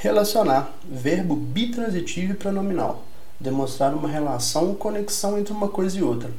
Relacionar, 0.00 0.72
verbo 0.88 1.34
bitransitivo 1.34 2.30
e 2.30 2.36
pronominal. 2.36 3.02
Demonstrar 3.40 3.92
uma 3.92 4.08
relação 4.08 4.68
ou 4.68 4.74
conexão 4.76 5.36
entre 5.36 5.52
uma 5.52 5.66
coisa 5.66 5.98
e 5.98 6.04
outra. 6.04 6.30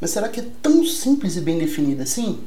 Mas 0.00 0.12
será 0.12 0.26
que 0.26 0.40
é 0.40 0.46
tão 0.62 0.82
simples 0.82 1.36
e 1.36 1.42
bem 1.42 1.58
definido 1.58 2.02
assim? 2.02 2.40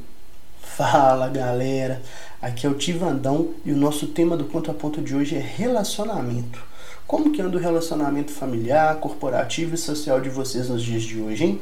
Fala 0.60 1.28
galera, 1.28 2.02
aqui 2.42 2.66
é 2.66 2.68
o 2.68 2.74
Tivandão 2.74 3.50
e 3.64 3.70
o 3.70 3.76
nosso 3.76 4.08
tema 4.08 4.36
do 4.36 4.46
ponto 4.46 4.68
a 4.68 4.74
ponto 4.74 5.00
de 5.00 5.14
hoje 5.14 5.36
é 5.36 5.40
relacionamento. 5.40 6.60
Como 7.06 7.30
que 7.30 7.40
anda 7.40 7.56
o 7.56 7.60
relacionamento 7.60 8.32
familiar, 8.32 8.96
corporativo 8.96 9.76
e 9.76 9.78
social 9.78 10.20
de 10.20 10.28
vocês 10.28 10.68
nos 10.68 10.82
dias 10.82 11.04
de 11.04 11.20
hoje, 11.20 11.44
hein? 11.44 11.60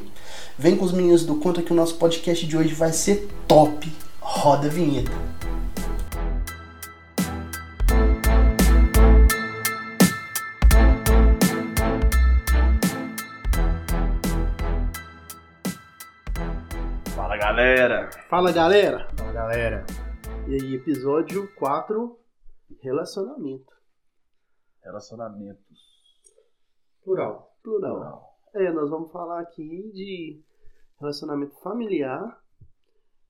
Vem 0.57 0.75
com 0.75 0.85
os 0.85 0.91
meninos 0.91 1.23
do 1.23 1.35
Conta 1.35 1.61
que 1.61 1.71
o 1.71 1.75
nosso 1.75 1.97
podcast 1.97 2.47
de 2.47 2.57
hoje 2.57 2.73
vai 2.73 2.93
ser 2.93 3.29
top. 3.47 3.93
Roda 4.19 4.65
a 4.65 4.71
vinheta. 4.71 5.38
Fala 18.29 18.51
galera! 18.51 19.07
Fala 19.17 19.31
galera! 19.33 19.85
E 20.47 20.53
aí, 20.53 20.75
episódio 20.75 21.51
4: 21.55 22.15
Relacionamento. 22.79 23.73
Relacionamentos. 24.83 25.79
Plural. 27.03 27.57
Plural. 27.63 27.95
Plural. 27.95 28.39
É, 28.53 28.71
nós 28.71 28.87
vamos 28.87 29.11
falar 29.11 29.39
aqui 29.39 29.91
de 29.95 30.43
relacionamento 30.99 31.55
familiar, 31.55 32.39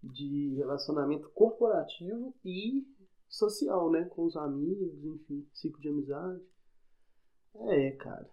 de 0.03 0.55
relacionamento 0.57 1.29
corporativo 1.29 2.35
e 2.43 2.85
social, 3.29 3.89
né? 3.89 4.03
Com 4.03 4.25
os 4.25 4.35
amigos, 4.35 5.01
enfim, 5.01 5.47
ciclo 5.53 5.79
de 5.79 5.87
amizade. 5.87 6.43
É, 7.69 7.91
cara. 7.91 8.29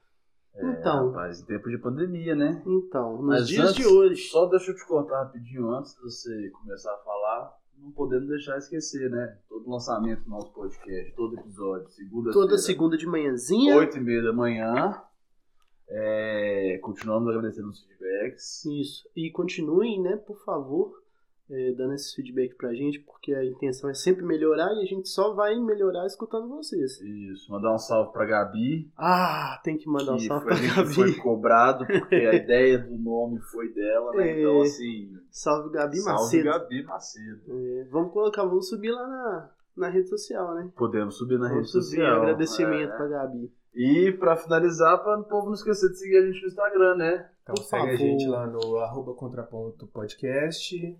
É, 0.56 0.70
então, 0.72 1.08
rapaz, 1.08 1.40
em 1.40 1.44
tempo 1.44 1.68
de 1.68 1.78
pandemia, 1.78 2.34
né? 2.34 2.62
Então, 2.66 3.16
nos 3.18 3.26
Mas 3.26 3.48
dias 3.48 3.70
antes, 3.70 3.76
de 3.76 3.86
hoje. 3.86 4.22
Só 4.28 4.46
deixa 4.46 4.70
eu 4.70 4.76
te 4.76 4.86
cortar 4.86 5.24
rapidinho 5.24 5.70
antes 5.70 5.94
de 5.94 6.02
você 6.02 6.50
começar 6.50 6.92
a 6.92 6.98
falar. 6.98 7.56
Não 7.78 7.92
podemos 7.92 8.26
deixar 8.28 8.56
esquecer, 8.56 9.10
né? 9.10 9.38
Todo 9.48 9.70
lançamento 9.70 10.24
do 10.24 10.30
nosso 10.30 10.50
podcast, 10.52 11.14
todo 11.14 11.38
episódio, 11.38 11.88
segunda 11.90 12.32
Toda 12.32 12.56
segunda 12.56 12.96
de 12.96 13.06
manhãzinha. 13.06 13.76
Oito 13.76 13.98
e 13.98 14.00
meia 14.00 14.22
da 14.22 14.32
manhã. 14.32 15.02
É, 15.88 16.78
continuamos 16.82 17.28
agradecendo 17.28 17.68
os 17.68 17.84
feedbacks. 17.84 18.64
Isso. 18.64 19.08
E 19.14 19.30
continuem, 19.30 20.02
né, 20.02 20.16
por 20.16 20.42
favor, 20.44 21.02
é, 21.48 21.72
dando 21.72 21.94
esse 21.94 22.14
feedback 22.14 22.54
pra 22.56 22.74
gente, 22.74 22.98
porque 23.00 23.32
a 23.32 23.44
intenção 23.44 23.88
é 23.88 23.94
sempre 23.94 24.24
melhorar 24.24 24.72
e 24.74 24.82
a 24.82 24.84
gente 24.84 25.08
só 25.08 25.32
vai 25.32 25.58
melhorar 25.60 26.06
escutando 26.06 26.48
vocês. 26.48 27.00
Isso, 27.00 27.50
mandar 27.50 27.72
um 27.74 27.78
salve 27.78 28.12
pra 28.12 28.24
Gabi. 28.24 28.90
Ah, 28.96 29.60
tem 29.62 29.76
que 29.76 29.88
mandar 29.88 30.16
que 30.16 30.24
um 30.24 30.26
salve 30.26 30.44
foi, 30.44 30.56
pra 30.56 30.66
Gabi. 30.76 30.94
foi 30.94 31.14
cobrado, 31.14 31.86
porque 31.86 32.14
a 32.14 32.34
ideia 32.34 32.78
do 32.78 32.96
nome 32.98 33.40
foi 33.40 33.72
dela, 33.72 34.12
né? 34.12 34.28
É, 34.28 34.40
então, 34.40 34.62
assim. 34.62 35.16
Salve 35.30 35.70
Gabi 35.70 35.98
salve 35.98 36.20
Macedo. 36.22 36.50
Salve 36.50 36.64
Gabi 36.64 36.82
Macedo. 36.84 37.40
É, 37.48 37.84
vamos 37.90 38.12
colocar, 38.12 38.44
vamos 38.44 38.68
subir 38.68 38.90
lá 38.90 39.06
na, 39.06 39.50
na 39.76 39.88
rede 39.88 40.08
social, 40.08 40.54
né? 40.54 40.70
Podemos 40.76 41.16
subir 41.16 41.38
na 41.38 41.48
vamos 41.48 41.72
rede 41.72 41.84
subir 41.84 41.96
social. 41.96 42.22
agradecimento 42.22 42.92
é. 42.92 42.96
pra 42.96 43.06
Gabi. 43.06 43.52
E 43.74 44.10
pra 44.12 44.36
finalizar, 44.36 45.02
para 45.04 45.20
o 45.20 45.24
povo 45.24 45.46
não 45.46 45.52
esquecer 45.52 45.90
de 45.90 45.98
seguir 45.98 46.16
a 46.16 46.26
gente 46.26 46.40
no 46.40 46.48
Instagram, 46.48 46.96
né? 46.96 47.30
Então 47.42 47.54
Por 47.54 47.62
segue 47.62 47.82
favor. 47.82 47.94
a 47.94 47.96
gente 47.98 48.26
lá 48.26 48.46
no 48.46 48.78
arroba 48.78 49.12
contraponto 49.14 49.86
podcast 49.86 50.98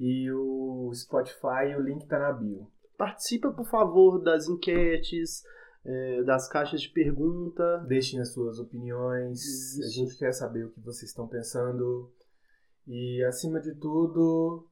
e 0.00 0.32
o 0.32 0.90
Spotify, 0.94 1.76
o 1.76 1.82
link 1.82 2.06
tá 2.06 2.18
na 2.18 2.32
bio. 2.32 2.66
Participa, 2.96 3.52
por 3.52 3.66
favor, 3.66 4.18
das 4.18 4.48
enquetes, 4.48 5.44
é, 5.84 6.22
das 6.22 6.48
caixas 6.48 6.80
de 6.80 6.88
pergunta. 6.88 7.84
Deixem 7.86 8.18
as 8.18 8.32
suas 8.32 8.58
opiniões. 8.58 9.42
Isso. 9.42 9.84
A 9.84 9.88
gente 9.88 10.16
quer 10.16 10.32
saber 10.32 10.64
o 10.64 10.70
que 10.70 10.80
vocês 10.80 11.10
estão 11.10 11.28
pensando. 11.28 12.10
E, 12.88 13.22
acima 13.24 13.60
de 13.60 13.74
tudo, 13.74 14.66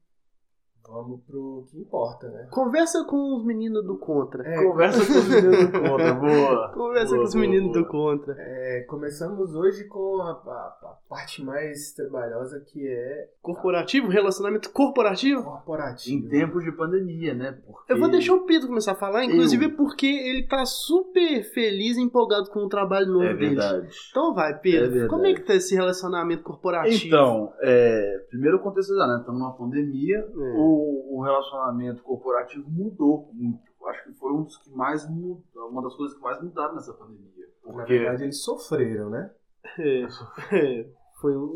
Vamos 0.90 1.20
pro 1.26 1.66
que 1.70 1.78
importa, 1.78 2.28
né? 2.28 2.48
Conversa 2.50 3.04
com 3.04 3.36
os 3.36 3.44
meninos 3.44 3.84
do 3.84 3.98
Contra. 3.98 4.42
É, 4.42 4.64
conversa 4.64 5.04
com 5.04 5.18
os 5.18 5.28
meninos 5.28 5.66
do 5.66 5.80
Contra, 5.80 6.14
boa. 6.14 6.72
Conversa 6.72 7.10
boa, 7.10 7.18
com 7.18 7.28
os 7.28 7.34
meninos 7.34 7.72
boa. 7.72 7.78
do 7.78 7.88
Contra. 7.88 8.36
É, 8.38 8.80
começamos 8.88 9.54
hoje 9.54 9.84
com 9.84 10.22
a, 10.22 10.30
a, 10.30 10.78
a, 10.82 10.98
parte 11.06 11.44
mais 11.44 11.92
trabalhosa 11.92 12.60
que 12.60 12.88
é. 12.88 13.28
Corporativo? 13.42 14.08
Relacionamento 14.08 14.70
corporativo? 14.70 15.42
Corporativo. 15.42 16.26
Em 16.26 16.28
tempos 16.28 16.64
de 16.64 16.72
pandemia, 16.72 17.34
né? 17.34 17.58
Porque... 17.66 17.92
Eu 17.92 17.98
vou 17.98 18.10
deixar 18.10 18.34
o 18.34 18.46
Pedro 18.46 18.68
começar 18.68 18.92
a 18.92 18.96
falar, 18.96 19.26
inclusive 19.26 19.66
Eu... 19.66 19.76
porque 19.76 20.06
ele 20.06 20.46
tá 20.46 20.64
super 20.64 21.42
feliz 21.52 21.98
e 21.98 22.00
empolgado 22.00 22.48
com 22.50 22.60
o 22.60 22.68
trabalho 22.68 23.08
novo 23.08 23.24
é 23.24 23.34
dele. 23.34 23.56
Verdade. 23.56 23.88
Então 24.10 24.32
vai, 24.32 24.58
Pedro. 24.58 25.04
É 25.04 25.06
como 25.06 25.26
é 25.26 25.34
que 25.34 25.42
tá 25.42 25.54
esse 25.54 25.74
relacionamento 25.74 26.42
corporativo? 26.42 27.06
Então, 27.06 27.52
é, 27.60 28.24
primeiro 28.30 28.58
contextualizar, 28.60 29.06
né? 29.06 29.20
Estamos 29.20 29.38
numa 29.38 29.52
pandemia. 29.52 30.18
É. 30.18 30.52
O 30.56 30.77
o, 30.78 31.22
relacionamento 31.22 32.02
corporativo 32.02 32.68
mudou 32.70 33.30
muito. 33.32 33.68
Acho 33.86 34.04
que 34.04 34.12
foi 34.14 34.32
um 34.32 34.42
dos 34.42 34.56
que 34.58 34.70
mais 34.70 35.08
mudou, 35.08 35.68
uma 35.68 35.82
das 35.82 35.94
coisas 35.94 36.16
que 36.16 36.22
mais 36.22 36.42
mudaram 36.42 36.74
nessa 36.74 36.92
pandemia. 36.92 37.48
Porque... 37.62 37.78
Na 37.78 37.84
verdade, 37.84 38.24
eles 38.24 38.42
sofreram, 38.42 39.10
né? 39.10 39.30
É, 39.78 40.02
é, 40.52 40.90
foi 41.20 41.36
um, 41.36 41.54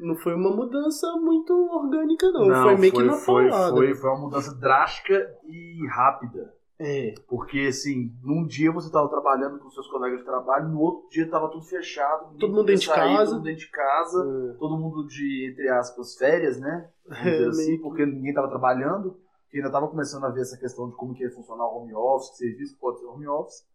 não 0.00 0.16
foi 0.16 0.34
uma 0.34 0.50
mudança 0.50 1.12
muito 1.16 1.52
orgânica, 1.52 2.30
não. 2.30 2.46
não 2.46 2.62
foi 2.62 2.76
meio 2.76 2.92
foi, 2.92 3.02
que 3.02 3.10
na 3.10 3.16
foi, 3.16 3.50
foi, 3.50 3.94
foi 3.94 4.10
uma 4.10 4.20
mudança 4.20 4.54
drástica 4.54 5.36
e 5.44 5.86
rápida. 5.88 6.54
É. 6.82 7.14
Porque, 7.28 7.66
assim, 7.68 8.10
num 8.22 8.46
dia 8.46 8.72
você 8.72 8.86
estava 8.86 9.06
trabalhando 9.08 9.58
com 9.58 9.70
seus 9.70 9.86
colegas 9.88 10.20
de 10.20 10.24
trabalho, 10.24 10.70
no 10.70 10.80
outro 10.80 11.10
dia 11.10 11.24
estava 11.24 11.50
tudo 11.50 11.64
fechado. 11.64 12.38
Todo 12.38 12.54
mundo 12.54 12.64
dentro 12.64 12.82
de 12.82 12.88
casa. 12.88 13.24
Todo 13.26 13.34
mundo 13.34 13.44
dentro 13.44 13.60
de 13.60 13.70
casa. 13.70 14.18
É. 14.18 14.58
Todo 14.58 14.78
mundo 14.78 15.06
de, 15.06 15.50
entre 15.52 15.68
aspas, 15.68 16.16
férias, 16.16 16.58
né? 16.58 16.90
É, 17.06 17.44
assim, 17.48 17.78
porque 17.82 18.06
ninguém 18.06 18.30
estava 18.30 18.48
trabalhando. 18.48 19.20
Porque 19.42 19.58
ainda 19.58 19.68
estava 19.68 19.88
começando 19.88 20.24
a 20.24 20.30
ver 20.30 20.40
essa 20.40 20.56
questão 20.56 20.88
de 20.88 20.96
como 20.96 21.12
que 21.12 21.22
ia 21.22 21.30
funcionar 21.30 21.66
o 21.66 21.82
home 21.82 21.94
office, 21.94 22.30
que 22.30 22.36
serviço 22.36 22.78
pode 22.78 22.98
ser 22.98 23.06
home 23.06 23.28
office. 23.28 23.66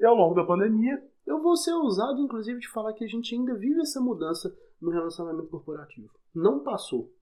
E 0.00 0.06
ao 0.06 0.14
longo 0.14 0.34
da 0.34 0.44
pandemia... 0.44 1.02
Eu 1.26 1.42
vou 1.42 1.54
ser 1.56 1.72
ousado, 1.72 2.18
inclusive, 2.20 2.58
de 2.58 2.70
falar 2.70 2.94
que 2.94 3.04
a 3.04 3.08
gente 3.08 3.34
ainda 3.34 3.54
vive 3.54 3.82
essa 3.82 4.00
mudança 4.00 4.50
no 4.80 4.90
relacionamento 4.90 5.48
corporativo. 5.48 6.08
Não 6.34 6.60
passou. 6.60 7.12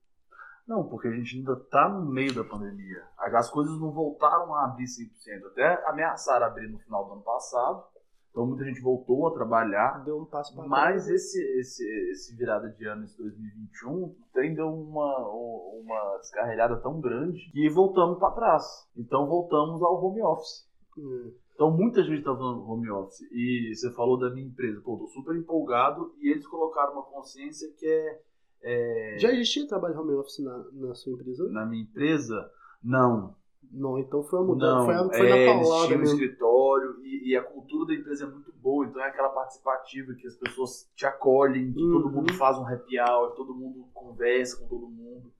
Não, 0.67 0.89
porque 0.89 1.07
a 1.07 1.13
gente 1.13 1.37
ainda 1.37 1.53
está 1.53 1.89
no 1.89 2.11
meio 2.11 2.35
da 2.35 2.43
pandemia. 2.43 3.05
As 3.17 3.49
coisas 3.49 3.79
não 3.81 3.93
voltaram 3.93 4.53
a 4.55 4.65
abrir 4.65 4.85
100%. 4.85 5.47
Até 5.53 5.89
ameaçaram 5.89 6.47
abrir 6.47 6.69
no 6.69 6.79
final 6.79 7.05
do 7.07 7.13
ano 7.13 7.23
passado. 7.23 7.85
Então 8.31 8.47
muita 8.47 8.65
gente 8.65 8.83
voltou 8.83 9.29
a 9.29 9.33
trabalhar. 9.33 10.05
Deu 10.05 10.19
um 10.19 10.27
passo 10.27 10.55
para 10.55 10.67
Mas 10.67 11.09
esse, 11.09 11.41
esse, 11.59 12.11
esse 12.11 12.37
virada 12.37 12.69
de 12.69 12.85
ano, 12.85 13.05
esse 13.05 13.17
2021, 13.17 14.15
tem 14.35 14.55
deu 14.55 14.69
uma, 14.69 15.27
uma 15.29 16.19
descarregada 16.19 16.77
tão 16.81 17.01
grande 17.01 17.51
que 17.51 17.71
voltamos 17.71 18.19
para 18.19 18.35
trás. 18.35 18.65
Então 18.97 19.27
voltamos 19.27 19.81
ao 19.83 20.05
home 20.05 20.21
office. 20.21 20.69
Hum. 20.99 21.33
Então 21.55 21.71
muita 21.71 22.03
gente 22.03 22.19
está 22.19 22.37
falando 22.37 22.69
home 22.69 22.91
office. 22.91 23.23
E 23.33 23.73
você 23.75 23.91
falou 23.95 24.19
da 24.19 24.29
minha 24.31 24.47
empresa. 24.47 24.83
Pô, 24.83 24.99
tô 24.99 25.07
super 25.07 25.35
empolgado. 25.37 26.13
E 26.21 26.31
eles 26.31 26.47
colocaram 26.47 26.93
uma 26.93 27.05
consciência 27.05 27.73
que 27.79 27.87
é 27.87 28.21
é... 28.63 29.17
Já 29.19 29.33
existia 29.33 29.67
trabalho 29.67 29.99
home 29.99 30.15
office 30.15 30.39
na, 30.41 30.65
na 30.73 30.95
sua 30.95 31.13
empresa? 31.13 31.49
Na 31.51 31.67
minha 31.67 31.83
empresa, 31.83 32.51
não. 32.83 33.35
Não, 33.71 33.99
então 33.99 34.23
foi 34.23 34.39
uma 34.39 34.47
mudança, 34.47 34.85
foi, 34.85 34.95
a, 34.95 35.09
foi 35.09 35.29
é, 35.29 35.47
na 35.47 35.53
paulada 35.53 35.89
mesmo. 35.89 36.03
um 36.03 36.05
escritório 36.05 36.97
e, 37.03 37.31
e, 37.31 37.37
a 37.37 37.43
cultura 37.43 37.87
da 37.87 37.95
empresa 37.95 38.25
é 38.25 38.29
muito 38.29 38.53
boa, 38.53 38.87
então 38.87 39.03
é 39.03 39.09
aquela 39.09 39.29
participativa 39.31 40.15
que 40.15 40.27
as 40.27 40.37
pessoas 40.37 40.89
te 40.95 41.05
acolhem, 41.05 41.73
que 41.73 41.83
uhum. 41.83 41.93
todo 41.93 42.11
mundo 42.11 42.33
faz 42.35 42.57
um 42.59 42.67
happy 42.67 42.99
hour, 43.01 43.33
todo 43.33 43.55
mundo 43.55 43.87
conversa 43.93 44.61
com 44.61 44.69
todo 44.69 44.89
mundo. 44.89 45.33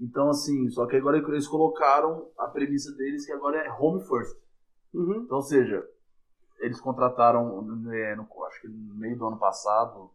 Então, 0.00 0.30
assim, 0.30 0.68
só 0.70 0.86
que 0.86 0.96
agora 0.96 1.18
eles 1.18 1.46
colocaram 1.46 2.28
a 2.38 2.48
premissa 2.48 2.92
deles 2.96 3.26
que 3.26 3.32
agora 3.32 3.58
é 3.58 3.70
home 3.70 4.02
first. 4.02 4.36
Uhum. 4.94 5.22
Então, 5.24 5.36
ou 5.36 5.42
seja, 5.42 5.86
eles 6.58 6.80
contrataram, 6.80 7.66
é, 7.92 8.16
no, 8.16 8.26
acho 8.46 8.60
que 8.62 8.68
no 8.68 8.94
meio 8.94 9.16
do 9.16 9.26
ano 9.26 9.38
passado, 9.38 10.10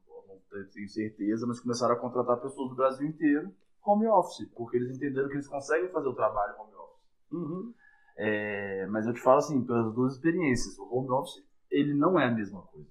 tenho 0.71 0.89
certeza, 0.89 1.45
mas 1.45 1.59
começaram 1.59 1.95
a 1.95 1.99
contratar 1.99 2.37
pessoas 2.37 2.69
do 2.69 2.75
Brasil 2.75 3.07
inteiro 3.07 3.51
home 3.85 4.07
office, 4.07 4.49
porque 4.55 4.77
eles 4.77 4.95
entenderam 4.95 5.27
que 5.29 5.35
eles 5.35 5.47
conseguem 5.47 5.89
fazer 5.89 6.07
o 6.07 6.15
trabalho 6.15 6.55
home 6.59 6.73
office. 6.73 7.31
Uhum. 7.31 7.73
É, 8.17 8.87
mas 8.87 9.05
eu 9.05 9.13
te 9.13 9.21
falo 9.21 9.37
assim, 9.37 9.63
pelas 9.63 9.93
duas 9.93 10.13
experiências, 10.13 10.77
o 10.79 10.87
home 10.91 11.11
office 11.11 11.43
ele 11.69 11.93
não 11.93 12.19
é 12.19 12.25
a 12.25 12.31
mesma 12.31 12.61
coisa. 12.61 12.87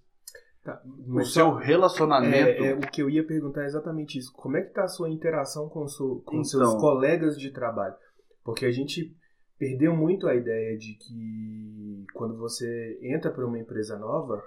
Tá, 0.62 0.80
o 1.08 1.24
seu 1.24 1.54
relacionamento. 1.54 2.62
É, 2.64 2.70
é, 2.70 2.74
o 2.74 2.80
que 2.80 3.02
eu 3.02 3.10
ia 3.10 3.26
perguntar 3.26 3.64
é 3.64 3.66
exatamente 3.66 4.18
isso. 4.18 4.32
Como 4.32 4.56
é 4.56 4.62
que 4.62 4.68
está 4.68 4.84
a 4.84 4.88
sua 4.88 5.10
interação 5.10 5.68
com, 5.68 5.84
com 5.84 6.22
então, 6.32 6.44
seus 6.44 6.74
colegas 6.76 7.38
de 7.38 7.50
trabalho? 7.50 7.94
Porque 8.42 8.64
a 8.64 8.70
gente 8.70 9.14
perdeu 9.58 9.94
muito 9.94 10.26
a 10.26 10.34
ideia 10.34 10.76
de 10.78 10.94
que 10.94 12.06
quando 12.14 12.38
você 12.38 12.98
entra 13.02 13.30
para 13.30 13.46
uma 13.46 13.58
empresa 13.58 13.98
nova, 13.98 14.42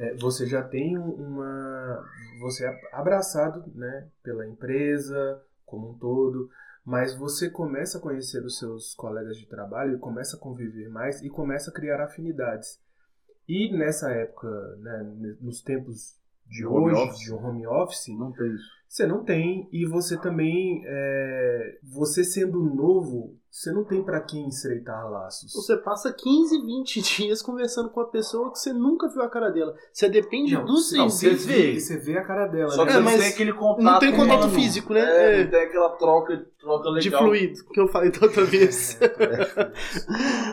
é, 0.00 0.14
você 0.14 0.46
já 0.46 0.62
tem 0.62 0.96
uma. 0.96 2.02
Você 2.40 2.66
é 2.66 2.80
abraçado 2.90 3.70
né, 3.74 4.08
pela 4.22 4.46
empresa 4.46 5.42
como 5.66 5.90
um 5.90 5.98
todo. 5.98 6.48
mas 6.84 7.14
você 7.14 7.50
começa 7.50 7.98
a 7.98 8.00
conhecer 8.00 8.42
os 8.42 8.58
seus 8.58 8.94
colegas 8.94 9.36
de 9.36 9.46
trabalho 9.46 9.94
e 9.94 9.98
começa 9.98 10.36
a 10.36 10.40
conviver 10.40 10.88
mais 10.88 11.22
e 11.22 11.28
começa 11.28 11.70
a 11.70 11.74
criar 11.74 12.02
afinidades. 12.02 12.80
E 13.46 13.70
nessa 13.76 14.10
época, 14.10 14.48
né, 14.78 15.36
nos 15.38 15.60
tempos 15.60 16.18
de 16.46 16.64
home 16.64 16.92
hoje, 16.92 17.02
office. 17.02 17.20
de 17.20 17.32
home 17.32 17.66
office, 17.66 18.08
não 18.08 18.32
tem 18.32 18.54
isso. 18.54 18.70
Você 18.88 19.06
não 19.06 19.22
tem, 19.22 19.68
e 19.70 19.86
você 19.86 20.18
também, 20.18 20.82
é, 20.86 21.78
você 21.82 22.24
sendo 22.24 22.58
novo, 22.62 23.38
você 23.50 23.72
não 23.72 23.82
tem 23.82 24.00
para 24.00 24.20
quem 24.20 24.48
estreitar 24.48 25.10
laços. 25.10 25.52
Você 25.52 25.76
passa 25.76 26.12
15, 26.12 26.64
20 26.64 27.02
dias 27.16 27.42
conversando 27.42 27.90
com 27.90 28.00
a 28.00 28.06
pessoa 28.06 28.52
que 28.52 28.58
você 28.60 28.72
nunca 28.72 29.08
viu 29.08 29.22
a 29.22 29.28
cara 29.28 29.50
dela. 29.50 29.74
Você 29.92 30.08
depende 30.08 30.54
não, 30.54 30.64
do 30.64 30.76
serviço. 30.76 31.18
Você 31.18 31.30
vê. 31.34 31.80
Você 31.80 31.98
vê 31.98 32.16
a 32.16 32.24
cara 32.24 32.46
dela. 32.46 32.70
Só 32.70 32.84
né? 32.84 32.92
que 32.92 32.98
é, 32.98 33.00
mas 33.00 33.20
tem 33.20 33.28
aquele 33.28 33.52
contato 33.52 33.82
Não 33.82 33.98
tem 33.98 34.12
contato 34.12 34.44
humano. 34.44 34.54
físico, 34.54 34.94
né? 34.94 35.00
É, 35.00 35.40
é. 35.40 35.44
Não 35.44 35.50
tem 35.50 35.62
aquela 35.64 35.90
troca, 35.96 36.46
troca 36.60 36.90
legal. 36.90 37.00
De 37.00 37.10
fluido, 37.10 37.64
que 37.72 37.80
eu 37.80 37.88
falei 37.88 38.12
da 38.12 38.20
outra 38.22 38.44
vez. 38.46 38.96
É, 39.00 39.10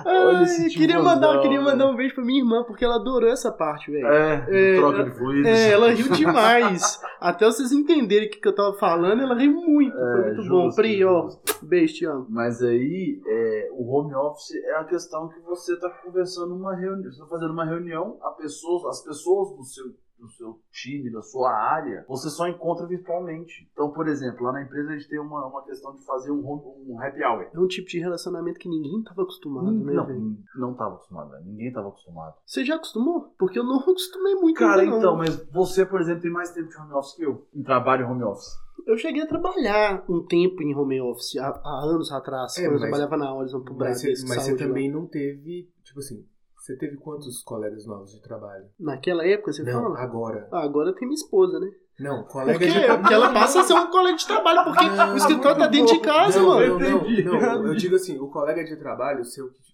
Ai, 0.05 0.69
queria, 0.69 0.99
mandar, 0.99 1.39
queria 1.41 1.61
mandar 1.61 1.87
um 1.87 1.95
beijo 1.95 2.15
pra 2.15 2.23
minha 2.23 2.39
irmã, 2.39 2.63
porque 2.63 2.83
ela 2.83 2.95
adorou 2.95 3.29
essa 3.29 3.51
parte, 3.51 3.91
velho. 3.91 4.07
É, 4.07 4.75
troca 4.77 5.03
de 5.03 5.11
fluidos. 5.11 5.47
É, 5.47 5.71
ela 5.71 5.91
riu 5.91 6.09
demais. 6.09 6.99
Até 7.19 7.45
vocês 7.45 7.71
entenderem 7.71 8.27
o 8.27 8.31
que, 8.31 8.39
que 8.39 8.47
eu 8.47 8.55
tava 8.55 8.73
falando, 8.73 9.21
ela 9.21 9.35
riu 9.35 9.53
muito. 9.53 9.95
É, 9.95 9.99
foi 9.99 10.21
muito 10.23 10.41
justo, 10.41 10.49
bom. 10.49 10.71
Pri, 10.71 11.05
ó, 11.05 11.29
beijo, 11.61 11.93
te 11.93 12.05
amo. 12.05 12.25
Mas 12.29 12.61
aí, 12.63 12.86
é, 13.25 13.69
o 13.73 13.89
home 13.91 14.13
office 14.15 14.55
é 14.55 14.75
a 14.75 14.85
questão 14.85 15.27
que 15.29 15.39
você 15.41 15.77
tá 15.79 15.89
conversando 16.03 16.55
numa 16.55 16.75
reunião, 16.75 17.11
você 17.11 17.19
tá 17.19 17.27
fazendo 17.27 17.51
uma 17.51 17.65
reunião, 17.65 18.17
a 18.21 18.31
pessoa, 18.31 18.89
as 18.89 19.01
pessoas 19.03 19.55
do 19.55 19.63
seu 19.63 19.93
do 20.19 20.27
seu 20.29 20.59
time, 20.71 21.11
da 21.11 21.21
sua 21.21 21.51
área, 21.51 22.03
você 22.07 22.29
só 22.29 22.47
encontra 22.47 22.87
virtualmente. 22.87 23.69
Então, 23.71 23.91
por 23.91 24.07
exemplo, 24.07 24.45
lá 24.45 24.53
na 24.53 24.63
empresa 24.63 24.89
a 24.89 24.93
gente 24.93 25.07
tem 25.07 25.19
uma, 25.19 25.45
uma 25.45 25.63
questão 25.63 25.93
de 25.93 26.03
fazer 26.03 26.31
um, 26.31 26.43
um 26.87 26.99
happy 26.99 27.23
hour. 27.23 27.47
É 27.53 27.59
um 27.59 27.67
tipo 27.67 27.87
de 27.87 27.99
relacionamento 27.99 28.59
que 28.59 28.67
ninguém 28.67 28.99
estava 28.99 29.21
acostumado, 29.21 29.71
né? 29.71 29.93
Não, 29.93 30.05
véio? 30.05 30.37
não 30.55 30.71
estava 30.71 30.95
acostumado, 30.95 31.31
né? 31.31 31.41
ninguém 31.45 31.67
estava 31.67 31.89
acostumado. 31.89 32.35
Você 32.45 32.65
já 32.65 32.75
acostumou? 32.75 33.33
Porque 33.37 33.59
eu 33.59 33.63
não 33.63 33.79
acostumei 33.81 34.35
muito. 34.35 34.57
Cara, 34.57 34.81
ainda, 34.81 34.97
então, 34.97 35.15
mas 35.15 35.35
você, 35.51 35.85
por 35.85 36.01
exemplo, 36.01 36.21
tem 36.21 36.31
mais 36.31 36.51
tempo 36.51 36.67
de 36.67 36.77
home 36.77 36.93
office 36.93 37.15
que 37.15 37.23
eu, 37.23 37.47
em 37.53 37.63
trabalho 37.63 38.09
home 38.09 38.23
office. 38.23 38.66
Eu 38.87 38.97
cheguei 38.97 39.21
a 39.21 39.27
trabalhar 39.27 40.05
um 40.07 40.25
tempo 40.25 40.63
em 40.63 40.73
home 40.73 41.01
office, 41.01 41.35
há, 41.37 41.49
há 41.49 41.81
anos 41.83 42.09
atrás, 42.09 42.57
é, 42.57 42.61
quando 42.61 42.71
mas, 42.71 42.81
eu 42.81 42.87
trabalhava 42.87 43.17
na 43.17 43.35
Horizon 43.35 43.59
pro 43.59 43.73
Brasil. 43.73 44.11
Mas, 44.11 44.23
mas 44.23 44.43
você 44.43 44.55
também 44.55 44.89
não 44.89 45.05
teve, 45.05 45.69
tipo 45.83 45.99
assim, 45.99 46.25
você 46.55 46.77
teve 46.77 46.95
quantos 46.95 47.43
colegas 47.43 47.85
novos 47.85 48.13
de 48.13 48.21
trabalho? 48.21 48.65
Naquela 48.79 49.27
época, 49.27 49.51
você 49.51 49.61
não, 49.61 49.83
fala? 49.83 49.99
agora. 49.99 50.47
Ah, 50.53 50.63
agora 50.63 50.93
tem 50.93 51.05
minha 51.05 51.15
esposa, 51.15 51.59
né? 51.59 51.69
Não, 51.99 52.23
colega 52.23 52.59
porque, 52.59 52.71
de 52.71 52.79
trabalho. 52.79 53.01
Porque 53.01 53.13
ela 53.13 53.33
passa 53.33 53.59
a 53.59 53.63
ser 53.63 53.73
um 53.73 53.87
colega 53.87 54.17
de 54.17 54.27
trabalho, 54.27 54.63
porque 54.63 54.85
não, 54.85 55.13
o 55.13 55.17
escritório 55.17 55.59
tá 55.59 55.67
dentro 55.67 55.93
bom. 55.93 56.01
de 56.01 56.07
casa, 56.07 56.39
não, 56.39 56.47
mano. 56.47 56.79
Não, 56.79 57.03
não, 57.03 57.41
não, 57.41 57.67
eu 57.67 57.75
digo 57.75 57.95
assim, 57.95 58.17
o 58.17 58.29
colega 58.29 58.63
de 58.63 58.75
trabalho, 58.77 59.25
seu, 59.25 59.51
tipo, 59.51 59.66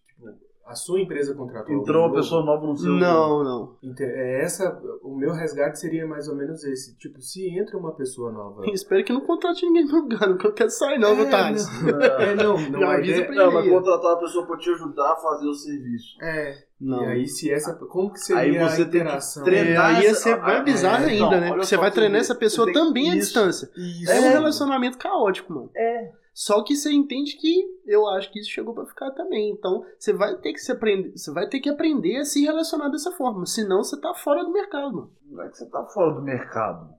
a 0.66 0.76
sua 0.76 1.02
empresa 1.02 1.36
contratou. 1.36 1.76
Entrou 1.76 2.06
uma 2.06 2.16
pessoa 2.16 2.44
nova 2.44 2.66
no 2.66 2.78
seu. 2.78 2.92
Não, 2.92 3.44
não. 3.44 3.78
É 4.00 4.44
essa, 4.44 4.82
o 5.02 5.14
meu 5.16 5.34
resgate 5.34 5.78
seria 5.78 6.08
mais 6.08 6.28
ou 6.28 6.36
menos 6.36 6.64
esse. 6.64 6.98
Tipo, 6.98 7.22
se 7.22 7.48
entra 7.50 7.78
uma 7.78 7.94
pessoa 7.94 8.32
nova. 8.32 8.64
espero 8.72 9.04
que 9.04 9.12
não 9.12 9.22
contrate 9.22 9.66
ninguém 9.66 9.86
no 9.86 10.02
lugar, 10.02 10.28
não 10.28 10.38
que 10.38 10.48
eu 10.48 10.54
quero 10.54 10.70
sair, 10.70 10.98
não, 10.98 11.20
é, 11.20 11.30
Thales? 11.30 11.68
Não, 11.82 12.00
é, 12.02 12.36
não, 12.36 12.70
não. 12.70 12.80
Já 12.80 12.94
avisa 12.94 13.12
ideia, 13.12 13.26
pra 13.26 13.36
ele. 13.36 13.46
Não, 13.46 13.54
mas 13.54 13.70
contratar 13.70 14.12
uma 14.12 14.20
pessoa 14.20 14.48
pra 14.48 14.58
te 14.58 14.70
ajudar 14.70 15.12
a 15.12 15.16
fazer 15.18 15.48
o 15.48 15.54
serviço. 15.54 16.18
É. 16.22 16.64
Não. 16.80 17.04
E 17.04 17.08
aí, 17.08 17.28
se 17.28 17.52
essa. 17.52 17.74
Como 17.76 18.12
que 18.12 18.20
seria 18.20 18.42
aí 18.42 18.70
você 18.70 18.82
a 18.82 18.86
interação? 18.86 19.44
Tem 19.44 19.54
que 19.54 19.60
treinar 19.60 19.92
é, 19.92 19.98
aí 19.98 20.04
ia 20.04 20.16
ser 20.16 20.38
mais 20.38 20.64
bizarro 20.64 21.04
é, 21.04 21.10
ainda, 21.10 21.26
então, 21.26 21.40
né? 21.42 21.48
Porque 21.50 21.66
você 21.66 21.78
vai 21.78 21.92
treinar 21.92 22.22
essa 22.22 22.36
pessoa 22.36 22.72
também 22.72 23.12
à 23.12 23.16
distância. 23.16 23.70
Isso. 23.76 24.12
É 24.12 24.20
um 24.20 24.30
relacionamento 24.30 24.98
caótico, 24.98 25.54
mano. 25.54 25.70
É. 25.76 26.23
Só 26.34 26.64
que 26.64 26.76
você 26.76 26.92
entende 26.92 27.38
que 27.38 27.64
eu 27.86 28.08
acho 28.10 28.32
que 28.32 28.40
isso 28.40 28.50
chegou 28.50 28.74
para 28.74 28.86
ficar 28.86 29.12
também. 29.12 29.52
Então, 29.52 29.86
você 29.98 30.12
vai 30.12 30.36
ter 30.38 30.54
que 30.54 30.60
se 30.60 30.72
aprender, 30.72 31.12
você 31.16 31.32
vai 31.32 31.48
ter 31.48 31.60
que 31.60 31.70
aprender 31.70 32.18
a 32.18 32.26
se 32.26 32.44
relacionar 32.44 32.90
dessa 32.90 33.12
forma, 33.12 33.46
senão 33.46 33.84
você 33.84 34.00
tá 34.00 34.14
fora 34.16 34.44
do 34.44 34.52
mercado, 34.52 34.96
mano. 34.96 35.12
Não 35.30 35.44
é 35.44 35.50
que 35.50 35.58
você 35.58 35.70
tá 35.70 35.84
fora 35.86 36.14
do 36.14 36.22
mercado. 36.22 36.90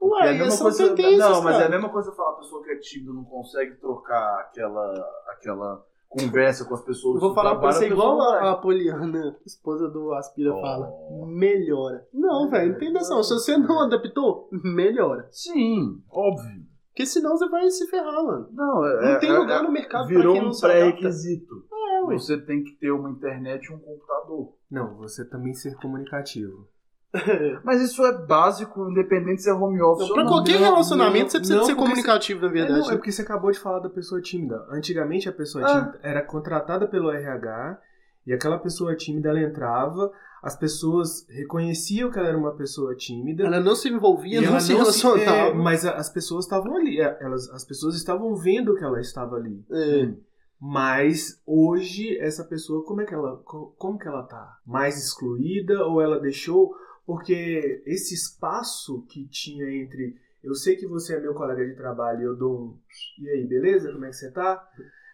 Ué, 0.00 0.26
é 0.26 0.30
a 0.30 0.32
mesma 0.34 0.58
coisa, 0.58 0.94
não, 1.16 1.42
mas 1.42 1.60
é 1.60 1.64
a 1.64 1.68
mesma 1.68 1.88
coisa 1.88 2.12
falar 2.12 2.32
a 2.32 2.36
pessoa 2.36 2.62
que 2.62 2.70
é 2.70 2.76
tímida 2.76 3.12
não 3.12 3.24
consegue 3.24 3.74
trocar 3.76 4.40
aquela 4.40 4.92
aquela 5.28 5.84
conversa 6.14 6.64
com 6.64 6.74
as 6.74 6.82
pessoas. 6.82 7.14
Eu 7.16 7.20
vou 7.20 7.34
falar 7.34 7.56
pra 7.56 7.72
você 7.72 7.88
igual 7.88 8.20
a, 8.20 8.52
a 8.52 8.56
Poliana, 8.56 9.36
esposa 9.44 9.88
do 9.88 10.12
Aspira, 10.12 10.54
oh. 10.54 10.60
fala. 10.60 10.92
Melhora. 11.26 12.06
Não, 12.12 12.48
velho, 12.48 12.72
não 12.72 12.78
tem 12.78 12.92
noção. 12.92 13.22
Se 13.22 13.34
você 13.34 13.56
não 13.56 13.80
adaptou, 13.80 14.48
melhora. 14.52 15.26
Sim, 15.30 16.02
óbvio. 16.10 16.73
Porque 16.94 17.06
senão 17.06 17.36
você 17.36 17.48
vai 17.48 17.68
se 17.70 17.88
ferrar, 17.88 18.24
mano. 18.24 18.48
Não, 18.52 18.86
é, 18.86 19.14
não 19.14 19.18
tem 19.18 19.30
é, 19.30 19.36
lugar 19.36 19.64
no 19.64 19.72
mercado 19.72 20.06
virou 20.06 20.32
pra 20.32 20.32
quem 20.34 20.42
não 20.42 20.56
um 20.56 20.60
pré-requisito. 20.60 21.66
É, 21.72 22.02
ué. 22.04 22.14
Você 22.14 22.40
tem 22.40 22.62
que 22.62 22.70
ter 22.76 22.92
uma 22.92 23.10
internet 23.10 23.64
e 23.64 23.74
um 23.74 23.78
computador. 23.80 24.54
Não, 24.70 24.96
você 24.96 25.24
também 25.24 25.52
ser 25.54 25.74
comunicativo. 25.74 26.68
Mas 27.64 27.80
isso 27.80 28.04
é 28.06 28.24
básico, 28.24 28.88
independente 28.88 29.42
se 29.42 29.50
é 29.50 29.52
home 29.52 29.82
office 29.82 30.08
não, 30.08 30.10
ou 30.10 30.16
não. 30.16 30.24
Pra 30.24 30.24
qualquer 30.24 30.60
relacionamento 30.60 31.32
você 31.32 31.38
precisa 31.38 31.58
não, 31.58 31.66
ser 31.66 31.74
comunicativo, 31.74 32.40
você... 32.40 32.46
na 32.46 32.52
verdade. 32.52 32.78
É, 32.78 32.82
não, 32.82 32.90
é 32.92 32.96
porque 32.96 33.10
você 33.10 33.22
acabou 33.22 33.50
de 33.50 33.58
falar 33.58 33.80
da 33.80 33.90
pessoa 33.90 34.20
tímida. 34.20 34.64
Antigamente 34.70 35.28
a 35.28 35.32
pessoa 35.32 35.64
ah. 35.64 35.68
tímida 35.68 36.00
era 36.00 36.22
contratada 36.22 36.86
pelo 36.86 37.10
RH 37.10 37.78
e 38.24 38.32
aquela 38.32 38.58
pessoa 38.58 38.94
tímida 38.94 39.30
ela 39.30 39.40
entrava, 39.40 40.12
as 40.44 40.54
pessoas 40.54 41.26
reconheciam 41.26 42.10
que 42.10 42.18
ela 42.18 42.28
era 42.28 42.36
uma 42.36 42.54
pessoa 42.54 42.94
tímida. 42.94 43.44
Ela 43.44 43.60
não 43.60 43.74
se 43.74 43.88
envolvia, 43.88 44.42
não 44.42 44.60
se 44.60 44.74
relacionava. 44.74 45.24
Se, 45.24 45.30
é, 45.30 45.54
mas 45.54 45.86
as 45.86 46.10
pessoas 46.10 46.44
estavam 46.44 46.76
ali, 46.76 47.00
é, 47.00 47.16
elas, 47.18 47.48
as 47.48 47.64
pessoas 47.64 47.96
estavam 47.96 48.36
vendo 48.36 48.76
que 48.76 48.84
ela 48.84 49.00
estava 49.00 49.36
ali. 49.36 49.64
É. 49.72 50.12
Mas 50.60 51.40
hoje 51.46 52.18
essa 52.18 52.44
pessoa 52.44 52.84
como 52.84 53.00
é 53.00 53.06
que 53.06 53.14
ela 53.14 53.38
como 53.38 53.98
que 53.98 54.06
ela 54.06 54.22
tá? 54.24 54.58
Mais 54.66 55.02
excluída 55.02 55.82
ou 55.86 56.02
ela 56.02 56.20
deixou 56.20 56.74
porque 57.06 57.82
esse 57.86 58.14
espaço 58.14 59.02
que 59.08 59.26
tinha 59.28 59.64
entre 59.70 60.14
eu 60.42 60.54
sei 60.54 60.76
que 60.76 60.86
você 60.86 61.16
é 61.16 61.20
meu 61.20 61.32
colega 61.32 61.64
de 61.64 61.74
trabalho 61.74 62.20
e 62.20 62.24
eu 62.24 62.36
dou 62.36 62.54
um 62.54 62.78
e 63.18 63.30
aí, 63.30 63.46
beleza? 63.46 63.90
Como 63.90 64.04
é 64.04 64.10
que 64.10 64.16
você 64.16 64.30
tá? 64.30 64.62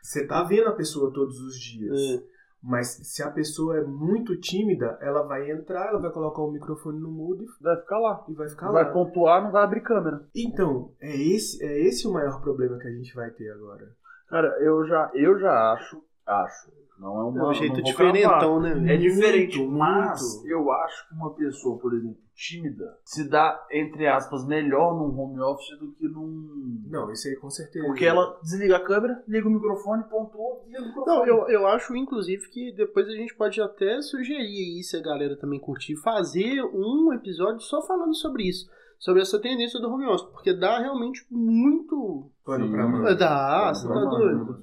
Você 0.03 0.27
tá 0.27 0.43
vendo 0.43 0.67
a 0.67 0.75
pessoa 0.75 1.13
todos 1.13 1.41
os 1.41 1.57
dias. 1.57 1.97
É. 1.97 2.23
Mas 2.63 2.89
se 2.89 3.23
a 3.23 3.31
pessoa 3.31 3.79
é 3.79 3.83
muito 3.83 4.39
tímida, 4.39 4.99
ela 5.01 5.23
vai 5.23 5.51
entrar, 5.51 5.89
ela 5.89 5.99
vai 5.99 6.11
colocar 6.11 6.43
o 6.43 6.51
microfone 6.51 7.01
no 7.01 7.11
mudo 7.11 7.43
e 7.43 7.63
vai 7.63 7.77
ficar 7.77 7.99
lá. 7.99 8.25
E 8.29 8.35
vai 8.35 8.49
ficar 8.49 8.71
vai 8.71 8.85
lá. 8.85 8.85
Vai 8.85 8.93
pontuar, 8.93 9.43
não 9.43 9.51
vai 9.51 9.63
abrir 9.63 9.81
câmera. 9.81 10.27
Então, 10.35 10.93
é 11.01 11.17
esse, 11.17 11.63
é 11.65 11.81
esse 11.87 12.07
o 12.07 12.13
maior 12.13 12.41
problema 12.43 12.79
que 12.79 12.87
a 12.87 12.93
gente 12.93 13.15
vai 13.15 13.31
ter 13.31 13.51
agora. 13.51 13.89
Cara, 14.29 14.49
eu 14.63 14.87
já, 14.87 15.11
eu 15.15 15.39
já 15.39 15.73
acho, 15.73 16.05
acho, 16.27 16.71
não 17.01 17.19
é, 17.19 17.25
uma, 17.25 17.41
é 17.41 17.49
um 17.49 17.55
jeito 17.55 17.83
diferentão, 17.83 18.61
né? 18.61 18.95
É 18.95 18.97
diferente, 18.99 19.59
muito, 19.59 19.73
mas 19.73 20.21
muito. 20.35 20.49
eu 20.49 20.71
acho 20.71 21.09
que 21.09 21.15
uma 21.15 21.33
pessoa, 21.33 21.79
por 21.79 21.95
exemplo, 21.95 22.19
tímida, 22.35 22.99
se 23.03 23.27
dá, 23.27 23.67
entre 23.71 24.07
aspas, 24.07 24.47
melhor 24.47 24.95
num 24.95 25.19
home 25.19 25.41
office 25.41 25.79
do 25.79 25.93
que 25.93 26.07
num. 26.07 26.83
Não, 26.91 27.11
isso 27.11 27.27
aí 27.27 27.37
com 27.37 27.49
certeza. 27.49 27.87
Porque 27.87 28.05
ela 28.05 28.39
desliga 28.43 28.77
a 28.77 28.85
câmera, 28.85 29.25
liga 29.27 29.49
o 29.49 29.51
microfone, 29.51 30.05
pontua, 30.05 30.61
desliga 30.67 30.83
o 30.83 30.87
microfone. 30.89 31.17
Não, 31.17 31.27
eu, 31.27 31.49
eu 31.49 31.67
acho, 31.67 31.97
inclusive, 31.97 32.47
que 32.51 32.71
depois 32.73 33.09
a 33.09 33.13
gente 33.13 33.35
pode 33.35 33.59
até 33.63 34.03
sugerir 34.03 34.37
aí, 34.37 34.83
se 34.83 34.95
a 34.95 35.01
galera 35.01 35.39
também 35.39 35.59
curtir, 35.59 35.97
fazer 35.97 36.63
um 36.65 37.15
episódio 37.15 37.63
só 37.63 37.81
falando 37.81 38.15
sobre 38.15 38.47
isso 38.47 38.69
sobre 38.99 39.23
essa 39.23 39.41
tendência 39.41 39.81
do 39.81 39.91
home 39.91 40.05
office, 40.05 40.29
porque 40.31 40.53
dá 40.53 40.79
realmente 40.79 41.27
muito. 41.31 42.31
Pano 42.45 42.71
pra 42.71 42.87
mão. 42.87 43.17
Dá, 43.17 43.73
você 43.73 43.89
tá 43.89 44.05
doido. 44.05 44.63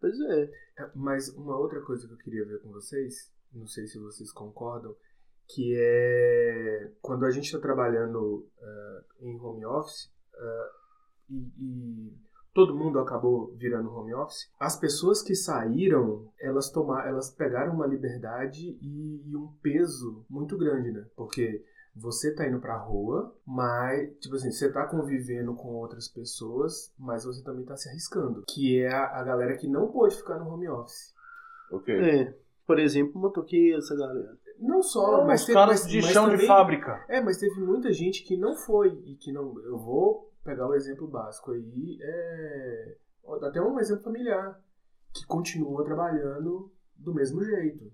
Pois 0.00 0.20
é. 0.20 0.50
É. 0.78 0.90
Mas 0.94 1.28
uma 1.30 1.56
outra 1.56 1.80
coisa 1.82 2.06
que 2.06 2.14
eu 2.14 2.18
queria 2.18 2.46
ver 2.46 2.60
com 2.62 2.70
vocês, 2.70 3.32
não 3.52 3.66
sei 3.66 3.86
se 3.86 3.98
vocês 3.98 4.32
concordam, 4.32 4.94
que 5.48 5.76
é 5.76 6.92
quando 7.00 7.24
a 7.24 7.30
gente 7.30 7.46
está 7.46 7.58
trabalhando 7.58 8.48
uh, 8.58 9.04
em 9.20 9.38
home 9.38 9.66
office 9.66 10.06
uh, 10.34 10.70
e, 11.28 11.52
e, 11.58 12.12
todo 12.54 12.76
mundo 12.76 12.98
acabou 12.98 13.54
virando 13.56 13.90
home 13.90 14.14
office, 14.14 14.50
as 14.60 14.78
pessoas 14.78 15.22
que 15.22 15.34
saíram, 15.34 16.30
elas 16.38 16.70
tomaram, 16.70 17.08
elas 17.08 17.30
pegaram 17.30 17.74
uma 17.74 17.86
liberdade 17.86 18.78
e, 18.80 19.22
e 19.26 19.36
um 19.36 19.48
peso 19.62 20.24
muito 20.28 20.56
grande, 20.58 20.92
né? 20.92 21.06
Porque 21.16 21.64
você 21.94 22.34
tá 22.34 22.46
indo 22.46 22.58
pra 22.58 22.76
rua, 22.76 23.34
mas, 23.46 24.10
tipo 24.18 24.34
assim, 24.34 24.50
você 24.50 24.72
tá 24.72 24.86
convivendo 24.86 25.54
com 25.54 25.68
outras 25.68 26.08
pessoas, 26.08 26.92
mas 26.98 27.24
você 27.24 27.42
também 27.42 27.64
tá 27.64 27.76
se 27.76 27.88
arriscando. 27.88 28.44
Que 28.48 28.80
é 28.80 28.92
a, 28.92 29.20
a 29.20 29.22
galera 29.22 29.56
que 29.56 29.68
não 29.68 29.90
pôde 29.90 30.16
ficar 30.16 30.38
no 30.38 30.48
home 30.48 30.68
office. 30.68 31.14
Ok. 31.70 31.94
É. 31.94 32.34
Por 32.66 32.78
exemplo, 32.78 33.20
motoqueiro, 33.20 33.78
essa 33.78 33.94
galera. 33.96 34.38
Não 34.58 34.82
só, 34.82 35.24
mas 35.26 35.40
os 35.40 35.46
teve, 35.46 35.58
caras 35.58 35.82
mas, 35.82 35.90
de 35.90 36.02
mas 36.02 36.10
chão 36.12 36.24
também, 36.24 36.38
de 36.38 36.46
fábrica. 36.46 37.04
É, 37.08 37.20
mas 37.20 37.38
teve 37.38 37.60
muita 37.60 37.92
gente 37.92 38.22
que 38.22 38.36
não 38.36 38.54
foi 38.54 38.88
e 39.04 39.16
que 39.16 39.32
não. 39.32 39.58
Eu 39.62 39.76
vou 39.76 40.32
pegar 40.44 40.68
o 40.68 40.74
exemplo 40.74 41.06
básico 41.06 41.52
aí, 41.52 41.98
é 42.00 42.96
até 43.42 43.60
um 43.60 43.78
exemplo 43.78 44.02
familiar 44.02 44.60
que 45.12 45.26
continua 45.26 45.84
trabalhando 45.84 46.72
do 46.96 47.12
mesmo 47.12 47.42
jeito 47.42 47.92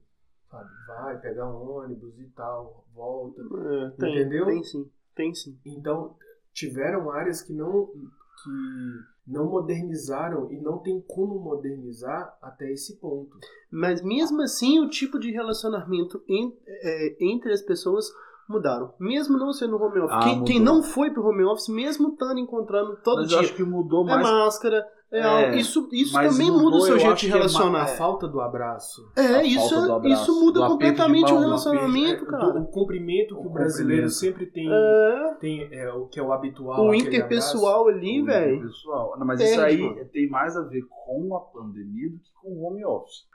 sabe? 0.51 0.71
Vai, 0.87 1.19
pega 1.19 1.47
ônibus 1.47 2.19
e 2.19 2.27
tal, 2.37 2.85
volta. 2.95 3.41
É, 3.43 3.91
tem, 3.91 4.15
entendeu? 4.15 4.47
Tem 4.47 4.65
sim, 4.65 4.91
tem 5.15 5.35
sim. 5.35 5.59
Então, 5.65 6.15
tiveram 6.53 7.11
áreas 7.11 7.43
que 7.43 7.53
não. 7.53 7.87
que 7.87 9.19
não 9.29 9.47
modernizaram 9.47 10.51
e 10.51 10.59
não 10.59 10.79
tem 10.79 11.01
como 11.07 11.39
modernizar 11.39 12.37
até 12.41 12.73
esse 12.73 12.97
ponto. 12.97 13.39
Mas 13.71 14.03
mesmo 14.03 14.41
assim, 14.41 14.81
o 14.81 14.89
tipo 14.89 15.19
de 15.19 15.31
relacionamento 15.31 16.23
em, 16.27 16.57
é, 16.67 17.17
entre 17.21 17.53
as 17.53 17.61
pessoas 17.61 18.07
mudaram. 18.49 18.95
Mesmo 18.99 19.37
não 19.37 19.53
sendo 19.53 19.77
home 19.77 20.01
office. 20.01 20.17
Ah, 20.17 20.25
quem, 20.25 20.45
quem, 20.45 20.61
não 20.61 20.83
foi 20.83 21.11
pro 21.11 21.27
home 21.27 21.45
office, 21.45 21.69
mesmo 21.69 22.09
estando 22.09 22.39
encontrando 22.39 22.97
todo 22.97 23.19
Mas 23.19 23.29
dia. 23.29 23.37
Eu 23.37 23.41
acho 23.43 23.55
que 23.55 23.63
mudou 23.63 24.05
mais. 24.05 24.27
É 24.27 24.31
máscara, 24.31 24.89
é, 25.11 25.21
é, 25.21 25.57
isso 25.57 25.89
isso 25.91 26.13
também 26.13 26.51
mudou, 26.51 26.65
muda 26.65 26.77
o 26.77 26.81
seu 26.83 26.99
jeito 26.99 27.17
de 27.17 27.29
relacionar. 27.29 27.79
É 27.79 27.83
a 27.83 27.97
falta 27.97 28.29
do 28.29 28.43
abraço. 28.43 29.11
É, 29.17 29.43
isso, 29.43 29.75
abraço, 29.75 30.23
isso 30.23 30.45
muda 30.45 30.67
completamente 30.67 31.33
mão, 31.33 31.39
o 31.39 31.41
relacionamento, 31.41 32.27
cara. 32.27 32.51
Do, 32.53 32.61
o 32.61 32.67
cumprimento 32.67 33.35
que 33.35 33.47
o, 33.47 33.47
o 33.47 33.53
brasileiro 33.53 34.11
sempre 34.11 34.45
tem, 34.45 34.69
é. 34.71 35.35
tem 35.41 35.69
é, 35.73 35.91
o 35.93 36.07
que 36.07 36.21
é 36.21 36.23
o 36.23 36.31
habitual. 36.31 36.87
O 36.87 36.95
interpessoal 36.95 37.89
ali, 37.89 38.23
velho. 38.23 38.57
Interpessoal. 38.57 39.15
mas 39.25 39.41
isso 39.41 39.61
aí 39.63 39.81
mano. 39.81 40.05
tem 40.13 40.29
mais 40.29 40.57
a 40.57 40.63
ver 40.63 40.83
com 40.91 41.35
a 41.35 41.41
pandemia 41.41 42.11
do 42.11 42.19
que 42.19 42.31
com 42.43 42.51
o 42.51 42.65
home 42.65 42.85
office. 42.85 43.27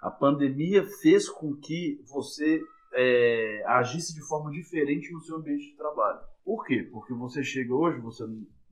A 0.00 0.10
pandemia 0.10 0.84
fez 1.02 1.28
com 1.28 1.56
que 1.56 2.00
você 2.06 2.60
é, 2.94 3.64
agisse 3.66 4.14
de 4.14 4.20
forma 4.20 4.52
diferente 4.52 5.12
no 5.12 5.20
seu 5.20 5.38
ambiente 5.38 5.70
de 5.70 5.76
trabalho. 5.76 6.20
Por 6.44 6.64
quê? 6.64 6.88
Porque 6.92 7.12
você 7.12 7.42
chega 7.42 7.74
hoje, 7.74 7.98
você 7.98 8.24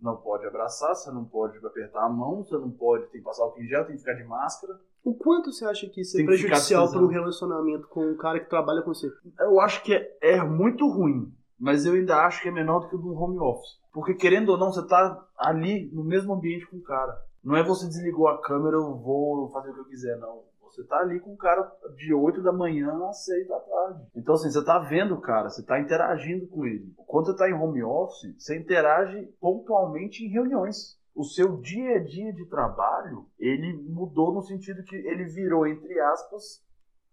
não 0.04 0.16
pode 0.16 0.46
abraçar, 0.46 0.94
você 0.94 1.10
não 1.10 1.24
pode 1.24 1.56
apertar 1.66 2.04
a 2.04 2.08
mão, 2.10 2.44
você 2.44 2.58
não 2.58 2.70
pode, 2.70 3.06
tem 3.06 3.20
que 3.20 3.24
passar 3.24 3.46
o 3.46 3.54
gel, 3.62 3.86
tem 3.86 3.96
que 3.96 4.02
ficar 4.02 4.12
de 4.12 4.24
máscara. 4.24 4.78
O 5.02 5.14
quanto 5.14 5.50
você 5.50 5.64
acha 5.64 5.88
que 5.88 6.02
isso 6.02 6.20
é 6.20 6.24
prejudicial 6.24 6.90
para 6.90 7.02
um 7.02 7.08
relacionamento 7.08 7.88
com 7.88 8.10
um 8.10 8.16
cara 8.16 8.38
que 8.38 8.50
trabalha 8.50 8.82
com 8.82 8.92
você? 8.92 9.10
Eu 9.40 9.58
acho 9.60 9.82
que 9.82 9.94
é, 9.94 10.16
é, 10.20 10.44
muito 10.44 10.86
ruim, 10.86 11.32
mas 11.58 11.86
eu 11.86 11.94
ainda 11.94 12.18
acho 12.26 12.42
que 12.42 12.48
é 12.48 12.52
menor 12.52 12.80
do 12.80 12.88
que 12.88 12.96
o 12.96 12.98
do 12.98 13.14
home 13.14 13.38
office. 13.38 13.78
Porque 13.92 14.12
querendo 14.12 14.50
ou 14.50 14.58
não, 14.58 14.70
você 14.70 14.86
tá 14.86 15.26
ali 15.38 15.90
no 15.92 16.04
mesmo 16.04 16.34
ambiente 16.34 16.66
com 16.66 16.76
o 16.76 16.82
cara. 16.82 17.18
Não 17.42 17.56
é 17.56 17.62
você 17.62 17.86
desligou 17.86 18.28
a 18.28 18.40
câmera, 18.42 18.76
eu 18.76 18.96
vou 18.96 19.50
fazer 19.52 19.70
o 19.70 19.74
que 19.74 19.80
eu 19.80 19.84
quiser, 19.86 20.18
não. 20.18 20.42
Você 20.74 20.82
tá 20.84 20.98
ali 20.98 21.20
com 21.20 21.32
o 21.32 21.36
cara 21.36 21.70
de 21.96 22.12
8 22.12 22.42
da 22.42 22.52
manhã 22.52 22.92
às 23.08 23.24
6 23.24 23.46
da 23.46 23.60
tarde. 23.60 24.08
Então, 24.16 24.34
assim, 24.34 24.50
você 24.50 24.64
tá 24.64 24.78
vendo 24.80 25.14
o 25.14 25.20
cara, 25.20 25.48
você 25.48 25.62
tá 25.62 25.78
interagindo 25.78 26.48
com 26.48 26.66
ele. 26.66 26.92
Quando 27.06 27.26
você 27.26 27.36
tá 27.36 27.48
em 27.48 27.54
home 27.54 27.82
office, 27.84 28.34
você 28.36 28.58
interage 28.58 29.24
pontualmente 29.40 30.24
em 30.24 30.28
reuniões. 30.28 30.98
O 31.14 31.22
seu 31.22 31.58
dia 31.58 31.98
a 31.98 32.02
dia 32.02 32.32
de 32.32 32.44
trabalho, 32.46 33.26
ele 33.38 33.72
mudou 33.88 34.34
no 34.34 34.42
sentido 34.42 34.82
que 34.82 34.96
ele 34.96 35.24
virou, 35.26 35.64
entre 35.64 36.00
aspas, 36.00 36.60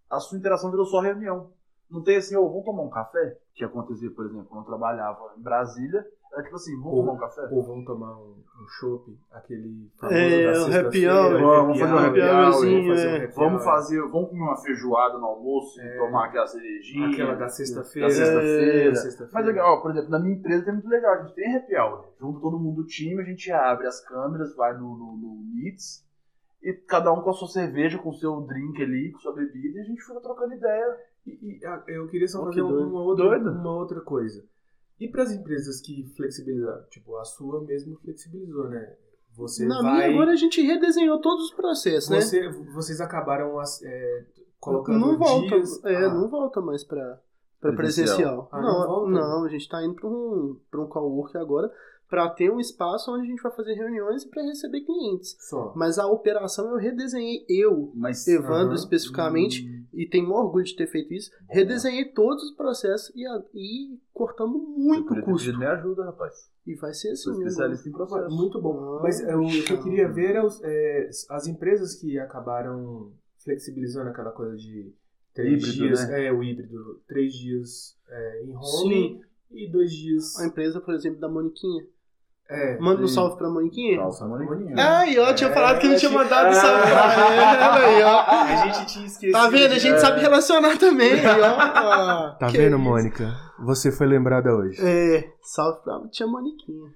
a 0.09 0.19
sua 0.19 0.39
interação 0.39 0.71
virou 0.71 0.85
só 0.85 0.99
reunião. 0.99 1.51
Não 1.87 2.01
tem 2.01 2.17
assim, 2.17 2.35
ô, 2.35 2.43
oh, 2.45 2.49
vamos 2.49 2.65
tomar 2.65 2.81
um 2.81 2.89
café? 2.89 3.37
Que 3.53 3.63
acontecia, 3.63 4.09
por 4.09 4.25
exemplo, 4.25 4.45
quando 4.45 4.61
eu 4.61 4.67
trabalhava 4.67 5.35
em 5.37 5.41
Brasília, 5.41 6.03
é 6.33 6.41
tipo 6.43 6.55
assim, 6.55 6.75
vamos 6.77 6.93
ou, 6.93 6.99
tomar 7.01 7.13
um 7.13 7.17
café? 7.17 7.47
Ou 7.51 7.63
vamos 7.63 7.85
tomar 7.85 8.17
um, 8.17 8.31
um 8.31 8.67
chopp, 8.79 9.17
aquele 9.31 9.91
famoso 9.97 10.15
é, 10.15 10.81
da 10.81 10.87
happy 10.87 11.07
hour. 11.07 11.41
Vamos 11.41 11.79
fazer 11.79 11.93
um 11.93 11.97
happy 11.97 12.21
hour. 12.21 13.31
Vamos 13.35 13.63
fazer, 13.63 14.01
vamos 14.01 14.29
comer 14.29 14.41
uma 14.41 14.57
feijoada 14.57 15.17
no 15.17 15.25
almoço 15.25 15.81
é, 15.81 15.95
e 15.95 15.99
tomar 15.99 16.25
aquela 16.27 16.47
cerejinha. 16.47 17.09
Aquela 17.09 17.35
da 17.35 17.49
sexta-feira. 17.49 18.07
Da 18.07 18.13
sexta-feira. 18.13 18.91
É, 18.91 18.95
sexta 18.95 19.29
Mas 19.33 19.45
legal, 19.45 19.81
por 19.81 19.91
exemplo, 19.91 20.09
na 20.09 20.19
minha 20.19 20.35
empresa 20.35 20.63
tem 20.63 20.73
muito 20.73 20.87
legal, 20.87 21.15
a 21.15 21.23
gente 21.23 21.35
tem 21.35 21.55
happy 21.55 21.75
hour. 21.75 22.05
Junto 22.17 22.39
todo 22.39 22.59
mundo 22.59 22.83
do 22.83 22.87
time, 22.87 23.21
a 23.21 23.25
gente 23.25 23.51
abre 23.51 23.87
as 23.87 23.99
câmeras, 23.99 24.55
vai 24.55 24.73
no, 24.73 24.95
no, 24.95 25.17
no 25.17 25.35
Meets, 25.53 26.05
e 26.63 26.71
cada 26.73 27.11
um 27.11 27.21
com 27.21 27.31
a 27.31 27.33
sua 27.33 27.47
cerveja, 27.49 27.97
com 27.97 28.09
o 28.09 28.15
seu 28.15 28.39
drink 28.41 28.81
ali, 28.81 29.11
com 29.11 29.19
sua 29.19 29.33
bebida, 29.33 29.79
e 29.79 29.81
a 29.81 29.85
gente 29.85 30.01
fica 30.01 30.21
trocando 30.21 30.53
ideia. 30.53 30.97
E, 31.25 31.31
e 31.31 31.59
eu 31.87 32.07
queria 32.07 32.27
só 32.27 32.41
oh, 32.41 32.45
fazer 32.45 32.61
uma 32.61 33.01
outra, 33.01 33.37
uma 33.37 33.75
outra 33.75 33.99
coisa. 34.01 34.45
E 35.01 35.07
para 35.07 35.23
as 35.23 35.31
empresas 35.31 35.81
que 35.81 36.05
flexibilizaram? 36.15 36.83
Tipo, 36.91 37.17
a 37.17 37.25
sua 37.25 37.59
mesmo 37.63 37.97
flexibilizou, 37.97 38.69
né? 38.69 38.95
Você 39.35 39.65
Na 39.65 39.81
vai... 39.81 39.93
minha, 39.93 40.09
agora 40.09 40.31
a 40.31 40.35
gente 40.35 40.61
redesenhou 40.61 41.19
todos 41.19 41.45
os 41.45 41.53
processos, 41.55 42.09
você, 42.09 42.41
né? 42.41 42.51
Vocês 42.73 43.01
acabaram 43.01 43.59
é, 43.83 44.25
colocando 44.59 44.99
não 44.99 45.17
volta, 45.17 45.55
dias... 45.55 45.83
É, 45.85 46.05
ah. 46.05 46.13
não 46.13 46.29
volta 46.29 46.61
mais 46.61 46.83
para 46.83 47.19
para 47.59 47.73
presencial. 47.73 48.47
presencial. 48.47 48.49
Ah, 48.51 48.61
não, 48.61 49.07
não, 49.07 49.09
não, 49.09 49.43
a 49.43 49.49
gente 49.49 49.61
está 49.61 49.83
indo 49.83 49.95
para 49.95 50.07
um, 50.07 50.59
para 50.69 50.81
um 50.81 50.87
cowork 50.87 51.35
agora 51.37 51.71
para 52.11 52.29
ter 52.29 52.51
um 52.51 52.59
espaço 52.59 53.09
onde 53.09 53.23
a 53.23 53.29
gente 53.29 53.41
vai 53.41 53.51
fazer 53.53 53.73
reuniões 53.73 54.23
e 54.23 54.29
para 54.29 54.43
receber 54.43 54.81
clientes. 54.81 55.37
Só. 55.39 55.71
Mas 55.75 55.97
a 55.97 56.05
operação 56.05 56.69
eu 56.69 56.75
redesenhei, 56.75 57.45
eu, 57.47 57.91
Mas, 57.95 58.27
Evandro 58.27 58.67
uh 58.67 58.71
-huh. 58.71 58.75
especificamente, 58.75 59.65
hum. 59.65 59.80
E 59.93 60.07
tenho 60.07 60.31
orgulho 60.31 60.63
de 60.63 60.75
ter 60.75 60.87
feito 60.87 61.13
isso, 61.13 61.31
redesenhei 61.49 62.05
todos 62.05 62.43
os 62.43 62.55
processos 62.55 63.11
e, 63.15 63.25
e 63.53 63.99
cortamos 64.13 64.61
muito 64.77 65.15
eu 65.15 65.23
custo. 65.23 65.57
Me 65.57 65.65
ajuda, 65.65 66.05
rapaz. 66.05 66.49
E 66.65 66.75
vai 66.75 66.93
ser 66.93 67.11
assim. 67.11 67.31
Especialista 67.31 67.89
em 67.89 67.91
processo. 67.91 68.35
Muito 68.35 68.61
bom. 68.61 68.99
Mas 69.01 69.19
é, 69.21 69.35
o 69.35 69.47
que 69.47 69.73
eu 69.73 69.83
queria 69.83 70.07
ver 70.07 70.35
é, 70.35 70.43
os, 70.43 70.61
é, 70.63 71.09
as 71.29 71.47
empresas 71.47 71.95
que 71.95 72.17
acabaram 72.19 73.11
flexibilizando 73.43 74.09
aquela 74.09 74.31
coisa 74.31 74.55
de 74.55 74.93
três 75.33 75.63
híbrido, 75.63 75.87
dias, 75.87 76.07
né? 76.07 76.27
é 76.27 76.31
o 76.31 76.43
híbrido, 76.43 77.01
três 77.07 77.33
dias 77.33 77.97
é, 78.07 78.43
em 78.43 78.55
home 78.55 78.93
Sim. 78.93 79.21
e 79.51 79.71
dois 79.71 79.91
dias. 79.91 80.39
A 80.39 80.47
empresa, 80.47 80.79
por 80.79 80.93
exemplo, 80.93 81.19
da 81.19 81.27
Moniquinha 81.27 81.85
é, 82.53 82.77
Manda 82.79 83.01
um 83.01 83.07
salve 83.07 83.37
pra 83.37 83.49
Moniquinha. 83.49 83.97
Salve 84.11 84.35
pra 84.35 84.45
Moniquinha. 84.45 84.75
Ai, 84.77 85.17
ó, 85.17 85.33
tinha 85.33 85.49
é, 85.49 85.53
falado 85.53 85.79
que 85.79 85.87
não 85.87 85.95
tinha 85.95 86.11
mandado 86.11 86.53
salve 86.53 86.81
pra 86.81 87.33
ela 87.33 87.75
aí, 87.79 88.03
ó. 88.03 88.19
A 88.19 88.65
gente 88.65 88.85
tinha 88.87 89.05
esquecido. 89.05 89.31
Tá 89.31 89.47
vendo? 89.47 89.71
A 89.71 89.79
gente 89.79 89.95
é. 89.95 89.99
sabe 89.99 90.19
relacionar 90.19 90.77
também, 90.77 91.13
ó. 91.25 92.35
Tá 92.37 92.47
que 92.47 92.57
vendo, 92.57 92.77
Mônica? 92.77 93.31
Você 93.65 93.89
foi 93.89 94.05
lembrada 94.05 94.53
hoje. 94.53 94.81
É, 94.85 95.31
salve 95.41 95.81
pra 95.81 96.01
tia 96.09 96.27
Moniquinha. 96.27 96.91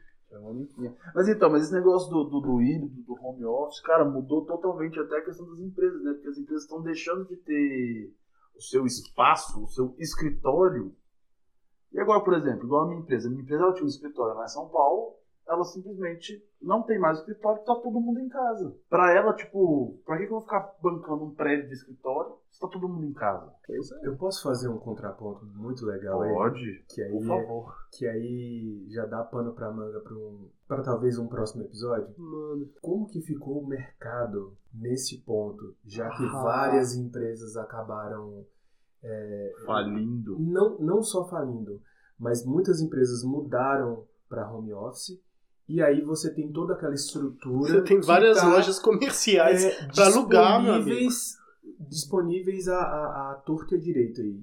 Mas 1.14 1.30
então, 1.30 1.50
mas 1.50 1.64
esse 1.64 1.74
negócio 1.74 2.10
do, 2.10 2.26
do, 2.26 2.42
do 2.42 2.62
híbrido, 2.62 3.02
do 3.04 3.14
home 3.14 3.46
office, 3.46 3.80
cara, 3.80 4.04
mudou 4.04 4.46
totalmente 4.46 5.00
até 5.00 5.20
a 5.20 5.24
questão 5.24 5.48
das 5.50 5.60
empresas, 5.60 6.04
né? 6.04 6.12
Porque 6.14 6.28
as 6.28 6.38
empresas 6.38 6.64
estão 6.64 6.82
deixando 6.82 7.26
de 7.30 7.38
ter 7.38 8.14
o 8.58 8.62
seu 8.62 8.86
espaço, 8.86 9.64
o 9.64 9.68
seu 9.68 9.96
escritório. 9.98 10.94
E 11.94 12.00
agora, 12.02 12.20
por 12.20 12.34
exemplo, 12.34 12.66
igual 12.66 12.84
a 12.84 12.88
minha 12.88 13.00
empresa. 13.00 13.30
A 13.30 13.32
minha 13.32 13.42
empresa 13.42 13.64
ela 13.64 13.74
tinha 13.74 13.86
um 13.86 13.90
escritório 13.90 14.36
lá 14.36 14.44
em 14.44 14.50
São 14.50 14.68
Paulo, 14.68 15.16
ela 15.48 15.64
simplesmente 15.64 16.44
não 16.62 16.82
tem 16.82 17.00
mais 17.00 17.20
escritório, 17.20 17.64
tá 17.64 17.76
todo 17.76 18.00
mundo 18.00 18.20
em 18.20 18.28
casa. 18.28 18.76
Pra 18.90 19.14
ela, 19.14 19.34
tipo, 19.34 20.00
pra 20.06 20.18
que, 20.18 20.24
que 20.24 20.30
eu 20.30 20.38
vou 20.38 20.42
ficar 20.42 20.76
bancando 20.82 21.26
um 21.26 21.36
prédio 21.36 21.68
de 21.68 21.76
escritório 21.76 22.36
se 22.52 22.60
tá 22.60 22.68
todo 22.68 22.90
mundo 22.90 23.06
em 23.06 23.14
casa? 23.14 23.54
É. 23.70 24.08
Eu 24.08 24.18
posso 24.18 24.42
fazer 24.42 24.70
um 24.70 24.78
contraponto 24.78 25.46
muito 25.46 25.86
legal 25.86 26.20
Pode, 26.20 26.60
aí? 26.60 26.86
Que 26.90 27.02
aí, 27.02 27.12
por 27.12 27.26
favor. 27.26 27.76
Que 27.92 28.08
aí 28.08 28.88
já 28.90 29.06
dá 29.06 29.24
pano 29.24 29.54
pra 29.54 29.72
manga 29.72 30.00
pra, 30.00 30.16
um, 30.16 30.50
pra 30.68 30.82
talvez 30.82 31.20
um 31.20 31.28
próximo 31.28 31.64
episódio. 31.64 32.14
Mano. 32.18 32.70
Como 32.82 33.08
que 33.08 33.22
ficou 33.22 33.62
o 33.62 33.68
mercado 33.68 34.58
nesse 34.74 35.22
ponto, 35.22 35.76
já 35.86 36.10
que 36.10 36.24
ah. 36.24 36.42
várias 36.44 36.96
empresas 36.96 37.56
acabaram... 37.56 38.46
É, 39.08 39.54
falindo. 39.68 40.36
Não, 40.40 40.80
não 40.80 41.04
só 41.04 41.28
falindo, 41.28 41.80
mas 42.18 42.44
muitas 42.44 42.82
empresas 42.82 43.24
mudaram 43.24 44.08
para 44.28 44.52
home 44.52 44.74
office 44.74 45.22
e 45.68 45.82
aí 45.82 46.02
você 46.02 46.34
tem 46.34 46.52
toda 46.52 46.74
aquela 46.74 46.94
estrutura. 46.94 47.74
Você 47.74 47.82
tem 47.82 48.00
várias 48.00 48.40
tá, 48.40 48.48
lojas 48.48 48.80
comerciais 48.80 49.66
é, 49.66 49.88
para 49.94 50.06
alugar, 50.06 50.62
disponíveis, 50.62 51.38
disponíveis 51.80 52.68
a, 52.68 52.78
a, 52.78 53.32
a 53.32 53.36
torta 53.46 53.76
e 53.76 53.78
a 53.78 53.82
direito 53.82 54.22
aí. 54.22 54.40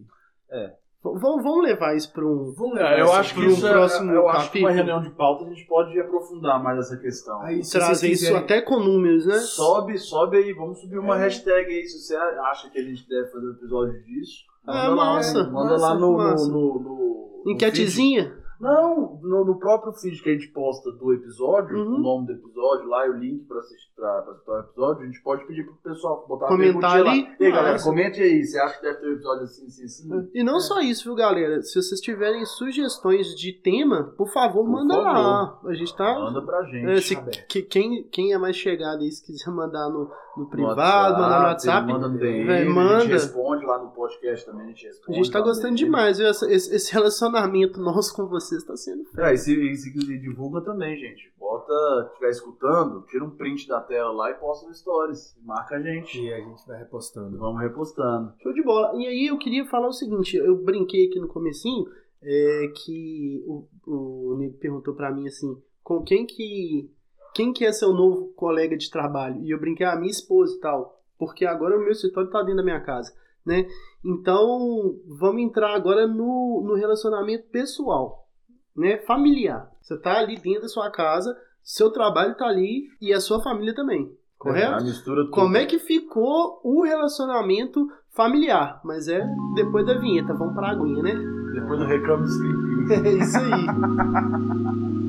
É. 0.50 0.74
Vamos, 1.02 1.42
vamos 1.42 1.64
levar 1.64 1.96
isso 1.96 2.12
para 2.12 2.24
um. 2.24 2.52
Vamos 2.52 2.74
levar 2.74 2.98
eu 2.98 3.12
acho 3.12 3.34
que 3.34 3.40
um 3.40 3.50
isso 3.50 3.66
é- 3.66 3.72
próximo 3.72 4.12
é, 4.12 4.16
eu 4.16 4.22
capítulo. 4.24 4.38
acho 4.38 4.52
que 4.52 4.58
uma 4.60 4.70
reunião 4.70 5.02
de 5.02 5.10
pauta 5.10 5.44
a 5.44 5.48
gente 5.48 5.66
pode 5.66 5.98
aprofundar 5.98 6.62
mais 6.62 6.78
essa 6.78 6.96
questão. 6.96 7.40
Aí, 7.42 7.60
Trazer 7.68 8.08
isso 8.08 8.36
até 8.36 8.62
com 8.62 8.78
números, 8.78 9.26
né? 9.26 9.34
Sobe, 9.38 9.98
sobe 9.98 10.36
aí, 10.36 10.52
vamos 10.52 10.80
subir 10.80 10.98
uma 10.98 11.16
é. 11.16 11.20
hashtag 11.22 11.72
aí 11.72 11.84
se 11.86 11.98
você 11.98 12.14
acha 12.14 12.70
que 12.70 12.78
a 12.78 12.84
gente 12.84 13.08
deve 13.08 13.28
fazer 13.30 13.46
um 13.46 13.52
episódio 13.52 14.00
disso. 14.04 14.44
Ah, 14.64 14.72
manda 14.72 14.86
é, 14.86 14.88
lá, 14.88 15.14
massa. 15.14 15.44
Manda 15.44 15.72
massa, 15.72 15.86
lá 15.86 15.94
no, 15.96 16.16
no, 16.16 16.48
no, 16.48 17.42
no, 17.44 17.50
Enquetezinha? 17.50 18.41
Não, 18.62 19.18
no, 19.20 19.44
no, 19.44 19.58
próprio 19.58 19.92
feed 19.92 20.22
que 20.22 20.30
a 20.30 20.32
gente 20.34 20.46
posta 20.52 20.92
do 20.92 21.12
episódio, 21.12 21.76
uhum. 21.78 21.96
o 21.96 21.98
nome 21.98 22.26
do 22.28 22.32
episódio 22.34 22.86
lá 22.86 23.04
e 23.08 23.10
o 23.10 23.18
link 23.18 23.44
pra 23.44 23.58
assistir 23.58 23.90
pra, 23.96 24.22
pra 24.22 24.32
assistir 24.32 24.50
o 24.50 24.58
episódio, 24.60 25.02
a 25.02 25.06
gente 25.06 25.22
pode 25.22 25.46
pedir 25.48 25.64
pro 25.64 25.74
pessoal 25.82 26.24
botar 26.28 26.46
Comentar 26.46 26.92
ali. 26.92 27.24
Lá. 27.24 27.36
E 27.40 27.44
aí, 27.44 27.50
galera, 27.50 27.82
comente 27.82 28.22
aí, 28.22 28.44
você 28.44 28.60
acha 28.60 28.76
que 28.76 28.82
deve 28.82 29.00
ter 29.00 29.08
um 29.08 29.12
episódio 29.14 29.42
assim, 29.42 29.66
assim, 29.66 29.84
assim? 29.84 30.30
E 30.32 30.44
não 30.44 30.58
é. 30.58 30.60
só 30.60 30.80
isso, 30.80 31.04
viu, 31.04 31.16
galera? 31.16 31.60
Se 31.60 31.82
vocês 31.82 32.00
tiverem 32.00 32.46
sugestões 32.46 33.34
de 33.34 33.52
tema, 33.52 34.14
por 34.16 34.32
favor, 34.32 34.62
por 34.62 34.70
manda 34.70 34.94
favor. 34.94 35.12
lá. 35.12 35.60
A 35.64 35.74
gente 35.74 35.96
tá. 35.96 36.14
Manda 36.14 36.42
pra 36.42 36.62
gente. 36.62 36.88
É, 36.88 37.00
se, 37.00 37.16
que, 37.48 37.62
quem, 37.62 38.04
quem 38.12 38.32
é 38.32 38.38
mais 38.38 38.54
chegado 38.54 39.02
aí, 39.02 39.10
se 39.10 39.26
quiser 39.26 39.50
mandar 39.50 39.88
no, 39.90 40.08
no 40.36 40.46
privado, 40.48 41.20
mandar 41.20 41.40
no 41.40 41.46
WhatsApp. 41.46 41.86
Manda 41.86 42.08
no 42.08 42.18
DM, 42.18 42.68
manda. 42.68 42.96
a 42.96 43.00
gente 43.00 43.12
responde 43.12 43.64
lá 43.64 43.78
no 43.78 43.90
podcast 43.90 44.46
também, 44.46 44.66
a 44.66 44.68
gente 44.68 44.86
responde. 44.86 45.18
A 45.18 45.22
gente 45.22 45.32
tá 45.32 45.40
gostando 45.40 45.74
demais, 45.74 46.18
viu? 46.18 46.28
Esse, 46.28 46.74
esse 46.74 46.92
relacionamento 46.92 47.80
nosso 47.80 48.14
com 48.14 48.26
vocês 48.26 48.64
tá 48.64 48.76
sendo. 48.76 49.04
É, 49.18 49.34
e 49.34 49.36
se, 49.36 49.76
se 49.76 50.18
divulga 50.18 50.60
também, 50.60 50.96
gente. 50.96 51.32
Bota, 51.38 52.08
estiver 52.12 52.30
escutando, 52.30 53.02
tira 53.08 53.24
um 53.24 53.30
print 53.30 53.68
da 53.68 53.80
tela 53.80 54.12
lá 54.12 54.30
e 54.30 54.34
posta 54.34 54.66
no 54.66 54.74
Stories. 54.74 55.36
Marca 55.44 55.76
a 55.76 55.82
gente. 55.82 56.20
E 56.20 56.32
a 56.32 56.38
gente 56.38 56.66
vai 56.66 56.78
repostando. 56.78 57.38
Vamos 57.38 57.60
repostando. 57.60 58.32
Show 58.42 58.52
de 58.52 58.62
bola. 58.62 58.92
E 58.96 59.06
aí 59.06 59.26
eu 59.26 59.38
queria 59.38 59.64
falar 59.66 59.88
o 59.88 59.92
seguinte, 59.92 60.36
eu 60.36 60.56
brinquei 60.56 61.06
aqui 61.08 61.20
no 61.20 61.28
comecinho, 61.28 61.84
é, 62.22 62.72
que 62.74 63.44
o, 63.46 63.66
o 63.86 64.36
Nico 64.38 64.58
perguntou 64.58 64.94
para 64.94 65.12
mim 65.12 65.26
assim, 65.26 65.60
com 65.82 66.02
quem 66.02 66.24
que 66.24 66.90
quem 67.34 67.52
que 67.52 67.64
é 67.64 67.72
seu 67.72 67.92
novo 67.92 68.32
colega 68.34 68.76
de 68.76 68.90
trabalho? 68.90 69.40
E 69.42 69.50
eu 69.50 69.60
brinquei, 69.60 69.86
a 69.86 69.92
ah, 69.92 69.96
minha 69.96 70.10
esposa 70.10 70.54
e 70.56 70.60
tal, 70.60 71.00
porque 71.18 71.44
agora 71.44 71.76
o 71.76 71.80
meu 71.80 71.92
escritório 71.92 72.30
tá 72.30 72.40
dentro 72.40 72.56
da 72.56 72.62
minha 72.62 72.80
casa, 72.80 73.12
né? 73.44 73.66
Então, 74.04 74.96
vamos 75.18 75.42
entrar 75.42 75.74
agora 75.74 76.06
no, 76.06 76.62
no 76.66 76.74
relacionamento 76.74 77.48
pessoal, 77.48 78.28
né? 78.76 78.98
Familiar. 78.98 79.70
Você 79.80 79.98
tá 79.98 80.18
ali 80.18 80.36
dentro 80.36 80.62
da 80.62 80.68
sua 80.68 80.90
casa, 80.90 81.36
seu 81.62 81.90
trabalho 81.90 82.36
tá 82.36 82.46
ali 82.46 82.88
e 83.00 83.12
a 83.12 83.20
sua 83.20 83.42
família 83.42 83.74
também, 83.74 84.10
correto? 84.38 84.82
É, 84.82 84.84
mistura 84.84 85.22
tudo. 85.22 85.32
Como 85.32 85.56
é 85.56 85.64
que 85.64 85.78
ficou 85.78 86.60
o 86.62 86.82
relacionamento 86.82 87.88
familiar? 88.10 88.80
Mas 88.84 89.08
é 89.08 89.24
depois 89.54 89.86
da 89.86 89.98
vinheta, 89.98 90.34
vamos 90.34 90.54
pra 90.54 90.70
aguinha, 90.70 91.02
né? 91.02 91.14
Depois 91.54 91.78
do 91.78 91.86
reclamo 91.86 92.24
dos 92.24 92.36
É 92.90 93.12
isso 93.12 93.38
aí. 93.38 94.92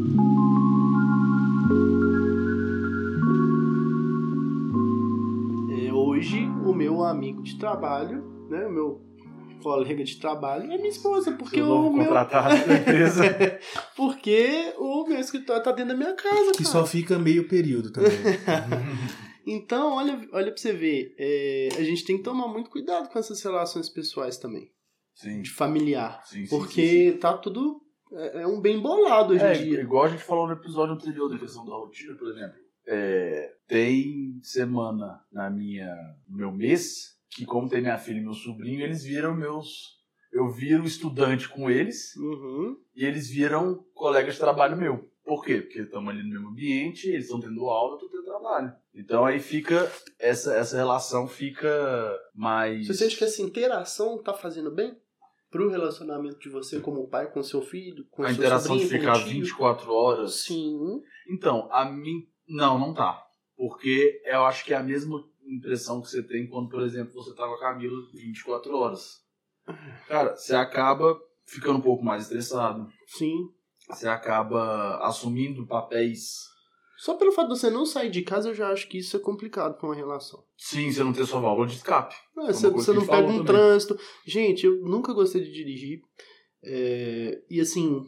amigo 7.13 7.41
de 7.41 7.57
trabalho, 7.57 8.23
né, 8.49 8.65
o 8.65 8.71
meu 8.71 9.01
colega 9.61 10.03
de 10.03 10.19
trabalho 10.19 10.71
é 10.71 10.77
minha 10.77 10.89
esposa, 10.89 11.31
porque 11.31 11.55
Seu 11.55 11.65
o 11.65 11.93
meu 11.93 12.11
porque 13.95 14.73
o 14.77 15.07
meu 15.07 15.19
escritório 15.19 15.63
tá 15.63 15.71
dentro 15.71 15.93
da 15.93 15.97
minha 15.97 16.13
casa, 16.13 16.51
Que 16.51 16.65
só 16.65 16.85
fica 16.85 17.17
meio 17.17 17.47
período 17.47 17.91
também. 17.91 18.11
então, 19.47 19.93
olha, 19.93 20.27
olha 20.33 20.51
pra 20.51 20.57
você 20.57 20.73
ver, 20.73 21.15
é, 21.17 21.69
a 21.77 21.83
gente 21.83 22.03
tem 22.03 22.17
que 22.17 22.23
tomar 22.23 22.47
muito 22.47 22.69
cuidado 22.69 23.09
com 23.09 23.17
essas 23.17 23.41
relações 23.41 23.89
pessoais 23.89 24.37
também. 24.37 24.69
Sim. 25.15 25.41
De 25.41 25.49
familiar. 25.49 26.21
Sim, 26.25 26.45
porque 26.49 26.87
sim, 26.87 27.11
sim, 27.11 27.17
tá 27.17 27.37
tudo 27.37 27.81
é, 28.11 28.41
é, 28.41 28.47
um 28.47 28.59
bem 28.59 28.79
bolado 28.79 29.33
hoje 29.33 29.43
é, 29.43 29.55
em 29.55 29.63
dia. 29.63 29.81
Igual 29.81 30.05
a 30.05 30.09
gente 30.09 30.23
falou 30.23 30.47
no 30.47 30.53
episódio 30.53 30.93
anterior 30.93 31.29
da 31.29 31.37
questão 31.37 31.65
da 31.65 31.73
rotina, 31.73 32.15
por 32.15 32.29
exemplo. 32.29 32.62
É, 32.85 33.55
tem 33.67 34.39
semana 34.41 35.23
na 35.31 35.49
minha, 35.49 35.95
no 36.27 36.37
meu 36.37 36.51
mês 36.51 37.13
que, 37.35 37.45
como 37.45 37.69
tem 37.69 37.81
minha 37.81 37.97
filha 37.97 38.19
e 38.19 38.23
meu 38.23 38.33
sobrinho, 38.33 38.81
eles 38.81 39.03
viram 39.03 39.35
meus. 39.35 40.01
Eu 40.31 40.49
viro 40.49 40.83
estudante 40.83 41.47
com 41.47 41.69
eles 41.69 42.15
uhum. 42.15 42.77
e 42.95 43.05
eles 43.05 43.29
viram 43.29 43.85
colega 43.93 44.31
de 44.31 44.37
trabalho 44.37 44.77
meu. 44.77 45.09
Por 45.23 45.43
quê? 45.43 45.61
Porque 45.61 45.81
estamos 45.81 46.09
ali 46.09 46.23
no 46.23 46.29
mesmo 46.29 46.49
ambiente, 46.49 47.07
eles 47.07 47.25
estão 47.25 47.39
tendo 47.39 47.69
aula, 47.69 47.93
eu 47.93 47.95
estou 47.95 48.09
tendo 48.09 48.25
trabalho. 48.25 48.73
Então 48.93 49.25
aí 49.25 49.39
fica, 49.39 49.89
essa, 50.19 50.55
essa 50.55 50.75
relação 50.75 51.27
fica 51.27 52.19
mais. 52.33 52.87
Você 52.87 52.93
sente 52.93 53.17
que 53.17 53.23
essa 53.23 53.41
interação 53.41 54.17
está 54.17 54.33
fazendo 54.33 54.71
bem? 54.71 54.97
Pro 55.49 55.69
relacionamento 55.69 56.39
de 56.39 56.49
você 56.49 56.79
como 56.79 57.07
pai 57.07 57.31
com 57.31 57.43
seu 57.43 57.61
filho, 57.61 58.05
com 58.09 58.23
a 58.23 58.27
seu 58.27 58.35
interação 58.35 58.75
de 58.75 58.87
ficar 58.87 59.19
24 59.19 59.91
horas. 59.93 60.33
Sim. 60.41 61.01
Então, 61.29 61.69
a 61.71 61.85
mim. 61.85 62.27
Não, 62.47 62.77
não 62.79 62.93
tá. 62.93 63.23
Porque 63.55 64.21
eu 64.25 64.45
acho 64.45 64.65
que 64.65 64.73
é 64.73 64.77
a 64.77 64.83
mesma 64.83 65.23
impressão 65.45 66.01
que 66.01 66.09
você 66.09 66.23
tem 66.23 66.47
quando, 66.47 66.69
por 66.69 66.81
exemplo, 66.81 67.13
você 67.13 67.33
tá 67.35 67.47
com 67.47 67.53
a 67.53 67.59
Camila 67.59 67.97
24 68.13 68.75
horas. 68.75 69.21
Cara, 70.07 70.35
você 70.35 70.55
acaba 70.55 71.19
ficando 71.45 71.79
um 71.79 71.81
pouco 71.81 72.03
mais 72.03 72.23
estressado. 72.23 72.87
Sim. 73.07 73.49
Você 73.89 74.07
acaba 74.07 74.97
assumindo 75.05 75.67
papéis. 75.67 76.51
Só 76.97 77.15
pelo 77.15 77.33
fato 77.33 77.49
de 77.49 77.59
você 77.59 77.69
não 77.69 77.85
sair 77.85 78.09
de 78.09 78.21
casa, 78.21 78.49
eu 78.49 78.53
já 78.53 78.69
acho 78.69 78.87
que 78.87 78.97
isso 78.97 79.17
é 79.17 79.19
complicado 79.19 79.77
para 79.77 79.87
uma 79.87 79.95
relação. 79.95 80.41
Sim, 80.57 80.91
você 80.91 81.03
não 81.03 81.11
ter 81.11 81.25
sua 81.25 81.41
válvula 81.41 81.67
de 81.67 81.75
escape. 81.75 82.15
É, 82.37 82.53
você, 82.53 82.69
você 82.69 82.93
não 82.93 83.05
pega 83.05 83.27
um 83.27 83.31
também. 83.31 83.45
trânsito. 83.45 83.99
Gente, 84.25 84.65
eu 84.65 84.79
nunca 84.81 85.13
gostei 85.13 85.41
de 85.41 85.51
dirigir. 85.51 86.01
É, 86.63 87.41
e 87.49 87.59
assim, 87.59 88.01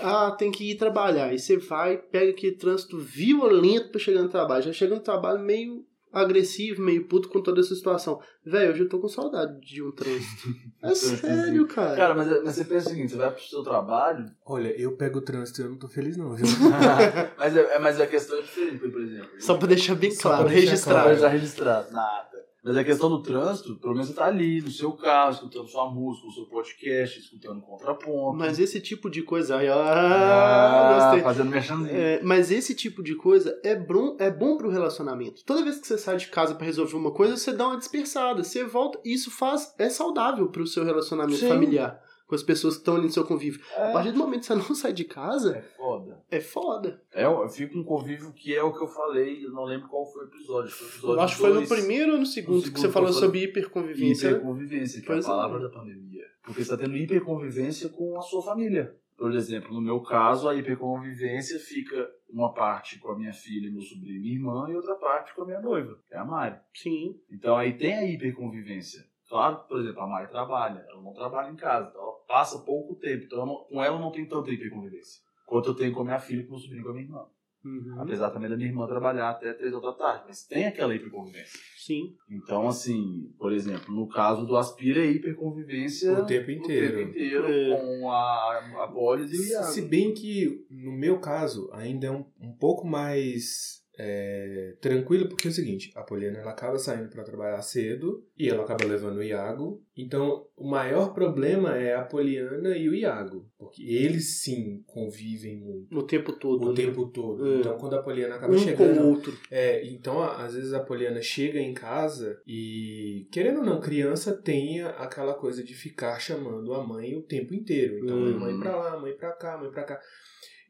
ah, 0.00 0.30
tem 0.30 0.50
que 0.50 0.70
ir 0.70 0.76
trabalhar. 0.76 1.32
E 1.32 1.38
você 1.38 1.56
vai, 1.56 1.96
pega 1.96 2.30
aquele 2.30 2.56
trânsito 2.56 2.98
violento 2.98 3.90
para 3.90 4.00
chegar 4.00 4.22
no 4.22 4.28
trabalho. 4.28 4.62
Já 4.62 4.72
chega 4.72 4.94
no 4.94 5.00
trabalho 5.00 5.40
meio 5.40 5.84
agressivo, 6.12 6.82
meio 6.82 7.06
puto 7.06 7.28
com 7.28 7.40
toda 7.40 7.60
essa 7.60 7.74
situação. 7.74 8.20
Velho, 8.44 8.72
hoje 8.72 8.80
eu 8.82 8.88
tô 8.88 8.98
com 8.98 9.08
saudade 9.08 9.58
de 9.60 9.82
um 9.82 9.90
trânsito. 9.90 10.48
É 10.82 10.96
sério, 10.96 11.64
cara. 11.68 11.94
Cara, 11.94 12.12
mas, 12.12 12.28
mas 12.42 12.56
você 12.56 12.64
pensa 12.64 12.88
o 12.88 12.90
seguinte, 12.90 13.12
você 13.12 13.16
vai 13.16 13.30
pro 13.30 13.40
seu 13.40 13.62
trabalho... 13.62 14.28
Olha, 14.44 14.68
eu 14.76 14.96
pego 14.96 15.20
o 15.20 15.22
trânsito 15.22 15.60
e 15.60 15.64
eu 15.64 15.70
não 15.70 15.78
tô 15.78 15.86
feliz 15.86 16.16
não, 16.16 16.34
viu? 16.34 16.44
mas, 17.38 17.56
é, 17.56 17.78
mas 17.78 18.00
a 18.00 18.06
questão 18.08 18.36
é 18.36 18.42
diferente, 18.42 18.88
por 18.88 19.00
exemplo. 19.00 19.30
Só 19.38 19.56
pra 19.56 19.68
deixar 19.68 19.94
bem 19.94 20.12
claro, 20.12 20.48
registrado. 20.48 21.02
Claro, 21.04 21.18
já 21.20 21.28
registrado, 21.28 21.92
nada. 21.92 22.31
Mas 22.64 22.76
a 22.76 22.84
questão 22.84 23.10
do 23.10 23.20
trânsito, 23.20 23.74
pelo 23.76 23.92
menos 23.92 24.08
você 24.08 24.14
tá 24.14 24.26
ali, 24.26 24.60
no 24.60 24.70
seu 24.70 24.92
carro, 24.92 25.32
escutando 25.32 25.66
sua 25.66 25.90
música, 25.90 26.28
o 26.28 26.30
seu 26.30 26.46
podcast, 26.46 27.18
escutando 27.18 27.60
contraponto. 27.60 28.38
Mas 28.38 28.60
esse 28.60 28.80
tipo 28.80 29.10
de 29.10 29.22
coisa. 29.22 29.56
Ah, 29.56 30.90
ah 30.90 30.94
gostei. 30.94 31.22
Fazendo 31.22 31.50
mexendo. 31.50 31.86
É, 31.88 32.20
mas 32.22 32.52
esse 32.52 32.72
tipo 32.72 33.02
de 33.02 33.16
coisa 33.16 33.58
é 33.64 33.74
bom, 33.74 34.16
é 34.20 34.30
bom 34.30 34.56
pro 34.56 34.70
relacionamento. 34.70 35.44
Toda 35.44 35.64
vez 35.64 35.80
que 35.80 35.88
você 35.88 35.98
sai 35.98 36.16
de 36.18 36.28
casa 36.28 36.54
para 36.54 36.66
resolver 36.66 36.94
uma 36.94 37.10
coisa, 37.10 37.36
você 37.36 37.52
dá 37.52 37.66
uma 37.66 37.78
dispersada, 37.78 38.44
você 38.44 38.62
volta. 38.62 39.00
Isso 39.04 39.30
faz. 39.30 39.74
é 39.76 39.88
saudável 39.88 40.48
pro 40.48 40.66
seu 40.66 40.84
relacionamento 40.84 41.40
Sim. 41.40 41.48
familiar 41.48 42.00
com 42.32 42.36
as 42.36 42.42
pessoas 42.42 42.76
que 42.76 42.80
estão 42.80 42.96
ali 42.96 43.04
no 43.04 43.12
seu 43.12 43.26
convívio. 43.26 43.60
É. 43.76 43.90
A 43.90 43.92
partir 43.92 44.10
do 44.10 44.16
momento 44.16 44.40
que 44.40 44.46
você 44.46 44.54
não 44.56 44.74
sai 44.74 44.94
de 44.94 45.04
casa. 45.04 45.54
É 45.54 45.60
foda. 45.60 46.24
É 46.30 46.40
foda. 46.40 47.02
É, 47.12 47.26
eu 47.26 47.46
fico 47.46 47.78
um 47.78 47.84
convívio 47.84 48.32
que 48.32 48.54
é 48.54 48.62
o 48.62 48.72
que 48.72 48.82
eu 48.82 48.86
falei, 48.86 49.44
eu 49.44 49.52
não 49.52 49.64
lembro 49.64 49.86
qual 49.86 50.10
foi 50.10 50.24
o 50.24 50.28
episódio. 50.28 50.70
Foi 50.70 50.86
o 50.86 50.90
episódio 50.90 51.16
eu 51.16 51.20
acho 51.20 51.34
que 51.34 51.40
foi 51.42 51.52
no 51.52 51.68
primeiro 51.68 52.12
ou 52.12 52.18
no 52.18 52.24
segundo, 52.24 52.54
no 52.54 52.60
segundo 52.62 52.74
que 52.74 52.80
você 52.80 52.88
falou 52.90 53.12
sobre 53.12 53.42
hiperconvivência. 53.42 54.28
Hiperconvivência, 54.28 55.00
que 55.02 55.06
pois 55.06 55.26
é 55.26 55.28
a 55.28 55.30
palavra 55.30 55.58
é. 55.58 55.62
da 55.62 55.68
pandemia. 55.68 56.24
Porque 56.42 56.64
você 56.64 56.72
está 56.72 56.76
tendo 56.78 56.96
hiperconvivência 56.96 57.90
com 57.90 58.18
a 58.18 58.22
sua 58.22 58.42
família. 58.42 58.96
Por 59.18 59.34
exemplo, 59.34 59.74
no 59.74 59.82
meu 59.82 60.00
caso, 60.00 60.48
a 60.48 60.54
hiperconvivência 60.54 61.58
fica 61.58 62.10
uma 62.30 62.54
parte 62.54 62.98
com 62.98 63.12
a 63.12 63.18
minha 63.18 63.34
filha, 63.34 63.70
meu 63.70 63.82
sobrinho 63.82 64.16
e 64.16 64.20
minha 64.20 64.34
irmã, 64.36 64.66
e 64.70 64.74
outra 64.74 64.94
parte 64.94 65.34
com 65.34 65.42
a 65.42 65.46
minha 65.46 65.60
noiva, 65.60 65.98
que 66.08 66.14
é 66.14 66.18
a 66.18 66.24
Mari. 66.24 66.56
Sim. 66.72 67.20
Então 67.30 67.58
aí 67.58 67.76
tem 67.76 67.92
a 67.92 68.06
hiperconvivência. 68.06 69.04
Claro, 69.32 69.64
por 69.66 69.80
exemplo, 69.80 70.02
a 70.02 70.06
Mari 70.06 70.28
trabalha, 70.28 70.84
ela 70.90 71.00
não 71.00 71.14
trabalha 71.14 71.50
em 71.50 71.56
casa, 71.56 71.88
então 71.88 72.02
ela 72.02 72.11
passa 72.32 72.64
pouco 72.64 72.94
tempo, 72.94 73.24
então 73.24 73.44
não, 73.44 73.56
com 73.64 73.84
ela 73.84 73.96
eu 73.96 74.00
não 74.00 74.10
tenho 74.10 74.26
tanta 74.26 74.50
hiperconvivência 74.50 75.20
quanto 75.52 75.68
eu 75.68 75.74
tenho 75.74 75.92
com 75.92 76.00
a 76.00 76.04
minha 76.04 76.18
filha, 76.18 76.42
com 76.44 76.52
meu 76.52 76.58
sobrinho, 76.58 76.82
com 76.82 76.90
a 76.90 76.94
minha 76.94 77.04
irmã. 77.04 77.26
Uhum. 77.62 78.00
Apesar 78.00 78.30
também 78.30 78.48
da 78.48 78.56
minha 78.56 78.70
irmã 78.70 78.86
trabalhar 78.86 79.28
até 79.28 79.52
três 79.52 79.72
horas 79.72 79.84
da 79.84 79.92
tarde, 79.92 80.24
mas 80.26 80.46
tem 80.46 80.66
aquela 80.66 80.94
hiperconvivência. 80.94 81.60
Sim. 81.76 82.16
Então, 82.28 82.66
assim, 82.66 83.30
por 83.38 83.52
exemplo, 83.52 83.94
no 83.94 84.08
caso 84.08 84.46
do 84.46 84.56
Aspira, 84.56 85.00
é 85.00 85.10
hiperconvivência 85.10 86.12
o 86.14 86.24
tempo 86.24 86.50
inteiro, 86.50 86.94
o 86.94 86.98
tempo 86.98 87.10
inteiro 87.10 87.46
é. 87.46 87.76
com 87.76 88.10
a, 88.10 88.82
a 88.82 88.86
Bolis 88.86 89.30
e 89.30 89.38
o 89.38 89.44
Iago. 89.44 89.66
Se 89.66 89.82
bem 89.82 90.14
que, 90.14 90.66
no 90.70 90.92
meu 90.92 91.20
caso, 91.20 91.70
ainda 91.72 92.06
é 92.06 92.10
um, 92.10 92.24
um 92.40 92.52
pouco 92.52 92.86
mais 92.86 93.81
é, 93.98 94.74
tranquilo, 94.80 95.28
porque 95.28 95.48
é 95.48 95.50
o 95.50 95.54
seguinte, 95.54 95.90
a 95.94 96.02
Poliana 96.02 96.38
ela 96.38 96.52
acaba 96.52 96.78
saindo 96.78 97.10
para 97.10 97.22
trabalhar 97.22 97.60
cedo 97.60 98.24
e 98.38 98.48
ela 98.48 98.64
acaba 98.64 98.86
levando 98.86 99.18
o 99.18 99.22
Iago. 99.22 99.82
Então, 99.94 100.46
o 100.56 100.68
maior 100.68 101.12
problema 101.12 101.76
é 101.76 101.94
a 101.94 102.02
Poliana 102.02 102.76
e 102.76 102.88
o 102.88 102.94
Iago, 102.94 103.46
porque 103.58 103.82
eles 103.82 104.40
sim 104.40 104.82
convivem 104.86 105.58
muito. 105.58 105.98
O 105.98 106.02
tempo 106.04 106.32
todo. 106.32 106.64
O 106.64 106.68
né? 106.70 106.74
tempo 106.74 107.06
todo. 107.10 107.46
É. 107.46 107.58
Então, 107.58 107.76
quando 107.76 107.94
a 107.94 108.02
Poliana 108.02 108.36
acaba 108.36 108.54
um 108.54 108.58
chegando. 108.58 108.96
Com 108.96 109.02
o 109.02 109.10
outro. 109.10 109.38
É, 109.50 109.86
então, 109.86 110.22
às 110.22 110.54
vezes 110.54 110.72
a 110.72 110.80
Poliana 110.80 111.20
chega 111.20 111.58
em 111.58 111.74
casa 111.74 112.40
e, 112.46 113.28
querendo 113.30 113.58
ou 113.58 113.64
não, 113.64 113.80
criança 113.80 114.32
tem 114.32 114.80
aquela 114.80 115.34
coisa 115.34 115.62
de 115.62 115.74
ficar 115.74 116.18
chamando 116.18 116.72
a 116.72 116.86
mãe 116.86 117.14
o 117.14 117.22
tempo 117.22 117.54
inteiro. 117.54 117.98
Então, 118.02 118.16
hum. 118.16 118.38
mãe 118.38 118.58
pra 118.58 118.74
lá, 118.74 118.98
mãe 118.98 119.14
pra 119.14 119.32
cá, 119.32 119.58
mãe 119.58 119.70
pra 119.70 119.84
cá. 119.84 120.00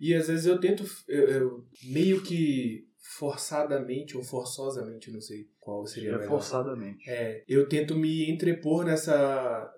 E 0.01 0.13
às 0.15 0.27
vezes 0.27 0.47
eu 0.47 0.59
tento, 0.59 0.85
eu, 1.07 1.29
eu 1.29 1.65
meio 1.85 2.21
que 2.23 2.91
forçadamente 3.03 4.17
ou 4.17 4.23
forçosamente, 4.23 5.11
não 5.11 5.21
sei 5.21 5.49
qual 5.59 5.85
seria 5.85 6.15
é 6.15 6.27
forçadamente. 6.27 7.11
É, 7.11 7.43
eu 7.49 7.69
tento 7.69 7.97
me 7.97 8.31
entrepor 8.31 8.85
nessa 8.85 9.75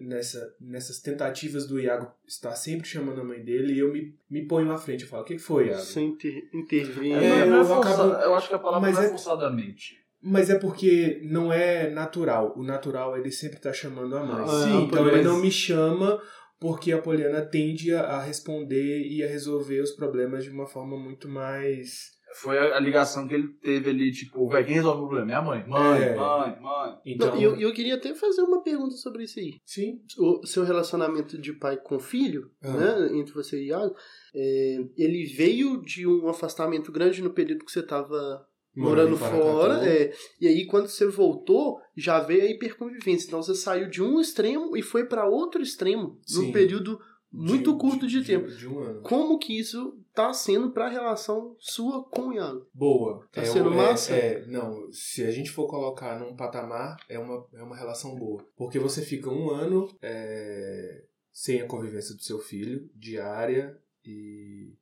nessa 0.00 0.54
nessas 0.60 1.00
tentativas 1.00 1.66
do 1.66 1.78
Iago 1.80 2.10
estar 2.26 2.54
sempre 2.54 2.86
chamando 2.86 3.20
a 3.20 3.24
mãe 3.24 3.42
dele 3.42 3.74
e 3.74 3.78
eu 3.78 3.92
me, 3.92 4.14
me 4.30 4.46
ponho 4.46 4.70
à 4.70 4.78
frente 4.78 5.04
e 5.04 5.06
falo, 5.06 5.22
o 5.22 5.24
que 5.24 5.38
foi, 5.38 5.68
Iago? 5.68 5.80
Sem 5.80 6.08
inter, 6.10 6.48
intervir. 6.52 7.16
É, 7.16 7.24
é, 7.24 7.42
eu, 7.42 7.54
eu, 7.54 7.74
acabo, 7.74 8.02
eu 8.02 8.34
acho 8.34 8.48
que 8.48 8.54
a 8.54 8.58
palavra 8.58 8.90
não 8.90 9.00
é, 9.00 9.06
é 9.06 9.08
forçadamente. 9.08 9.96
Mas 10.20 10.50
é 10.50 10.58
porque 10.58 11.20
não 11.24 11.52
é 11.52 11.88
natural. 11.90 12.52
O 12.56 12.62
natural 12.62 13.16
é 13.16 13.20
ele 13.20 13.30
sempre 13.30 13.56
estar 13.56 13.70
tá 13.70 13.74
chamando 13.74 14.16
a 14.16 14.24
mãe. 14.24 14.44
Ah, 14.44 14.64
Sim, 14.64 14.84
então 14.84 15.08
ele 15.08 15.22
não 15.22 15.40
me 15.40 15.50
chama 15.50 16.20
porque 16.58 16.92
a 16.92 17.00
Poliana 17.00 17.40
tende 17.42 17.94
a 17.94 18.20
responder 18.20 19.06
e 19.06 19.22
a 19.22 19.28
resolver 19.28 19.80
os 19.80 19.92
problemas 19.92 20.44
de 20.44 20.50
uma 20.50 20.66
forma 20.66 20.98
muito 20.98 21.28
mais 21.28 22.17
foi 22.34 22.58
a, 22.58 22.78
ligação 22.78 23.26
que 23.26 23.34
ele 23.34 23.48
teve 23.62 23.90
ali, 23.90 24.12
tipo, 24.12 24.48
velho, 24.48 24.66
quem 24.66 24.74
resolve 24.74 25.02
o 25.02 25.08
problema? 25.08 25.26
Minha 25.26 25.42
mãe. 25.42 25.66
Mãe, 25.66 26.02
é. 26.02 26.14
mãe, 26.14 26.60
mãe. 26.60 26.98
Então... 27.04 27.36
E 27.36 27.42
eu, 27.42 27.56
eu 27.56 27.72
queria 27.72 27.94
até 27.94 28.14
fazer 28.14 28.42
uma 28.42 28.62
pergunta 28.62 28.94
sobre 28.96 29.24
isso 29.24 29.38
aí. 29.38 29.60
Sim. 29.64 30.00
O 30.18 30.46
seu 30.46 30.64
relacionamento 30.64 31.38
de 31.38 31.52
pai 31.52 31.76
com 31.76 31.98
filho, 31.98 32.50
ah. 32.62 32.72
né, 32.72 33.18
entre 33.18 33.32
você 33.32 33.60
e 33.60 33.68
Iago, 33.68 33.94
é, 34.34 34.78
ele 34.96 35.24
veio 35.24 35.80
de 35.82 36.06
um 36.06 36.28
afastamento 36.28 36.92
grande 36.92 37.22
no 37.22 37.32
período 37.32 37.64
que 37.64 37.72
você 37.72 37.80
estava 37.80 38.46
morando 38.76 39.16
fora, 39.16 39.84
é, 39.88 40.12
e 40.40 40.46
aí 40.46 40.64
quando 40.66 40.86
você 40.86 41.06
voltou, 41.06 41.80
já 41.96 42.20
veio 42.20 42.42
a 42.42 42.46
hiperconvivência. 42.46 43.26
Então 43.26 43.42
você 43.42 43.54
saiu 43.54 43.88
de 43.88 44.02
um 44.02 44.20
extremo 44.20 44.76
e 44.76 44.82
foi 44.82 45.06
para 45.06 45.28
outro 45.28 45.60
extremo, 45.60 46.20
Sim. 46.24 46.46
num 46.46 46.52
período 46.52 46.98
muito 47.30 47.72
de, 47.72 47.78
curto 47.78 48.06
de, 48.06 48.20
de 48.20 48.26
tempo. 48.26 48.48
De 48.48 48.66
um 48.68 48.78
ano. 48.78 49.02
Como 49.02 49.38
que 49.38 49.58
isso 49.58 49.98
tá 50.18 50.32
sendo 50.32 50.72
pra 50.72 50.88
relação 50.88 51.54
sua 51.60 52.02
com 52.10 52.22
o 52.22 52.32
Iago? 52.32 52.68
Boa. 52.74 53.24
Tá 53.30 53.42
é, 53.42 53.44
sendo 53.44 53.70
massa? 53.70 54.16
É, 54.16 54.32
é, 54.32 54.46
não, 54.46 54.90
se 54.90 55.24
a 55.24 55.30
gente 55.30 55.48
for 55.48 55.68
colocar 55.68 56.18
num 56.18 56.34
patamar, 56.34 56.96
é 57.08 57.16
uma, 57.20 57.46
é 57.54 57.62
uma 57.62 57.76
relação 57.76 58.16
boa. 58.16 58.44
Porque 58.56 58.80
você 58.80 59.00
fica 59.00 59.30
um 59.30 59.48
ano 59.48 59.88
é, 60.02 61.04
sem 61.30 61.60
a 61.60 61.68
convivência 61.68 62.16
do 62.16 62.22
seu 62.22 62.40
filho, 62.40 62.90
diária, 62.96 63.80
e, 64.04 64.74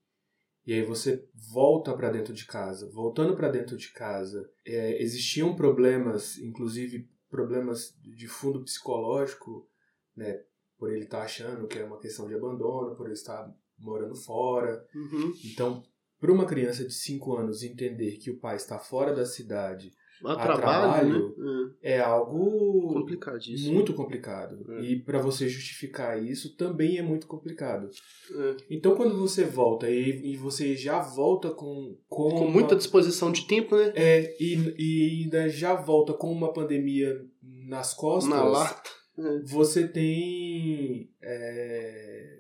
e 0.64 0.72
aí 0.72 0.83
você 0.83 1.29
volta 1.53 1.94
para 1.94 2.09
dentro 2.09 2.33
de 2.33 2.46
casa. 2.46 2.90
Voltando 2.90 3.37
para 3.37 3.51
dentro 3.51 3.77
de 3.77 3.92
casa, 3.92 4.51
é, 4.64 5.03
existiam 5.03 5.55
problemas, 5.55 6.38
inclusive 6.38 7.11
problemas 7.29 7.94
de 8.01 8.27
fundo 8.27 8.64
psicológico, 8.64 9.68
né? 10.16 10.42
Por 10.79 10.90
ele 10.90 11.05
estar 11.05 11.18
tá 11.18 11.25
achando 11.25 11.66
que 11.66 11.79
é 11.79 11.85
uma 11.85 11.99
questão 11.99 12.27
de 12.27 12.35
abandono, 12.35 12.96
por 12.96 13.05
ele 13.05 13.12
estar 13.12 13.55
morando 13.79 14.17
fora. 14.17 14.85
Uhum. 14.95 15.33
Então, 15.45 15.83
para 16.21 16.33
uma 16.33 16.47
criança 16.47 16.85
de 16.85 16.95
5 16.95 17.37
anos 17.37 17.62
entender 17.62 18.17
que 18.19 18.31
o 18.31 18.39
pai 18.39 18.57
está 18.57 18.79
fora 18.79 19.15
da 19.15 19.27
cidade 19.27 19.93
a, 20.25 20.33
a 20.33 20.37
trabalho, 20.37 21.35
né? 21.37 21.71
é. 21.83 22.01
algo 22.01 22.95
complicadíssimo. 22.95 23.75
muito 23.75 23.93
complicado. 23.93 24.65
É. 24.79 24.81
E 24.83 25.01
para 25.01 25.19
você 25.19 25.49
justificar 25.49 26.23
isso 26.23 26.57
também 26.57 26.99
é 26.99 27.03
muito 27.03 27.27
complicado. 27.27 27.91
É. 28.35 28.57
Então 28.71 28.95
quando 28.95 29.19
você 29.19 29.45
volta 29.45 29.91
e, 29.91 30.33
e 30.33 30.37
você 30.37 30.75
já 30.75 31.01
volta 31.01 31.51
com 31.51 31.97
com, 32.09 32.31
com 32.31 32.49
muita 32.49 32.75
uma, 32.75 32.79
disposição 32.79 33.31
de 33.31 33.47
tempo, 33.47 33.77
né? 33.77 33.93
É, 33.95 34.37
e, 34.41 34.75
e 34.79 35.23
ainda 35.23 35.49
já 35.49 35.75
volta 35.75 36.15
com 36.15 36.33
uma 36.33 36.53
pandemia 36.53 37.15
nas 37.43 37.93
costas. 37.93 38.31
Na 38.31 38.45
lata. 38.45 38.91
É. 39.19 39.39
Você 39.45 39.87
tem 39.87 41.11
é, 41.23 42.36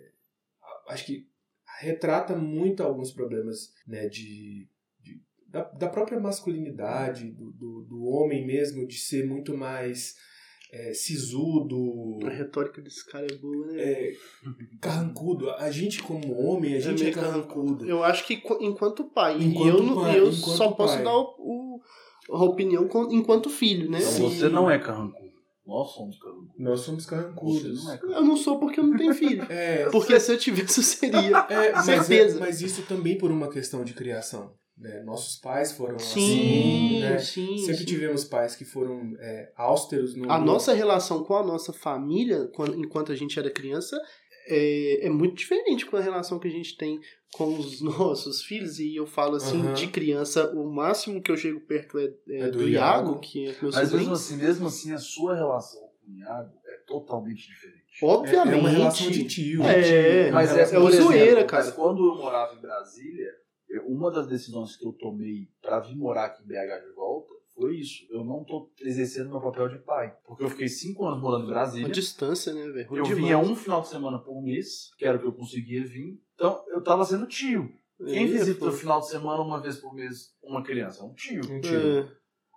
acho 0.88 1.06
que 1.06 1.26
retrata 1.80 2.34
muito 2.36 2.82
alguns 2.82 3.12
problemas 3.12 3.72
né, 3.86 4.08
de, 4.08 4.68
de 5.02 5.20
da, 5.48 5.62
da, 5.62 5.88
própria 5.88 6.18
masculinidade, 6.18 7.30
do, 7.30 7.52
do, 7.52 7.86
do, 7.88 8.04
homem 8.04 8.46
mesmo, 8.46 8.86
de 8.86 8.98
ser 8.98 9.26
muito 9.26 9.56
mais 9.56 10.14
é, 10.72 10.92
sisudo. 10.92 12.18
A 12.26 12.30
retórica 12.30 12.80
desse 12.80 13.04
cara 13.06 13.26
é 13.30 13.36
boa, 13.36 13.66
né? 13.66 13.82
É, 13.82 14.12
carrancudo. 14.80 15.50
A 15.50 15.70
gente, 15.70 16.02
como 16.02 16.38
homem, 16.38 16.74
a 16.74 16.78
é 16.78 16.80
gente 16.80 17.04
é, 17.04 17.08
é 17.08 17.12
carrancudo. 17.12 17.86
Eu 17.86 18.02
acho 18.02 18.26
que 18.26 18.42
enquanto 18.60 19.04
pai. 19.04 19.36
Enquanto 19.40 19.84
e 19.84 19.88
eu, 19.88 19.94
pai, 19.94 20.18
eu 20.18 20.32
só 20.32 20.68
pai. 20.68 20.76
posso 20.76 21.04
dar 21.04 21.14
o, 21.14 21.34
o, 21.38 21.80
a 22.30 22.44
opinião 22.44 22.88
enquanto 23.10 23.50
filho, 23.50 23.90
né? 23.90 23.98
Então, 23.98 24.30
você 24.30 24.48
não 24.48 24.70
é 24.70 24.78
carrancudo. 24.78 25.25
Nós 25.66 25.90
somos 25.90 26.16
carrancudos. 26.18 26.54
Nós 26.58 26.80
somos 26.80 27.06
carrancudos. 27.06 27.84
Não 27.84 27.92
é 27.92 27.98
eu 28.02 28.24
não 28.24 28.36
sou 28.36 28.60
porque 28.60 28.78
eu 28.78 28.86
não 28.86 28.96
tenho 28.96 29.12
filho. 29.12 29.44
é, 29.50 29.90
porque 29.90 30.18
se 30.20 30.32
eu 30.32 30.38
tivesse, 30.38 30.78
eu 30.78 30.84
seria. 30.84 31.46
É, 31.50 31.72
mas, 31.72 31.88
é, 31.88 31.96
Certeza. 31.96 32.36
É, 32.36 32.40
mas 32.40 32.60
isso 32.62 32.82
também 32.82 33.18
por 33.18 33.30
uma 33.30 33.48
questão 33.48 33.82
de 33.82 33.92
criação. 33.92 34.54
Né? 34.78 35.02
Nossos 35.02 35.36
pais 35.36 35.72
foram 35.72 35.98
sim, 35.98 36.98
assim. 36.98 37.00
Né? 37.00 37.18
Sim, 37.18 37.58
Sempre 37.58 37.78
sim. 37.78 37.84
tivemos 37.86 38.24
pais 38.24 38.54
que 38.54 38.64
foram 38.64 39.14
é, 39.18 39.50
austeros 39.56 40.14
no. 40.14 40.30
A 40.30 40.38
nossa 40.38 40.74
relação 40.74 41.24
com 41.24 41.34
a 41.34 41.42
nossa 41.42 41.72
família, 41.72 42.46
quando, 42.54 42.78
enquanto 42.78 43.10
a 43.10 43.16
gente 43.16 43.38
era 43.38 43.50
criança, 43.50 43.98
é, 44.46 45.06
é 45.06 45.10
muito 45.10 45.34
diferente 45.34 45.84
com 45.84 45.96
a 45.96 46.00
relação 46.00 46.38
que 46.38 46.48
a 46.48 46.50
gente 46.50 46.76
tem 46.76 47.00
com 47.34 47.58
os 47.58 47.80
nossos 47.82 48.42
filhos, 48.42 48.78
e 48.78 48.96
eu 48.96 49.06
falo 49.06 49.36
assim, 49.36 49.60
uhum. 49.60 49.74
de 49.74 49.88
criança, 49.88 50.50
o 50.54 50.70
máximo 50.70 51.20
que 51.20 51.30
eu 51.30 51.36
chego 51.36 51.60
perto 51.60 51.98
é, 51.98 52.12
é, 52.28 52.40
é 52.40 52.50
do, 52.50 52.58
do 52.58 52.68
Iago, 52.68 53.08
Iago, 53.08 53.20
que 53.20 53.48
é 53.48 53.56
meu 53.60 53.70
Mas 53.72 53.92
mesmo 53.92 54.12
assim, 54.14 54.36
mesmo 54.36 54.66
assim, 54.66 54.92
a 54.92 54.98
sua 54.98 55.34
relação 55.34 55.80
com 55.80 56.12
o 56.12 56.16
Iago 56.16 56.52
é 56.66 56.76
totalmente 56.86 57.46
diferente. 57.46 57.86
Obviamente. 58.02 58.54
É, 58.54 58.60
uma 58.60 58.68
relação 58.68 59.10
de 59.10 59.24
tio. 59.24 59.62
É, 59.64 60.30
mas 60.30 60.54
é, 60.56 60.74
é 60.74 60.78
o 60.78 60.90
zoeira, 60.90 61.44
cara. 61.44 61.64
Mas 61.64 61.74
quando 61.74 62.06
eu 62.06 62.16
morava 62.16 62.54
em 62.54 62.60
Brasília, 62.60 63.32
uma 63.86 64.10
das 64.10 64.26
decisões 64.26 64.76
que 64.76 64.86
eu 64.86 64.92
tomei 64.92 65.48
para 65.62 65.80
vir 65.80 65.96
morar 65.96 66.26
aqui 66.26 66.42
em 66.42 66.46
BH 66.46 66.86
de 66.86 66.94
volta 66.94 67.35
foi 67.56 67.76
isso. 67.76 68.06
Eu 68.10 68.22
não 68.22 68.44
tô 68.44 68.70
exercendo 68.80 69.30
meu 69.30 69.40
papel 69.40 69.68
de 69.68 69.78
pai. 69.78 70.14
Porque 70.26 70.44
eu 70.44 70.50
fiquei 70.50 70.68
cinco 70.68 71.06
anos 71.06 71.20
morando 71.20 71.44
em 71.44 71.48
Brasília. 71.48 71.86
A 71.86 71.90
distância, 71.90 72.52
né, 72.52 72.68
velho? 72.68 72.96
Eu 72.96 73.04
vinha 73.04 73.38
um 73.38 73.56
final 73.56 73.80
de 73.80 73.88
semana 73.88 74.18
por 74.18 74.42
mês, 74.42 74.90
que 74.98 75.06
era 75.06 75.16
o 75.16 75.20
que 75.20 75.26
eu 75.26 75.32
conseguia 75.32 75.84
vir. 75.84 76.20
Então, 76.34 76.62
eu 76.68 76.82
tava 76.82 77.04
sendo 77.04 77.26
tio. 77.26 77.72
Quem 77.98 78.26
visita 78.26 78.66
no 78.66 78.72
final 78.72 79.00
de 79.00 79.08
semana, 79.08 79.42
uma 79.42 79.60
vez 79.60 79.76
por 79.78 79.94
mês, 79.94 80.34
uma 80.42 80.62
criança? 80.62 81.02
Um 81.02 81.14
tio. 81.14 81.40
Um 81.50 81.60
tio. 81.60 82.00
É. 82.00 82.08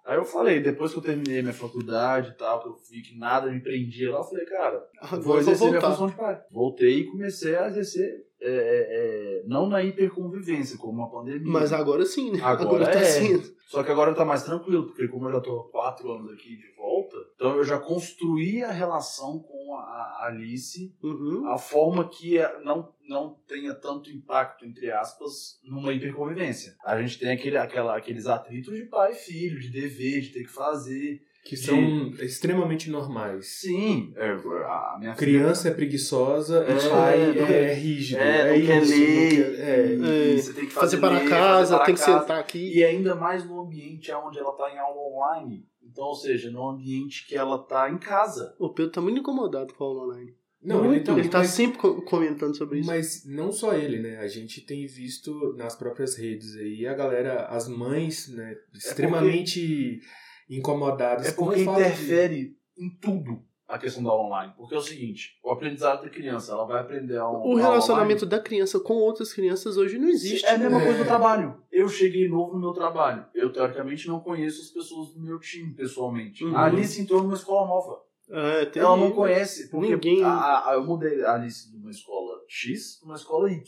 Aí 0.06 0.18
eu 0.18 0.26
falei, 0.26 0.60
depois 0.60 0.92
que 0.92 0.98
eu 0.98 1.04
terminei 1.04 1.42
minha 1.42 1.54
faculdade 1.54 2.32
e 2.32 2.34
tal, 2.34 2.62
que 2.62 2.68
eu 2.68 2.76
vi 2.90 3.02
que 3.02 3.18
nada 3.18 3.50
me 3.50 3.62
prendia 3.62 4.12
lá, 4.12 4.20
eu 4.20 4.24
falei, 4.24 4.46
cara, 4.46 4.84
Agora 5.00 5.22
vou 5.22 5.38
exercer 5.38 5.70
minha 5.70 5.82
função 5.82 6.08
de 6.08 6.16
pai. 6.16 6.42
Voltei 6.52 7.00
e 7.02 7.06
comecei 7.06 7.56
a 7.56 7.68
exercer, 7.68 8.26
é, 8.42 8.50
é, 8.50 8.88
é, 8.90 9.44
não 9.46 9.70
na 9.70 9.84
hiperconvivência, 9.84 10.78
como 10.78 10.94
uma 10.94 11.12
pandemia. 11.12 11.52
Mas 11.52 11.72
agora 11.72 12.06
sim, 12.06 12.32
né? 12.32 12.40
Agora, 12.42 12.68
agora 12.68 12.92
tá 12.92 13.00
é. 13.00 13.04
sendo. 13.04 13.59
Só 13.70 13.84
que 13.84 13.92
agora 13.92 14.16
tá 14.16 14.26
mais 14.26 14.42
tranquilo, 14.42 14.88
porque 14.88 15.08
como 15.08 15.28
eu 15.28 15.34
já 15.34 15.42
tô 15.42 15.66
quatro 15.66 16.12
anos 16.12 16.34
aqui 16.34 16.58
de 16.58 16.72
volta, 16.76 17.16
então 17.36 17.56
eu 17.56 17.64
já 17.64 17.78
construí 17.78 18.64
a 18.64 18.72
relação 18.72 19.38
com 19.44 19.76
a 19.76 20.26
Alice, 20.26 20.92
uhum. 21.04 21.48
a 21.48 21.56
forma 21.56 22.10
que 22.10 22.40
não, 22.64 22.92
não 23.08 23.36
tenha 23.48 23.76
tanto 23.76 24.10
impacto, 24.10 24.66
entre 24.66 24.92
aspas, 24.92 25.60
numa 25.64 25.94
hiperconvivência. 25.94 26.76
A 26.84 27.00
gente 27.00 27.20
tem 27.20 27.30
aquele, 27.30 27.58
aquela, 27.58 27.96
aqueles 27.96 28.26
atritos 28.26 28.76
de 28.76 28.86
pai 28.86 29.12
e 29.12 29.16
filho, 29.16 29.60
de 29.60 29.70
dever, 29.70 30.22
de 30.22 30.30
ter 30.30 30.46
que 30.46 30.52
fazer. 30.52 31.22
Que 31.44 31.56
são 31.58 32.10
de... 32.10 32.26
extremamente 32.26 32.90
normais. 32.90 33.60
Sim. 33.62 34.14
É, 34.16 34.32
a 34.32 34.98
minha 35.00 35.16
Criança 35.16 35.64
filha... 35.64 35.72
é 35.72 35.76
preguiçosa 35.76 36.66
é, 36.66 36.78
e 36.78 36.90
pai 36.90 37.40
é, 37.40 37.72
é 37.72 37.74
rígido. 37.74 38.22
É, 38.22 38.58
é 38.58 38.62
quer 38.62 38.84
ler. 38.84 39.60
É, 39.60 40.34
é, 40.34 40.38
você 40.38 40.54
tem 40.54 40.66
que 40.66 40.72
fazer, 40.72 40.98
fazer 40.98 40.98
para 40.98 41.20
ler, 41.20 41.30
casa, 41.30 41.60
fazer 41.60 41.76
para 41.78 41.86
tem 41.86 41.96
casa. 41.96 42.14
que 42.14 42.20
sentar 42.20 42.40
aqui. 42.40 42.78
E 42.78 42.84
ainda 42.84 43.16
mais 43.16 43.46
no 43.46 43.62
ambiente 43.62 44.12
onde 44.12 44.38
ela 44.38 44.52
está 44.52 44.70
em 44.70 44.78
aula 44.78 45.02
online. 45.02 45.66
Então, 45.82 46.06
ou 46.06 46.16
seja, 46.16 46.52
no 46.52 46.70
ambiente 46.70 47.26
que 47.26 47.36
ela 47.36 47.56
está 47.56 47.90
em 47.90 47.98
casa. 47.98 48.56
O 48.60 48.70
Pedro 48.70 48.90
está 48.90 49.02
muito 49.02 49.20
incomodado 49.20 49.74
com 49.74 49.84
a 49.84 49.88
aula 49.88 50.04
online. 50.04 50.36
Não, 50.62 50.84
muito, 50.84 50.94
ele, 50.94 51.04
tá, 51.04 51.14
ele 51.14 51.30
tá 51.30 51.38
mas, 51.40 51.52
sempre 51.52 51.78
comentando 52.04 52.56
sobre 52.56 52.80
isso. 52.80 52.88
Mas 52.88 53.26
não 53.26 53.50
só 53.50 53.74
ele, 53.74 54.00
né? 54.00 54.18
A 54.18 54.28
gente 54.28 54.60
tem 54.62 54.86
visto 54.86 55.54
nas 55.58 55.74
próprias 55.74 56.16
redes 56.18 56.56
aí 56.58 56.86
a 56.86 56.94
galera, 56.94 57.46
as 57.46 57.68
mães, 57.70 58.28
né, 58.28 58.58
extremamente 58.74 60.02
incomodadas. 60.50 61.28
É 61.28 61.32
porque 61.32 61.62
interfere 61.62 62.56
de... 62.78 62.86
em 62.86 62.90
tudo 62.90 63.44
a 63.70 63.78
questão 63.78 64.04
da 64.04 64.10
aula 64.10 64.24
online. 64.24 64.54
Porque 64.58 64.74
é 64.74 64.78
o 64.78 64.82
seguinte, 64.82 65.38
o 65.44 65.52
aprendizado 65.52 66.02
da 66.02 66.10
criança, 66.10 66.52
ela 66.52 66.66
vai 66.66 66.82
aprender 66.82 67.18
a 67.18 67.30
O 67.30 67.56
relacionamento 67.56 68.26
da 68.26 68.40
criança 68.40 68.80
com 68.80 68.96
outras 68.96 69.32
crianças 69.32 69.78
hoje 69.78 70.00
não 70.00 70.10
existe. 70.10 70.46
É 70.46 70.56
a 70.56 70.58
mesma 70.58 70.82
é. 70.82 70.86
coisa 70.86 70.98
do 71.04 71.06
trabalho. 71.06 71.62
Eu 71.72 71.88
cheguei 71.88 72.28
novo 72.28 72.54
no 72.54 72.60
meu 72.60 72.74
trabalho. 72.74 73.26
Eu, 73.34 73.54
teoricamente, 73.54 74.08
não 74.08 74.20
conheço 74.20 74.62
as 74.62 74.70
pessoas 74.70 75.14
do 75.14 75.22
meu 75.22 75.40
time, 75.40 75.72
pessoalmente. 75.76 76.44
Uhum. 76.44 76.58
A 76.58 76.66
Alice 76.66 77.00
entrou 77.00 77.22
numa 77.22 77.36
escola 77.36 77.68
nova. 77.68 78.02
É, 78.32 78.80
ela 78.80 78.98
não 78.98 79.12
conhece, 79.12 79.70
porque 79.70 79.92
Ninguém... 79.92 80.24
a, 80.24 80.70
a, 80.70 80.74
eu 80.74 80.84
mudei 80.84 81.24
a 81.24 81.34
Alice 81.34 81.72
de 81.72 81.78
uma 81.78 81.92
escola 81.92 82.40
X 82.48 82.98
para 83.00 83.10
uma 83.10 83.16
escola 83.16 83.52
Y. 83.52 83.64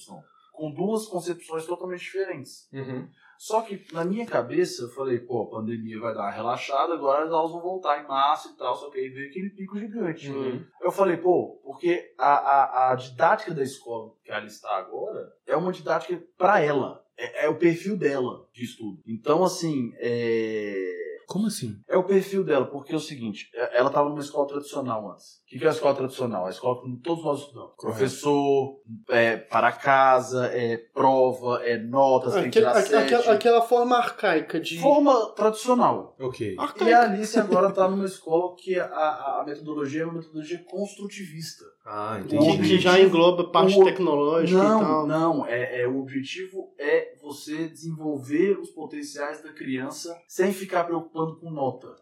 Com 0.52 0.72
duas 0.72 1.08
concepções 1.08 1.66
totalmente 1.66 2.02
diferentes. 2.02 2.68
Uhum. 2.74 3.08
Só 3.42 3.64
que 3.64 3.84
na 3.92 4.06
minha 4.06 4.24
cabeça 4.24 4.84
eu 4.84 4.90
falei, 4.90 5.18
pô, 5.18 5.42
a 5.42 5.50
pandemia 5.50 6.00
vai 6.00 6.14
dar 6.14 6.22
uma 6.22 6.30
relaxada, 6.30 6.94
agora 6.94 7.26
as 7.26 7.32
aulas 7.32 7.52
vão 7.52 7.60
voltar 7.60 8.00
em 8.00 8.08
março 8.08 8.50
e 8.50 8.56
tal, 8.56 8.76
só 8.76 8.92
que 8.92 9.00
aí 9.00 9.10
veio 9.10 9.32
aquele 9.32 9.50
pico 9.50 9.80
gigante. 9.80 10.30
Uhum. 10.30 10.64
Eu 10.80 10.92
falei, 10.92 11.18
pô, 11.18 11.60
porque 11.64 12.14
a, 12.20 12.34
a, 12.34 12.92
a 12.92 12.96
didática 12.96 13.52
da 13.52 13.64
escola 13.64 14.12
que 14.24 14.32
ela 14.32 14.46
está 14.46 14.78
agora 14.78 15.28
é 15.48 15.58
uma 15.58 15.72
didática 15.72 16.24
para 16.38 16.62
ela. 16.62 17.04
É, 17.18 17.46
é, 17.46 17.50
o 17.50 17.58
perfil 17.58 17.98
dela 17.98 18.48
de 18.54 18.64
estudo. 18.64 19.02
Então, 19.08 19.44
assim, 19.44 19.92
é 19.96 21.11
como 21.28 21.48
assim? 21.48 21.80
É 21.88 21.98
o 21.98 22.04
perfil 22.04 22.44
dela, 22.44 22.66
porque 22.66 22.94
é 22.94 22.96
o 22.96 23.00
seguinte, 23.00 23.50
é, 23.54 23.80
ela 23.80 23.88
estava 23.88 24.10
numa 24.10 24.22
escola 24.22 24.48
tradicional 24.48 25.12
antes. 25.12 25.42
O 25.44 25.60
que 25.60 25.66
é 25.66 25.68
a 25.68 25.72
escola 25.72 25.96
tradicional? 25.96 26.46
A 26.46 26.50
escola 26.50 26.82
que 26.82 26.98
todos 27.04 27.24
nós 27.26 27.40
estudamos. 27.40 27.72
Professor, 27.78 28.80
é, 29.10 29.36
para 29.36 29.72
casa, 29.72 30.46
é 30.48 30.78
prova, 30.78 31.62
é 31.64 31.78
notas, 31.78 32.34
tem 32.34 32.44
que 32.44 32.52
tirar 32.52 32.78
aquela, 32.78 33.34
aquela 33.34 33.62
forma 33.62 33.98
arcaica 33.98 34.60
de... 34.60 34.80
Forma 34.80 35.34
tradicional. 35.36 36.16
Ok. 36.20 36.56
Arcaica. 36.58 36.90
E 36.90 36.94
a 36.94 37.02
Alice 37.02 37.38
agora 37.40 37.70
está 37.70 37.90
numa 37.90 38.06
escola 38.06 38.56
que 38.56 38.80
a, 38.80 38.86
a, 38.86 39.44
metodologia 39.46 40.04
é 40.04 40.06
uma 40.06 40.14
metodologia 40.14 40.64
construtivista. 40.70 41.66
Ah, 41.86 42.22
entendi. 42.24 42.58
Que, 42.58 42.68
que 42.70 42.80
já 42.80 43.00
engloba 43.00 43.52
parte 43.52 43.78
o, 43.78 43.84
tecnológica 43.84 44.62
não, 44.62 44.78
e 44.78 44.86
tal. 44.86 45.08
Não, 45.08 45.46
é, 45.46 45.82
é, 45.82 45.88
o 45.88 46.00
objetivo 46.00 46.74
é 46.80 47.11
você 47.32 47.68
desenvolver 47.68 48.60
os 48.60 48.70
potenciais 48.70 49.42
da 49.42 49.52
criança 49.54 50.22
sem 50.28 50.52
ficar 50.54 50.84
preocupando 50.84 51.38
com 51.38 51.50
nota. 51.50 51.96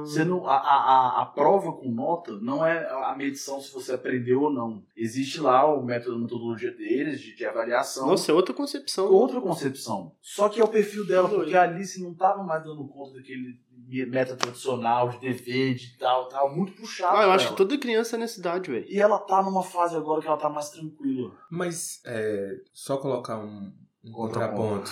Você 0.00 0.24
não, 0.24 0.46
a, 0.46 0.56
a, 0.56 1.22
a 1.22 1.26
prova 1.26 1.72
com 1.72 1.90
nota 1.90 2.32
não 2.32 2.64
é 2.64 2.86
a 2.86 3.14
medição 3.16 3.60
se 3.60 3.72
você 3.72 3.94
aprendeu 3.94 4.42
ou 4.42 4.52
não. 4.52 4.84
Existe 4.94 5.40
lá 5.40 5.64
o 5.64 5.82
método, 5.82 6.16
a 6.16 6.18
metodologia 6.18 6.70
deles 6.70 7.18
de, 7.20 7.34
de 7.34 7.46
avaliação. 7.46 8.06
Nossa, 8.06 8.30
é 8.30 8.34
outra 8.34 8.54
concepção. 8.54 9.10
Outra 9.10 9.40
concepção. 9.40 10.12
Só 10.20 10.50
que 10.50 10.60
é 10.60 10.64
o 10.64 10.68
perfil 10.68 11.06
dela, 11.06 11.28
porque 11.28 11.56
a 11.56 11.62
Alice 11.62 12.02
não 12.02 12.12
estava 12.12 12.42
mais 12.42 12.62
dando 12.62 12.86
conta 12.86 13.14
daquele 13.14 13.58
meta 14.06 14.36
tradicional, 14.36 15.08
de 15.08 15.20
dever, 15.20 15.74
de 15.74 15.96
tal, 15.98 16.28
tal, 16.28 16.54
muito 16.54 16.72
puxado. 16.72 17.16
Ah, 17.16 17.22
eu 17.22 17.30
acho 17.30 17.46
ela. 17.46 17.52
que 17.52 17.56
toda 17.56 17.78
criança 17.78 18.16
é 18.16 18.18
nessa 18.18 18.40
idade, 18.40 18.70
velho. 18.70 18.86
E 18.88 19.00
ela 19.00 19.18
tá 19.18 19.42
numa 19.42 19.62
fase 19.62 19.96
agora 19.96 20.20
que 20.20 20.26
ela 20.26 20.36
tá 20.36 20.48
mais 20.48 20.70
tranquila. 20.70 21.32
Mas, 21.50 22.00
é, 22.04 22.60
só 22.72 22.96
colocar 22.96 23.38
um, 23.38 23.72
Um 24.04 24.12
contraponto. 24.12 24.90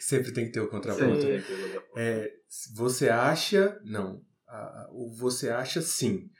Sempre 0.00 0.32
tem 0.32 0.46
que 0.46 0.52
ter 0.52 0.60
o 0.60 0.68
contraponto. 0.68 1.26
É, 1.96 2.30
você 2.74 3.08
acha. 3.08 3.78
Não. 3.84 4.22
Você 5.18 5.50
acha 5.50 5.82
sim. 5.82 6.30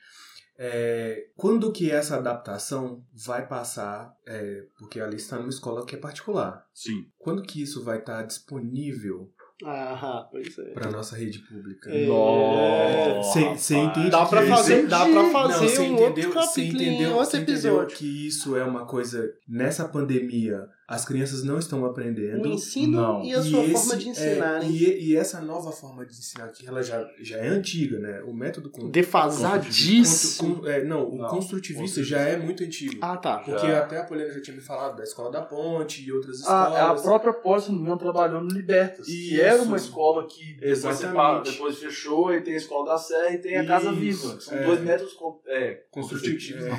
É, 0.61 1.27
quando 1.37 1.71
que 1.71 1.91
essa 1.91 2.17
adaptação 2.17 3.05
vai 3.13 3.47
passar? 3.47 4.13
É, 4.27 4.65
porque 4.79 5.01
ali 5.01 5.17
está 5.17 5.37
numa 5.37 5.51
escola 5.51 5.87
que 5.87 5.95
é 5.95 5.99
particular. 5.99 6.67
Sim. 6.75 7.07
Quando 7.17 7.43
que 7.43 7.63
isso 7.63 7.85
vai 7.85 7.99
estar 7.99 8.23
disponível 8.25 9.33
ah, 9.65 10.29
pois 10.31 10.57
é. 10.57 10.71
Pra 10.71 10.91
nossa 10.91 11.17
rede 11.17 11.41
pública. 11.41 11.91
É. 11.91 12.07
Nossa. 12.07 13.41
Você 13.57 13.77
entende? 13.77 14.11
Dá 14.11 14.25
pra 14.25 14.47
fazer, 14.47 14.87
dá 14.87 15.05
pra 15.05 15.31
fazer 15.31 15.79
não, 15.79 15.83
um 15.83 15.95
entendeu, 15.95 16.29
outro 16.29 16.33
capítulo 16.33 16.83
entendeu, 16.83 17.17
outro 17.17 17.39
episódio. 17.39 17.97
que 17.97 18.27
isso 18.29 18.57
é 18.57 18.63
uma 18.63 18.87
coisa... 18.87 19.29
Nessa 19.49 19.89
pandemia, 19.89 20.65
as 20.89 21.05
crianças 21.05 21.45
não 21.45 21.59
estão 21.59 21.85
aprendendo. 21.85 22.43
O 22.43 22.47
ensino 22.47 22.99
não. 22.99 23.23
e 23.23 23.35
a 23.35 23.43
sua 23.43 23.63
e 23.63 23.73
forma 23.73 23.95
de 23.95 24.09
ensinar. 24.09 24.63
É, 24.63 24.67
e, 24.67 25.11
e, 25.11 25.17
essa 25.17 25.39
nova 25.39 25.71
forma 25.71 26.07
de 26.07 26.13
ensinar, 26.13 26.49
que 26.49 26.67
ela 26.67 26.83
já, 26.83 27.07
já 27.21 27.37
é 27.37 27.49
antiga, 27.49 27.99
né? 27.99 28.23
O 28.23 28.33
método... 28.33 28.71
Defasadíssimo. 28.89 30.67
é, 30.67 30.83
não, 30.83 31.07
o 31.07 31.19
não, 31.19 31.29
construtivista 31.29 32.03
já 32.03 32.21
é 32.21 32.39
muito 32.39 32.65
antigo. 32.65 32.97
Ah, 33.03 33.19
tá. 33.19 33.41
Porque 33.41 33.67
já. 33.67 33.81
até 33.81 33.99
a 33.99 34.05
Poliana 34.05 34.33
já 34.33 34.41
tinha 34.41 34.57
me 34.57 34.63
falado 34.63 34.97
da 34.97 35.05
Escola 35.05 35.31
da 35.31 35.43
Ponte 35.43 36.03
e 36.03 36.11
outras 36.11 36.39
escolas. 36.39 36.75
A, 36.75 36.93
a 36.93 36.95
própria 36.95 37.35
Pós, 37.35 37.69
não 37.69 37.99
trabalhou 37.99 38.41
no 38.41 38.49
Libertas. 38.49 39.07
E 39.09 39.39
era 39.39 39.63
uma 39.63 39.77
escola 39.77 40.27
que 40.27 40.57
Exatamente. 40.63 41.51
depois 41.51 41.77
fechou 41.77 42.33
e 42.33 42.41
tem 42.41 42.55
a 42.55 42.57
Escola 42.57 42.93
da 42.93 42.97
Serra 42.97 43.35
e 43.35 43.39
tem 43.39 43.59
a 43.59 43.67
Casa 43.67 43.93
Viva. 43.93 44.41
São 44.41 44.57
é. 44.57 44.65
dois 44.65 44.81
métodos 44.81 45.15
é, 45.49 45.83
construtivos. 45.91 46.65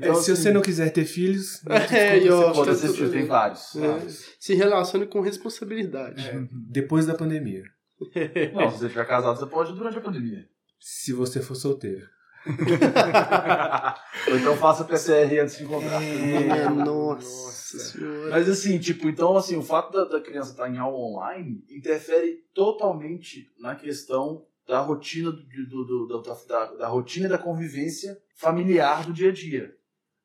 É. 0.00 0.08
Então, 0.08 0.12
é, 0.12 0.22
se 0.22 0.32
assim, 0.32 0.42
você 0.42 0.52
não 0.52 0.62
quiser 0.62 0.90
ter 0.90 1.04
filhos, 1.04 1.62
é, 1.92 2.18
eu 2.18 2.52
pode 2.52 2.80
ter 2.80 2.88
filhos, 2.88 3.10
tem 3.12 3.26
vários. 3.26 3.76
É. 3.76 4.06
Se 4.38 4.54
relacione 4.54 5.06
com 5.06 5.20
responsabilidade. 5.20 6.26
É. 6.26 6.42
Depois 6.50 7.06
da 7.06 7.14
pandemia. 7.14 7.64
Não, 8.54 8.70
se 8.70 8.78
você 8.78 8.86
estiver 8.86 9.06
casado, 9.06 9.38
você 9.38 9.46
pode 9.46 9.74
durante 9.74 9.98
a 9.98 10.00
pandemia. 10.00 10.48
Se 10.80 11.12
você 11.12 11.42
for 11.42 11.54
solteiro. 11.54 12.08
Ou 14.30 14.36
então 14.38 14.56
faça 14.56 14.84
PCR 14.84 15.40
antes 15.40 15.58
de 15.58 15.64
encontrar. 15.64 16.02
É, 16.02 16.68
nossa 16.70 17.78
senhora. 17.78 18.30
Mas 18.30 18.48
assim, 18.48 18.78
tipo, 18.78 19.08
então 19.08 19.36
assim, 19.36 19.56
o 19.56 19.62
fato 19.62 19.92
da, 19.92 20.04
da 20.04 20.20
criança 20.22 20.52
estar 20.52 20.70
em 20.70 20.78
aula 20.78 20.96
online 20.96 21.62
interfere 21.68 22.42
totalmente 22.54 23.50
na 23.58 23.74
questão 23.74 24.46
da 24.66 24.80
rotina 24.80 25.30
do, 25.32 25.84
do, 25.84 26.06
do 26.06 26.22
da, 26.22 26.66
da, 26.66 26.86
rotina 26.88 27.28
da 27.28 27.36
convivência 27.36 28.16
familiar 28.34 29.04
do 29.04 29.12
dia 29.12 29.28
a 29.30 29.32
dia. 29.32 29.74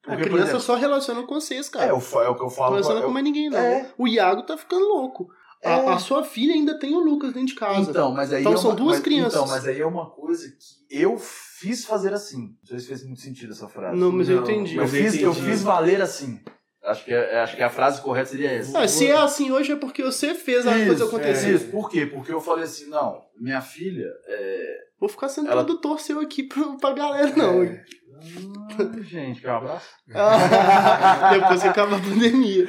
Porque, 0.05 0.21
a 0.21 0.25
criança 0.25 0.43
exemplo, 0.43 0.61
só 0.61 0.75
relaciona 0.75 1.23
com 1.23 1.33
vocês, 1.33 1.67
cara. 1.67 1.85
É, 1.85 1.93
o, 1.93 1.97
é 1.97 2.29
o 2.29 2.35
que 2.35 2.43
eu 2.43 2.49
falo. 2.49 2.75
Não 2.75 2.81
relaciona 2.81 3.01
com 3.01 3.11
mais 3.11 3.25
ninguém, 3.25 3.49
não. 3.49 3.57
É. 3.57 3.91
O 3.97 4.07
Iago 4.07 4.43
tá 4.43 4.55
ficando 4.55 4.85
louco. 4.85 5.27
É. 5.63 5.69
A, 5.69 5.95
a, 5.95 5.99
sua 5.99 6.23
filha 6.23 6.53
ainda 6.53 6.77
tem 6.77 6.95
o 6.95 6.99
Lucas 6.99 7.33
dentro 7.33 7.47
de 7.47 7.55
casa. 7.55 7.89
Então, 7.89 8.11
mas 8.11 8.31
aí 8.31 8.41
então 8.41 8.51
é 8.51 8.55
uma, 8.55 8.61
são 8.61 8.75
duas 8.75 8.97
mas, 8.97 9.03
crianças. 9.03 9.33
Então, 9.33 9.47
mas 9.47 9.67
aí 9.67 9.81
é 9.81 9.85
uma 9.85 10.11
coisa 10.11 10.47
que 10.47 11.01
eu 11.01 11.17
fiz 11.17 11.85
fazer 11.85 12.13
assim. 12.13 12.55
Não 12.61 12.65
sei 12.65 12.79
se 12.79 12.87
fez 12.87 13.03
muito 13.03 13.21
sentido 13.21 13.51
essa 13.51 13.67
frase. 13.67 13.97
Não, 13.97 14.11
mas 14.11 14.29
não, 14.29 14.35
eu 14.35 14.41
entendi. 14.43 14.75
Eu, 14.75 14.83
eu 14.83 14.87
fiz, 14.87 15.07
entendi. 15.07 15.23
eu 15.23 15.33
fiz 15.33 15.63
valer 15.63 16.01
assim. 16.01 16.39
Acho 16.83 17.03
que, 17.03 17.11
é, 17.11 17.39
acho 17.39 17.55
que 17.55 17.63
a 17.63 17.69
frase 17.69 17.99
correta 17.99 18.29
seria 18.29 18.51
essa. 18.51 18.79
Ah, 18.79 18.87
se 18.87 19.07
é 19.07 19.17
assim 19.17 19.51
hoje 19.51 19.71
é 19.71 19.75
porque 19.75 20.03
você 20.03 20.35
fez 20.35 20.67
a 20.67 20.77
isso, 20.77 20.85
coisa 20.85 21.05
acontecer. 21.05 21.47
É, 21.47 21.53
isso. 21.53 21.65
Por 21.71 21.89
quê? 21.89 22.05
Porque 22.05 22.31
eu 22.31 22.39
falei 22.39 22.65
assim, 22.65 22.87
não, 22.87 23.23
minha 23.39 23.59
filha. 23.59 24.07
É... 24.27 24.85
Vou 24.99 25.09
ficar 25.09 25.29
sendo 25.29 25.49
ela... 25.49 25.63
produtor 25.63 25.99
seu 25.99 26.19
aqui 26.19 26.43
pra, 26.43 26.63
pra 26.79 26.93
galera, 26.93 27.35
não. 27.35 27.63
É. 27.63 27.83
Ah, 28.17 29.01
gente, 29.01 29.41
quer 29.41 29.51
um 29.51 29.57
abraço? 29.57 29.89
Depois 30.07 31.61
que 31.61 31.67
acaba 31.67 31.97
a 31.97 31.99
pandemia. 31.99 32.65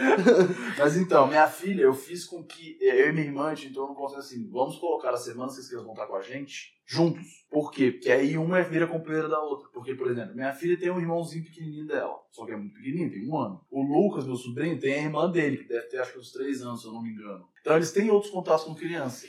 Mas 0.78 0.96
então, 0.96 1.26
minha 1.26 1.46
filha, 1.46 1.82
eu 1.82 1.94
fiz 1.94 2.24
com 2.24 2.44
que 2.44 2.76
eu 2.80 3.08
e 3.08 3.12
minha 3.12 3.26
irmã, 3.26 3.48
a 3.48 3.54
gente 3.54 3.70
entrou 3.70 3.94
consenso 3.94 4.20
assim: 4.20 4.48
vamos 4.50 4.78
colocar 4.78 5.10
as 5.10 5.24
semanas 5.24 5.54
que 5.54 5.74
eles 5.74 5.84
vão 5.84 5.92
estar 5.92 6.06
com 6.06 6.16
a 6.16 6.22
gente 6.22 6.76
juntos. 6.86 7.44
Por 7.50 7.72
quê? 7.72 7.90
Porque 7.90 8.10
aí 8.10 8.38
uma 8.38 8.62
vira 8.62 8.86
companheira 8.86 9.28
da 9.28 9.40
outra. 9.40 9.68
Porque, 9.72 9.94
por 9.94 10.08
exemplo, 10.10 10.34
minha 10.34 10.52
filha 10.52 10.78
tem 10.78 10.90
um 10.90 11.00
irmãozinho 11.00 11.44
pequenininho 11.44 11.86
dela, 11.86 12.16
só 12.30 12.46
que 12.46 12.52
é 12.52 12.56
muito 12.56 12.74
pequenininho, 12.74 13.10
tem 13.10 13.28
um 13.28 13.36
ano. 13.36 13.60
O 13.70 13.82
Lucas, 13.82 14.26
meu 14.26 14.36
sobrinho, 14.36 14.78
tem 14.78 14.94
a 14.94 15.02
irmã 15.02 15.30
dele, 15.30 15.58
que 15.58 15.68
deve 15.68 15.86
ter 15.88 15.98
acho 15.98 16.12
que 16.12 16.18
uns 16.18 16.32
três 16.32 16.62
anos, 16.62 16.80
se 16.80 16.86
eu 16.86 16.92
não 16.92 17.02
me 17.02 17.10
engano. 17.10 17.44
Então 17.60 17.74
eles 17.74 17.90
têm 17.90 18.10
outros 18.10 18.30
contatos 18.30 18.64
com 18.64 18.74
criança. 18.74 19.26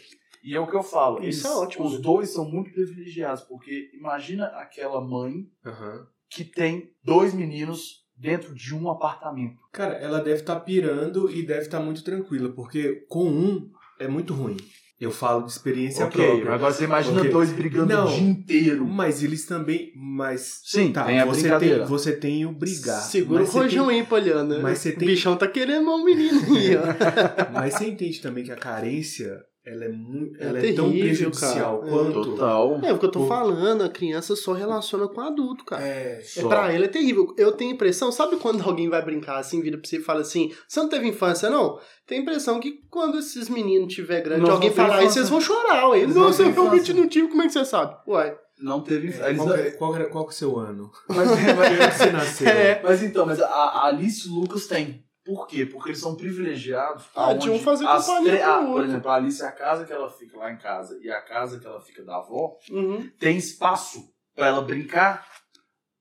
E 0.48 0.56
é 0.56 0.60
o 0.62 0.66
que 0.66 0.78
eu 0.78 0.82
falo. 0.82 1.18
Isso 1.18 1.46
eles, 1.46 1.46
é 1.46 1.50
ótimo. 1.50 1.86
Os 1.86 2.00
dois 2.00 2.30
são 2.30 2.50
muito 2.50 2.72
privilegiados, 2.72 3.44
porque 3.44 3.92
imagina 3.94 4.46
aquela 4.46 5.02
mãe 5.02 5.46
uhum. 5.66 6.06
que 6.30 6.46
tem 6.46 6.90
dois 7.04 7.34
meninos 7.34 8.06
dentro 8.16 8.56
de 8.56 8.74
um 8.74 8.90
apartamento. 8.90 9.58
Cara, 9.74 9.96
ela 9.96 10.20
deve 10.20 10.40
estar 10.40 10.56
tá 10.56 10.62
pirando 10.62 11.30
e 11.30 11.46
deve 11.46 11.64
estar 11.64 11.80
tá 11.80 11.84
muito 11.84 12.02
tranquila, 12.02 12.48
porque 12.48 13.06
com 13.10 13.28
um 13.28 13.70
é 14.00 14.08
muito 14.08 14.34
ruim. 14.34 14.56
Eu 14.98 15.12
falo 15.12 15.44
de 15.44 15.52
experiência 15.52 16.06
okay, 16.06 16.26
própria. 16.26 16.54
Agora 16.54 16.74
você 16.74 16.86
imagina 16.86 17.16
porque... 17.16 17.30
dois 17.30 17.52
brigando 17.52 17.94
não, 17.94 18.08
o 18.08 18.10
dia 18.10 18.28
inteiro. 18.28 18.88
Mas 18.88 19.22
eles 19.22 19.46
também. 19.46 19.92
Mas. 19.96 20.62
Sim, 20.64 20.94
tá, 20.94 21.04
tem 21.04 21.20
a 21.20 21.26
você. 21.26 21.60
Tem, 21.60 21.86
você 21.86 22.16
tem 22.16 22.46
o 22.46 22.54
brigar. 22.54 23.02
Segura 23.02 23.44
o 23.44 23.46
rojão 23.46 24.06
Poliana. 24.06 24.60
Mas 24.60 24.80
você 24.80 24.94
tem... 24.94 25.10
O 25.10 25.12
bichão 25.12 25.36
tá 25.36 25.48
querendo 25.48 25.88
um 25.92 26.04
menino 26.04 26.40
aí, 26.56 26.74
ó. 26.78 27.52
mas 27.54 27.74
você 27.74 27.90
entende 27.90 28.22
também 28.22 28.46
que 28.46 28.52
a 28.52 28.56
carência 28.56 29.46
ela 29.70 29.84
é 29.84 29.90
muito, 29.90 30.42
é, 30.42 30.46
ela 30.46 30.62
terrível, 30.62 30.72
é 30.72 30.76
tão 30.76 30.92
prejudicial 30.92 31.80
cara. 31.80 31.92
quanto. 31.92 32.22
Total. 32.24 32.80
É 32.82 32.94
o 32.94 32.98
que 32.98 33.06
eu 33.06 33.12
tô 33.12 33.20
Por... 33.20 33.28
falando, 33.28 33.84
a 33.84 33.90
criança 33.90 34.34
só 34.34 34.54
relaciona 34.54 35.10
com 35.10 35.20
o 35.20 35.24
adulto, 35.24 35.66
cara. 35.66 35.84
É, 35.84 36.24
é 36.38 36.42
pra 36.42 36.74
ele 36.74 36.86
é 36.86 36.88
terrível. 36.88 37.34
Eu 37.38 37.52
tenho 37.52 37.74
impressão, 37.74 38.10
sabe 38.10 38.38
quando 38.38 38.64
alguém 38.68 38.88
vai 38.88 39.04
brincar 39.04 39.40
assim, 39.40 39.62
vira 39.62 39.78
pra 39.78 39.86
você 39.88 39.98
e 39.98 40.02
fala 40.02 40.22
assim: 40.22 40.54
você 40.66 40.80
não 40.80 40.88
teve 40.88 41.08
infância, 41.10 41.50
não? 41.50 41.78
Tem 42.06 42.22
impressão 42.22 42.62
que 42.62 42.80
quando 42.90 43.20
esses 43.20 43.50
meninos 43.50 43.94
tiver 43.94 44.22
grande, 44.22 44.44
não, 44.44 44.52
alguém 44.52 44.72
falar 44.72 45.04
isso, 45.04 45.16
vocês 45.16 45.30
vão 45.30 45.42
chorar. 45.42 45.90
Ué. 45.90 46.08
Nossa, 46.08 46.44
eu 46.44 46.52
realmente 46.54 46.94
não 46.94 47.08
tive, 47.10 47.28
como 47.28 47.42
é 47.42 47.48
que 47.48 47.52
você 47.52 47.66
sabe? 47.66 47.98
Uai. 48.08 48.38
Não 48.60 48.82
teve. 48.82 49.10
É, 49.22 49.34
qual, 49.34 49.96
é, 49.96 50.06
qual, 50.06 50.26
é 50.26 50.28
o 50.28 50.32
seu 50.32 50.58
ano? 50.58 50.90
Mas, 51.10 51.28
mas, 51.30 51.94
você 51.94 52.12
nasceu? 52.12 52.48
É, 52.50 52.82
mas 52.82 53.04
então, 53.04 53.26
mas 53.26 53.42
a, 53.42 53.48
a 53.48 53.88
Alice 53.88 54.28
Lucas 54.30 54.66
tem. 54.66 55.04
Por 55.28 55.46
quê? 55.46 55.66
Porque 55.66 55.90
eles 55.90 56.00
são 56.00 56.16
privilegiados. 56.16 57.04
Ah, 57.14 57.34
de 57.34 57.50
um 57.50 57.60
fazer 57.60 57.86
companhia 57.86 58.48
ah, 58.48 58.66
Por 58.66 58.86
exemplo, 58.86 59.12
a 59.12 59.16
Alice, 59.16 59.44
a 59.44 59.52
casa 59.52 59.84
que 59.84 59.92
ela 59.92 60.10
fica 60.10 60.38
lá 60.38 60.50
em 60.50 60.58
casa 60.58 60.98
e 61.02 61.12
a 61.12 61.22
casa 61.22 61.60
que 61.60 61.68
ela 61.68 61.82
fica 61.82 62.02
da 62.02 62.16
avó, 62.16 62.58
uhum. 62.72 63.12
tem 63.20 63.36
espaço 63.36 64.10
para 64.34 64.48
ela 64.48 64.62
brincar. 64.62 65.28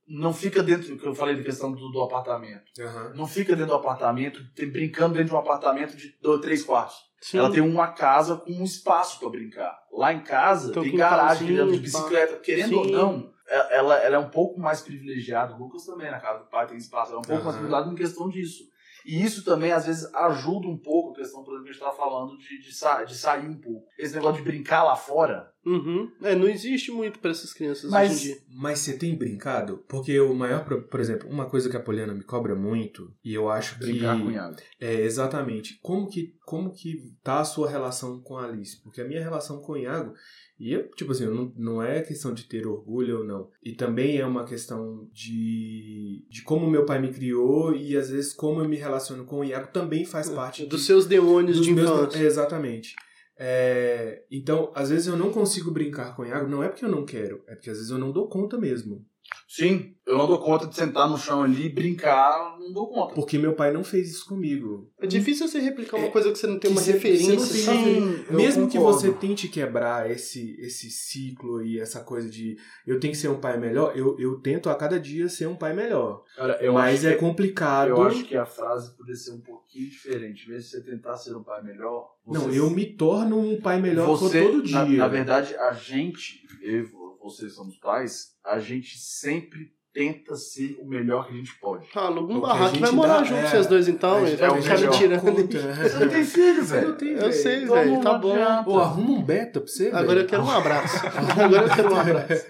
Não 0.06 0.32
fica 0.32 0.62
dentro, 0.62 0.94
do 0.94 0.96
que 0.96 1.04
eu 1.04 1.12
falei 1.12 1.34
da 1.34 1.42
questão 1.42 1.72
do, 1.72 1.88
do 1.88 2.00
apartamento. 2.02 2.70
Uhum. 2.78 3.14
Não 3.16 3.26
fica 3.26 3.56
dentro 3.56 3.72
do 3.72 3.74
apartamento, 3.74 4.40
tem, 4.54 4.70
brincando 4.70 5.14
dentro 5.14 5.30
de 5.30 5.34
um 5.34 5.38
apartamento 5.38 5.96
de 5.96 6.16
dois, 6.22 6.40
três 6.40 6.62
quartos. 6.62 6.94
Sim. 7.20 7.38
Ela 7.38 7.50
tem 7.50 7.60
uma 7.60 7.88
casa 7.88 8.36
com 8.36 8.52
um 8.52 8.62
espaço 8.62 9.18
para 9.18 9.30
brincar. 9.30 9.76
Lá 9.90 10.12
em 10.12 10.20
casa 10.20 10.70
então, 10.70 10.84
tem 10.84 10.94
garagem 10.94 11.48
de 11.48 11.78
bicicleta. 11.80 12.36
Querendo 12.36 12.68
Sim. 12.68 12.74
ou 12.76 12.86
não, 12.86 13.32
é, 13.48 13.78
ela, 13.78 13.96
ela 13.96 14.14
é 14.14 14.18
um 14.20 14.30
pouco 14.30 14.60
mais 14.60 14.80
privilegiada. 14.80 15.52
O 15.54 15.58
Lucas 15.58 15.84
também, 15.84 16.08
na 16.08 16.20
casa 16.20 16.44
do 16.44 16.48
pai, 16.48 16.68
tem 16.68 16.76
espaço. 16.76 17.10
Ela 17.10 17.18
é 17.18 17.18
um 17.18 17.22
pouco 17.22 17.38
uhum. 17.38 17.44
mais 17.44 17.56
privilegiada 17.56 17.92
em 17.92 17.96
questão 17.96 18.28
disso. 18.28 18.75
E 19.06 19.22
isso 19.22 19.44
também, 19.44 19.70
às 19.70 19.86
vezes, 19.86 20.12
ajuda 20.12 20.66
um 20.66 20.76
pouco 20.76 21.12
a 21.12 21.14
questão, 21.14 21.44
por 21.44 21.52
exemplo, 21.52 21.64
que 21.64 21.70
a 21.70 21.72
gente 21.72 21.82
estava 21.82 21.96
falando 21.96 22.36
de, 22.36 22.58
de, 22.58 22.74
sa 22.74 23.04
de, 23.04 23.16
sair 23.16 23.48
um 23.48 23.56
pouco. 23.56 23.86
Esse 23.96 24.14
negócio 24.14 24.42
de 24.42 24.50
brincar 24.50 24.82
lá 24.82 24.96
fora. 24.96 25.48
Uhum. 25.64 26.10
É, 26.22 26.34
não 26.34 26.48
existe 26.48 26.90
muito 26.90 27.20
para 27.20 27.30
essas 27.30 27.52
crianças 27.52 27.90
mas, 27.90 28.10
hoje 28.10 28.20
em 28.20 28.26
dia. 28.26 28.42
Mas 28.50 28.80
você 28.80 28.98
tem 28.98 29.16
brincado? 29.16 29.84
Porque 29.88 30.18
o 30.18 30.34
maior, 30.34 30.64
por 30.64 31.00
exemplo, 31.00 31.28
uma 31.28 31.48
coisa 31.48 31.70
que 31.70 31.76
a 31.76 31.82
Poliana 31.82 32.14
me 32.14 32.24
cobra 32.24 32.56
muito, 32.56 33.12
e 33.24 33.32
eu 33.32 33.48
acho 33.48 33.78
Brincar 33.78 34.16
que. 34.16 34.24
Brincar 34.24 34.50
com 34.50 34.56
É, 34.80 34.94
exatamente. 34.94 35.78
Como 35.80 36.08
que, 36.08 36.34
como 36.44 36.72
que 36.72 36.98
tá 37.22 37.40
a 37.40 37.44
sua 37.44 37.70
relação 37.70 38.20
com 38.20 38.36
a 38.36 38.44
Alice? 38.44 38.82
Porque 38.82 39.00
a 39.00 39.06
minha 39.06 39.22
relação 39.22 39.60
com 39.60 39.72
o 39.72 39.78
Iago 39.78 40.14
e, 40.58 40.76
tipo 40.96 41.12
assim, 41.12 41.26
não, 41.26 41.52
não 41.56 41.82
é 41.82 42.00
questão 42.00 42.32
de 42.32 42.44
ter 42.44 42.66
orgulho 42.66 43.18
ou 43.18 43.24
não. 43.24 43.50
E 43.62 43.72
também 43.72 44.16
é 44.16 44.24
uma 44.24 44.44
questão 44.44 45.06
de, 45.12 46.26
de 46.30 46.42
como 46.42 46.70
meu 46.70 46.86
pai 46.86 47.00
me 47.00 47.12
criou 47.12 47.74
e, 47.74 47.96
às 47.96 48.10
vezes, 48.10 48.32
como 48.32 48.60
eu 48.60 48.68
me 48.68 48.76
relaciono 48.76 49.24
com 49.24 49.40
o 49.40 49.44
Iago 49.44 49.68
também 49.72 50.04
faz 50.04 50.30
parte... 50.30 50.64
Dos 50.64 50.80
de, 50.80 50.86
seus 50.86 51.06
demônios 51.06 51.60
de 51.60 51.72
meus, 51.72 51.90
infância. 51.90 52.18
Exatamente. 52.18 52.94
É, 53.38 54.24
então, 54.30 54.72
às 54.74 54.88
vezes 54.88 55.06
eu 55.06 55.16
não 55.16 55.30
consigo 55.30 55.70
brincar 55.70 56.16
com 56.16 56.22
o 56.22 56.26
Iago, 56.26 56.48
não 56.48 56.62
é 56.62 56.68
porque 56.68 56.86
eu 56.86 56.90
não 56.90 57.04
quero, 57.04 57.42
é 57.46 57.54
porque 57.54 57.68
às 57.68 57.76
vezes 57.76 57.90
eu 57.90 57.98
não 57.98 58.10
dou 58.10 58.28
conta 58.28 58.56
mesmo. 58.56 59.04
Sim, 59.48 59.94
eu 60.06 60.18
não 60.18 60.26
dou 60.26 60.38
conta 60.38 60.66
de 60.66 60.74
sentar 60.74 61.08
no 61.08 61.16
chão 61.16 61.42
ali 61.42 61.66
e 61.66 61.72
brincar, 61.72 62.58
não 62.60 62.72
dou 62.72 62.88
conta. 62.88 63.14
Porque 63.14 63.38
meu 63.38 63.54
pai 63.54 63.72
não 63.72 63.82
fez 63.82 64.10
isso 64.10 64.26
comigo. 64.26 64.92
É 65.00 65.06
difícil 65.06 65.48
você 65.48 65.58
replicar 65.58 65.96
uma 65.96 66.08
é, 66.08 66.10
coisa 66.10 66.30
que 66.30 66.38
você 66.38 66.46
não 66.46 66.58
tem 66.58 66.70
uma 66.70 66.82
referência. 66.82 67.38
Sim, 67.38 68.24
Mesmo 68.30 68.68
que 68.68 68.78
você 68.78 69.12
tente 69.12 69.48
quebrar 69.48 70.10
esse, 70.10 70.56
esse 70.60 70.90
ciclo 70.90 71.62
e 71.62 71.80
essa 71.80 72.00
coisa 72.00 72.28
de 72.28 72.56
eu 72.86 73.00
tenho 73.00 73.12
que 73.12 73.18
ser 73.18 73.28
um 73.28 73.40
pai 73.40 73.58
melhor, 73.58 73.96
eu, 73.96 74.18
eu 74.18 74.38
tento 74.40 74.68
a 74.68 74.74
cada 74.74 75.00
dia 75.00 75.28
ser 75.28 75.46
um 75.46 75.56
pai 75.56 75.72
melhor. 75.72 76.22
Cara, 76.36 76.58
Mas 76.72 77.04
é 77.04 77.14
que, 77.14 77.20
complicado. 77.20 77.88
Eu 77.88 78.02
acho 78.02 78.24
que 78.24 78.36
a 78.36 78.44
frase 78.44 78.94
poderia 78.96 79.16
ser 79.16 79.32
um 79.32 79.40
pouquinho 79.40 79.88
diferente. 79.88 80.44
Em 80.44 80.50
vez 80.50 80.64
de 80.64 80.70
você 80.70 80.82
tentar 80.82 81.16
ser 81.16 81.34
um 81.34 81.42
pai 81.42 81.62
melhor. 81.62 82.10
Não, 82.26 82.52
eu 82.52 82.68
me 82.68 82.84
torno 82.84 83.38
um 83.38 83.60
pai 83.60 83.80
melhor 83.80 84.06
você, 84.06 84.42
todo 84.42 84.62
dia. 84.62 84.76
Na, 84.76 84.86
na 84.86 85.08
verdade, 85.08 85.54
a 85.56 85.72
gente, 85.72 86.42
eu 86.60 87.05
vocês 87.30 87.54
somos 87.54 87.76
pais, 87.76 88.36
a 88.44 88.60
gente 88.60 88.98
sempre 88.98 89.74
tenta 89.92 90.36
ser 90.36 90.76
o 90.78 90.86
melhor 90.86 91.26
que 91.26 91.32
a 91.32 91.36
gente 91.38 91.58
pode. 91.58 91.88
Ah, 91.94 92.02
aluga 92.02 92.34
um 92.34 92.40
barraco 92.40 92.78
vai 92.78 92.90
morar 92.90 93.20
dá, 93.20 93.24
junto 93.24 93.40
é, 93.40 93.48
vocês 93.48 93.66
dois 93.66 93.88
então, 93.88 94.26
ele 94.26 94.36
vai 94.36 94.60
ficar 94.60 94.78
me 94.78 94.88
tirando. 94.90 95.22
Você 95.22 95.98
não 95.98 96.08
tem 96.10 96.24
filho, 96.24 96.62
velho. 96.62 96.96
Eu 97.00 97.32
sei, 97.32 97.64
velho, 97.64 98.00
tá 98.02 98.12
bom. 98.12 98.36
Pô, 98.62 98.78
arruma 98.78 99.12
um 99.12 99.22
beta 99.22 99.58
pra 99.58 99.68
você, 99.68 99.90
Agora 99.92 100.20
eu 100.20 100.26
quero 100.26 100.42
um 100.42 100.50
abraço. 100.50 100.98
Agora 101.06 101.66
eu 101.66 101.74
quero 101.74 101.92
um 101.94 101.96
abraço. 101.98 102.46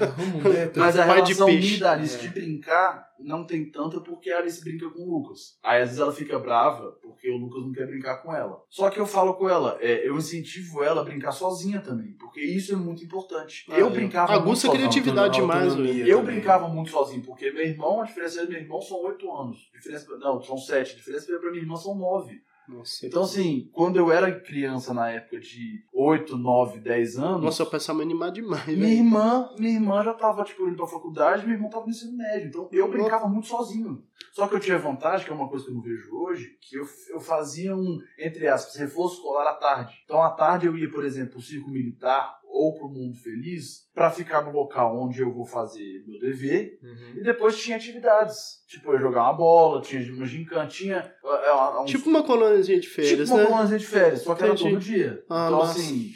arruma 0.00 0.36
um 0.36 0.40
beta. 0.40 0.80
Mas 0.80 0.98
a 0.98 1.04
relação 1.04 1.46
de, 1.46 1.52
peixe. 1.52 1.78
de, 1.78 2.18
de 2.22 2.28
brincar 2.28 3.06
não 3.20 3.44
tem 3.44 3.70
tanta 3.70 4.00
porque 4.00 4.30
a 4.30 4.38
Alice 4.38 4.62
brinca 4.62 4.88
com 4.90 5.02
o 5.02 5.18
Lucas. 5.18 5.58
Aí 5.62 5.82
às 5.82 5.88
vezes 5.88 6.00
ela 6.00 6.12
fica 6.12 6.38
brava 6.38 6.92
porque 7.02 7.30
o 7.30 7.36
Lucas 7.36 7.62
não 7.62 7.72
quer 7.72 7.86
brincar 7.86 8.22
com 8.22 8.34
ela. 8.34 8.62
Só 8.68 8.90
que 8.90 8.98
eu 8.98 9.06
falo 9.06 9.34
com 9.34 9.48
ela, 9.48 9.78
é, 9.80 10.08
eu 10.08 10.16
incentivo 10.16 10.82
ela 10.82 11.00
a 11.00 11.04
brincar 11.04 11.32
sozinha 11.32 11.80
também, 11.80 12.12
porque 12.18 12.40
isso 12.40 12.72
é 12.72 12.76
muito 12.76 13.04
importante. 13.04 13.64
Ah, 13.70 13.78
eu 13.78 13.90
brincava 13.90 14.32
Aguça 14.32 14.66
muito 14.68 14.78
criatividade 14.78 15.40
demais, 15.40 15.74
Eu 16.06 16.22
brincava 16.22 16.68
muito 16.68 16.90
sozinho, 16.90 17.22
porque 17.22 17.50
meu 17.50 17.64
irmão, 17.64 18.00
a 18.00 18.04
diferença 18.04 18.44
do 18.44 18.52
meu 18.52 18.60
irmão 18.60 18.80
são 18.80 19.02
oito 19.04 19.30
anos. 19.32 19.70
Diferença, 19.72 20.16
não, 20.18 20.40
são 20.40 20.56
sete. 20.56 20.94
A 20.94 20.96
diferença 20.96 21.38
pra 21.38 21.50
minha 21.50 21.62
irmã 21.62 21.76
são 21.76 21.94
nove. 21.94 22.40
Nossa, 22.68 23.06
então, 23.06 23.22
assim, 23.22 23.70
quando 23.72 23.96
eu 23.96 24.12
era 24.12 24.40
criança 24.40 24.92
na 24.92 25.08
época 25.08 25.40
de 25.40 25.82
8, 25.92 26.36
9, 26.36 26.80
10 26.80 27.18
anos. 27.18 27.42
Nossa, 27.42 27.62
eu 27.62 27.66
pensava 27.66 28.02
animar 28.02 28.30
demais, 28.30 28.66
Minha 28.66 28.92
irmã, 28.92 29.48
minha 29.58 29.72
irmã 29.72 30.02
já 30.04 30.12
tava, 30.12 30.44
tipo, 30.44 30.68
indo 30.68 30.76
pra 30.76 30.86
faculdade, 30.86 31.46
meu 31.46 31.54
irmão 31.54 31.70
tava 31.70 31.84
no 31.84 31.90
ensino 31.90 32.16
médio. 32.16 32.48
Então 32.48 32.68
eu 32.70 32.90
brincava 32.90 33.26
muito 33.26 33.48
sozinho. 33.48 34.02
Só 34.32 34.46
que 34.46 34.54
eu 34.54 34.60
tinha 34.60 34.78
vantagem, 34.78 35.26
que 35.26 35.32
é 35.32 35.34
uma 35.34 35.48
coisa 35.48 35.64
que 35.64 35.70
eu 35.70 35.74
não 35.74 35.82
vejo 35.82 36.16
hoje, 36.16 36.56
que 36.60 36.76
eu, 36.76 36.86
eu 37.10 37.20
fazia 37.20 37.74
um, 37.74 37.98
entre 38.18 38.46
aspas, 38.46 38.76
reforço 38.76 39.16
escolar 39.16 39.48
à 39.50 39.54
tarde. 39.54 39.94
Então 40.04 40.22
à 40.22 40.30
tarde 40.30 40.66
eu 40.66 40.76
ia, 40.76 40.90
por 40.90 41.04
exemplo, 41.04 41.32
pro 41.32 41.42
circo 41.42 41.70
militar 41.70 42.38
ou 42.50 42.74
para 42.74 42.86
o 42.86 42.90
mundo 42.90 43.16
feliz 43.16 43.88
para 43.94 44.10
ficar 44.10 44.42
no 44.42 44.52
local 44.52 44.98
onde 44.98 45.20
eu 45.20 45.32
vou 45.32 45.44
fazer 45.44 46.02
meu 46.06 46.18
dever 46.18 46.78
uhum. 46.82 47.18
e 47.18 47.22
depois 47.22 47.56
tinha 47.60 47.76
atividades 47.76 48.64
tipo 48.66 48.92
eu 48.92 48.98
jogar 48.98 49.24
uma 49.24 49.34
bola 49.34 49.82
tinha 49.82 50.02
uma 50.12 50.26
gincana 50.26 50.66
tinha 50.66 51.14
é, 51.24 51.80
um, 51.80 51.84
tipo 51.84 52.08
uma 52.08 52.22
colônia 52.22 52.62
de 52.62 52.88
férias 52.88 53.28
tipo 53.28 53.36
né? 53.36 53.44
uma 53.44 53.46
colônia 53.46 53.78
de 53.78 53.86
férias 53.86 54.22
só 54.22 54.34
que 54.34 54.44
era 54.44 54.56
todo 54.56 54.78
dia 54.78 55.22
ah, 55.28 55.46
então 55.46 55.58
nossa. 55.58 55.78
assim 55.78 56.10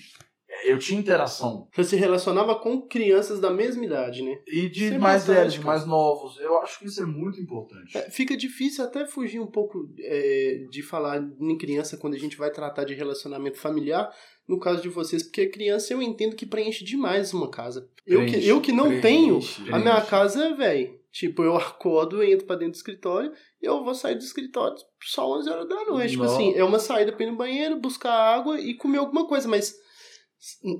eu 0.64 0.78
tinha 0.78 0.98
interação. 0.98 1.68
Você 1.74 1.90
se 1.90 1.96
relacionava 1.96 2.54
com 2.56 2.82
crianças 2.82 3.40
da 3.40 3.50
mesma 3.50 3.84
idade, 3.84 4.22
né? 4.22 4.38
E 4.46 4.68
de 4.68 4.94
é 4.94 4.98
mais 4.98 5.26
velhos, 5.26 5.54
de 5.54 5.60
mais 5.60 5.86
novos. 5.86 6.38
Eu 6.40 6.58
acho 6.58 6.78
que 6.78 6.86
isso 6.86 7.02
é 7.02 7.06
muito 7.06 7.40
importante. 7.40 7.96
É, 7.96 8.10
fica 8.10 8.36
difícil 8.36 8.84
até 8.84 9.06
fugir 9.06 9.40
um 9.40 9.46
pouco 9.46 9.88
é, 9.98 10.66
de 10.70 10.82
falar 10.82 11.22
em 11.40 11.58
criança 11.58 11.96
quando 11.96 12.14
a 12.14 12.18
gente 12.18 12.36
vai 12.36 12.50
tratar 12.50 12.84
de 12.84 12.94
relacionamento 12.94 13.58
familiar, 13.58 14.12
no 14.46 14.58
caso 14.58 14.82
de 14.82 14.88
vocês, 14.88 15.22
porque 15.22 15.46
criança 15.46 15.92
eu 15.92 16.02
entendo 16.02 16.36
que 16.36 16.46
preenche 16.46 16.84
demais 16.84 17.32
uma 17.32 17.50
casa. 17.50 17.88
Preenche, 18.04 18.34
eu, 18.34 18.40
que, 18.40 18.48
eu 18.48 18.60
que 18.60 18.72
não 18.72 18.86
preenche, 18.86 19.02
tenho, 19.02 19.40
preenche. 19.40 19.72
a 19.72 19.78
minha 19.78 20.00
casa 20.00 20.44
é, 20.44 20.54
velho. 20.54 21.02
Tipo, 21.12 21.42
eu 21.42 21.56
acordo, 21.56 22.22
entro 22.22 22.46
pra 22.46 22.56
dentro 22.56 22.72
do 22.72 22.76
escritório 22.76 23.32
e 23.60 23.66
eu 23.66 23.84
vou 23.84 23.94
sair 23.94 24.14
do 24.14 24.24
escritório 24.24 24.76
só 25.02 25.30
11 25.38 25.50
horas 25.50 25.68
da 25.68 25.84
noite. 25.84 26.12
Tipo 26.12 26.24
assim, 26.24 26.54
é 26.54 26.64
uma 26.64 26.78
saída 26.78 27.12
pra 27.12 27.26
ir 27.26 27.30
no 27.30 27.36
banheiro, 27.36 27.78
buscar 27.78 28.12
água 28.12 28.58
e 28.58 28.74
comer 28.74 28.98
alguma 28.98 29.26
coisa, 29.26 29.46
mas 29.46 29.76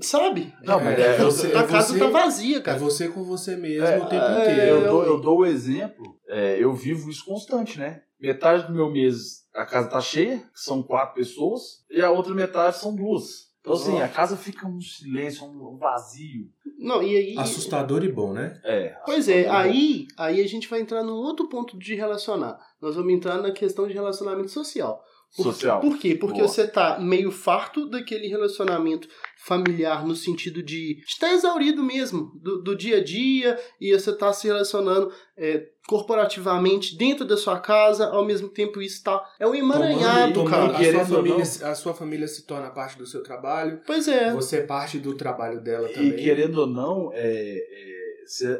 Sabe? 0.01 0.53
Não, 0.65 0.83
mas 0.83 0.99
é, 0.99 1.15
é 1.15 1.19
você, 1.19 1.47
a 1.49 1.65
casa 1.65 1.93
você, 1.93 1.99
tá 2.01 2.09
vazia, 2.09 2.61
cara. 2.61 2.77
É 2.77 2.81
você 2.81 3.09
com 3.09 3.23
você 3.23 3.57
mesmo 3.57 3.87
é, 3.87 3.99
o 3.99 4.07
tempo 4.07 4.25
é, 4.25 4.43
inteiro. 4.43 4.77
Eu 4.77 4.89
dou, 4.89 5.05
eu 5.05 5.21
dou 5.21 5.39
o 5.39 5.47
exemplo, 5.47 6.19
é, 6.29 6.57
eu 6.59 6.75
vivo 6.75 7.09
isso 7.09 7.25
constante, 7.25 7.79
né? 7.79 8.03
Metade 8.21 8.67
do 8.67 8.73
meu 8.73 8.91
mês 8.91 9.43
a 9.55 9.67
casa 9.67 9.89
tá 9.89 10.01
cheia, 10.01 10.43
são 10.55 10.83
quatro 10.83 11.15
pessoas, 11.15 11.85
e 11.91 12.01
a 12.01 12.11
outra 12.11 12.35
metade 12.35 12.77
são 12.77 12.95
duas. 12.95 13.53
Então, 13.61 13.75
assim, 13.75 14.01
a 14.01 14.09
casa 14.09 14.37
fica 14.37 14.67
um 14.67 14.81
silêncio, 14.81 15.45
um 15.47 15.79
vazio. 15.79 16.51
Não, 16.79 17.01
e 17.01 17.17
aí. 17.17 17.39
Assustador 17.39 18.03
e 18.03 18.11
bom, 18.11 18.33
né? 18.33 18.61
É. 18.65 18.97
Pois 19.07 19.29
é, 19.29 19.49
aí, 19.49 20.09
aí 20.19 20.41
a 20.41 20.49
gente 20.49 20.69
vai 20.69 20.81
entrar 20.81 21.05
num 21.05 21.15
outro 21.15 21.49
ponto 21.49 21.79
de 21.79 21.95
relacionar. 21.95 22.59
Nós 22.81 22.97
vamos 22.97 23.13
entrar 23.13 23.41
na 23.41 23.53
questão 23.53 23.87
de 23.87 23.95
relacionamento 23.95 24.51
social. 24.51 25.01
Por, 25.37 25.45
social. 25.45 25.81
Por 25.81 25.99
quê? 25.99 26.15
Porque 26.15 26.41
Boa. 26.41 26.49
você 26.49 26.67
tá 26.67 26.99
meio 26.99 27.31
farto 27.31 27.89
daquele 27.89 28.29
relacionamento 28.29 29.09
familiar 29.45 30.07
no 30.07 30.15
sentido 30.15 30.63
de 30.63 31.03
estar 31.07 31.29
tá 31.29 31.33
exaurido 31.33 31.83
mesmo 31.83 32.33
do, 32.37 32.63
do, 32.63 32.77
dia 32.77 32.99
a 32.99 33.05
dia 33.05 33.59
e 33.81 33.93
você 33.93 34.11
está 34.11 34.33
se 34.33 34.47
relacionando 34.47 35.11
é, 35.37 35.67
corporativamente 35.89 36.97
dentro 36.97 37.25
da 37.25 37.37
sua 37.37 37.59
casa, 37.59 38.07
ao 38.07 38.25
mesmo 38.25 38.49
tempo 38.49 38.81
isso 38.81 38.97
está 38.97 39.25
é 39.41 39.47
um 39.47 39.55
emaranhado, 39.55 40.35
tomando, 40.35 40.51
cara. 40.51 40.79
A 40.79 41.05
sua, 41.07 41.17
família, 41.17 41.43
a 41.43 41.75
sua 41.75 41.95
família 41.95 42.29
se 42.29 42.47
torna 42.47 42.71
parte 42.71 42.99
do 42.99 43.07
seu 43.07 43.23
trabalho. 43.23 43.81
Pois 43.87 44.07
é. 44.07 44.33
Você 44.33 44.59
é 44.59 44.63
parte 44.63 44.99
do 44.99 45.15
trabalho 45.15 45.61
dela 45.63 45.89
também. 45.89 46.11
E 46.11 46.23
querendo 46.23 46.59
ou 46.59 46.67
não, 46.67 47.11
é, 47.13 47.57
é 47.57 47.93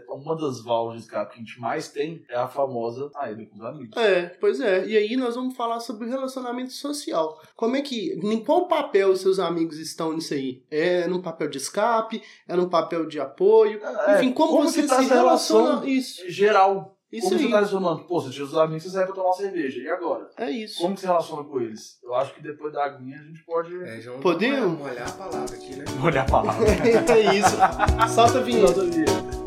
uma 0.09 0.37
das 0.37 0.63
válvulas 0.63 0.99
de 0.99 1.05
escape 1.05 1.35
que 1.35 1.41
a 1.41 1.45
gente 1.45 1.61
mais 1.61 1.89
tem 1.89 2.25
é 2.29 2.37
a 2.37 2.49
famosa 2.49 3.11
saída 3.11 3.45
com 3.47 3.57
os 3.57 3.65
amigos. 3.65 3.97
É, 3.97 4.29
pois 4.41 4.61
é. 4.61 4.87
E 4.87 4.97
aí 4.97 5.17
nós 5.17 5.35
vamos 5.35 5.57
falar 5.57 5.81
sobre 5.81 6.07
o 6.07 6.11
relacionamento 6.11 6.73
social. 6.73 7.41
Como 7.57 7.77
é 7.77 7.83
que. 7.83 8.13
Em 8.23 8.45
qual 8.45 8.69
papel 8.69 9.11
os 9.11 9.21
seus 9.21 9.39
amigos 9.39 9.79
estão 9.79 10.13
nisso 10.13 10.35
aí? 10.35 10.63
É 10.71 11.07
num 11.07 11.23
papel 11.23 11.49
de 11.49 11.59
escape? 11.59 12.23
É 12.49 12.57
num 12.57 12.69
papel 12.69 13.07
de 13.07 13.21
apoio? 13.21 13.81
É, 13.83 14.17
Enfim, 14.17 14.33
como, 14.33 14.53
como 14.53 14.65
você 14.71 14.87
tá 14.87 15.03
se 15.03 15.09
relaciona. 15.09 15.87
Isso. 15.87 16.29
Geral. 16.31 16.97
Isso 17.13 17.29
Como 17.29 17.37
aí. 17.37 17.43
você 17.43 17.51
tá 17.51 17.57
relacionando? 17.57 18.05
Pô, 18.05 18.21
você 18.23 18.31
tinha 18.31 18.45
os 18.47 18.57
amigos, 18.57 18.85
você 18.85 18.89
sai 18.89 19.05
pra 19.05 19.15
tomar 19.15 19.29
uma 19.29 19.35
cerveja. 19.35 19.83
E 19.83 19.89
agora? 19.89 20.31
É 20.39 20.51
isso. 20.51 20.81
Como 20.81 20.97
você 20.97 21.07
relaciona 21.07 21.45
com 21.45 21.61
eles? 21.61 21.99
Eu 22.03 22.15
acho 22.15 22.35
que 22.35 22.43
depois 22.43 22.73
da 22.73 22.87
aguinha 22.87 23.21
a 23.21 23.23
gente 23.23 23.45
pode. 23.45 23.77
É, 23.85 24.01
já 24.01 24.13
Podemos? 24.13 24.79
Molhar 24.79 25.07
a 25.07 25.13
palavra 25.13 25.55
aqui, 25.55 25.77
né? 25.77 25.85
Molhar 25.99 26.25
a 26.25 26.31
palavra. 26.31 26.67
é 27.13 27.35
isso. 27.35 28.15
Solta 28.15 28.39
a 28.39 28.43
vinheta. 28.43 28.67
Solta 28.69 28.81
a 28.81 28.85
vinheta. 28.85 29.42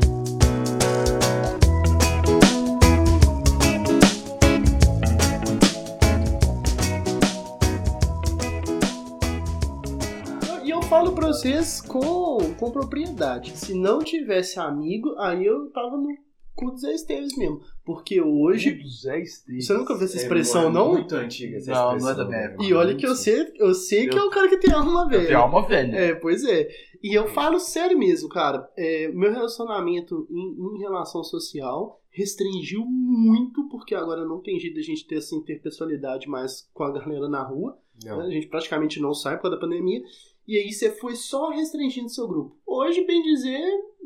Falo 10.82 11.12
pra 11.12 11.28
vocês 11.28 11.80
com, 11.80 12.54
com 12.58 12.70
propriedade. 12.70 13.56
Se 13.56 13.74
não 13.74 14.00
tivesse 14.00 14.58
amigo, 14.58 15.14
aí 15.18 15.44
eu 15.44 15.70
tava 15.70 15.96
no 15.96 16.08
cu 16.56 16.70
dos 16.70 16.80
Zé 16.80 16.94
Esteves 16.94 17.36
mesmo. 17.36 17.60
Porque 17.84 18.20
hoje. 18.20 18.80
Zé 18.88 19.20
Esteves. 19.20 19.66
Você 19.66 19.74
nunca 19.74 19.94
viu 19.94 20.04
essa 20.04 20.16
é 20.16 20.22
expressão, 20.22 20.68
é, 20.68 20.72
não? 20.72 20.92
Muito 20.92 21.14
antiga 21.14 21.58
essa 21.58 21.70
não, 21.70 21.96
expressão. 21.96 22.24
Não, 22.24 22.34
é 22.34 22.48
da 22.48 22.56
minha 22.56 22.68
E 22.68 22.74
olha 22.74 22.94
que 22.96 23.06
eu 23.06 23.14
sei, 23.14 23.52
eu 23.56 23.74
sei 23.74 24.06
eu, 24.06 24.10
que 24.10 24.18
é 24.18 24.22
o 24.22 24.30
cara 24.30 24.48
que 24.48 24.58
tem 24.58 24.72
alma 24.72 25.08
velha. 25.08 25.26
Tem 25.26 25.36
alma 25.36 25.66
velha. 25.66 25.96
É, 25.96 26.14
pois 26.14 26.42
é. 26.44 26.68
E 27.02 27.14
eu 27.14 27.28
falo 27.28 27.60
sério 27.60 27.98
mesmo, 27.98 28.28
cara. 28.28 28.68
É, 28.76 29.08
meu 29.08 29.30
relacionamento 29.30 30.26
em, 30.30 30.76
em 30.76 30.78
relação 30.80 31.22
social 31.22 32.00
restringiu 32.10 32.84
muito, 32.86 33.68
porque 33.68 33.94
agora 33.94 34.24
não 34.24 34.40
tem 34.40 34.58
jeito 34.58 34.74
de 34.74 34.80
a 34.80 34.84
gente 34.84 35.06
ter 35.06 35.16
essa 35.16 35.34
interpessoalidade 35.36 36.26
mais 36.26 36.66
com 36.72 36.82
a 36.82 36.90
galera 36.90 37.28
na 37.28 37.42
rua. 37.42 37.78
Né? 38.02 38.10
A 38.10 38.30
gente 38.30 38.46
praticamente 38.46 38.98
não 39.00 39.12
sai 39.12 39.36
por 39.36 39.42
causa 39.42 39.56
da 39.56 39.60
pandemia. 39.60 40.02
E 40.46 40.56
aí 40.56 40.72
você 40.72 40.90
foi 40.92 41.16
só 41.16 41.50
restringindo 41.50 42.08
seu 42.08 42.28
grupo. 42.28 42.56
Hoje, 42.66 43.04
bem 43.04 43.22
dizer, 43.22 43.60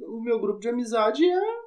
o 0.08 0.20
meu 0.20 0.40
grupo 0.40 0.58
de 0.58 0.68
amizade 0.68 1.24
é, 1.24 1.60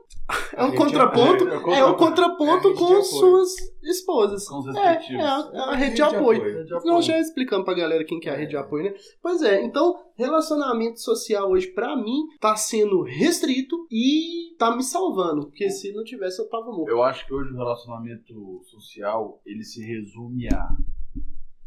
é 0.56 0.64
um 0.64 0.76
contraponto. 0.76 1.48
É, 1.48 1.76
é, 1.76 1.80
é 1.80 1.86
o 1.86 1.96
contraponto 1.96 2.70
é 2.70 2.74
com 2.74 3.02
suas 3.04 3.52
esposas. 3.84 4.48
Com 4.48 4.60
os 4.60 4.76
é, 4.76 4.80
é, 4.80 5.22
a, 5.22 5.52
é 5.54 5.60
a 5.60 5.76
rede 5.76 5.96
de 5.96 6.02
apoio. 6.02 6.66
Não, 6.86 7.02
já 7.02 7.20
explicando 7.20 7.66
pra 7.66 7.74
galera 7.74 8.04
quem 8.04 8.20
que 8.20 8.30
é 8.30 8.34
a 8.34 8.36
rede 8.36 8.52
de 8.52 8.58
apoio, 8.58 8.86
né? 8.86 8.96
Pois 9.22 9.42
é, 9.44 9.64
então, 9.64 10.00
relacionamento 10.16 11.00
social 11.00 11.52
hoje, 11.52 11.68
pra 11.68 11.96
mim, 11.96 12.28
tá 12.40 12.56
sendo 12.56 13.04
restrito 13.04 13.86
e 13.92 14.56
tá 14.58 14.76
me 14.76 14.84
salvando. 14.84 15.48
Porque 15.48 15.70
se 15.70 15.92
não 15.94 16.04
tivesse, 16.04 16.42
eu 16.42 16.50
tava 16.50 16.72
morto. 16.72 16.90
Eu 16.90 17.04
acho 17.04 17.28
que 17.28 17.34
hoje 17.34 17.52
o 17.54 17.58
relacionamento 17.58 18.62
social, 18.64 19.42
ele 19.46 19.64
se 19.64 19.86
resume 19.86 20.48
a 20.48 20.70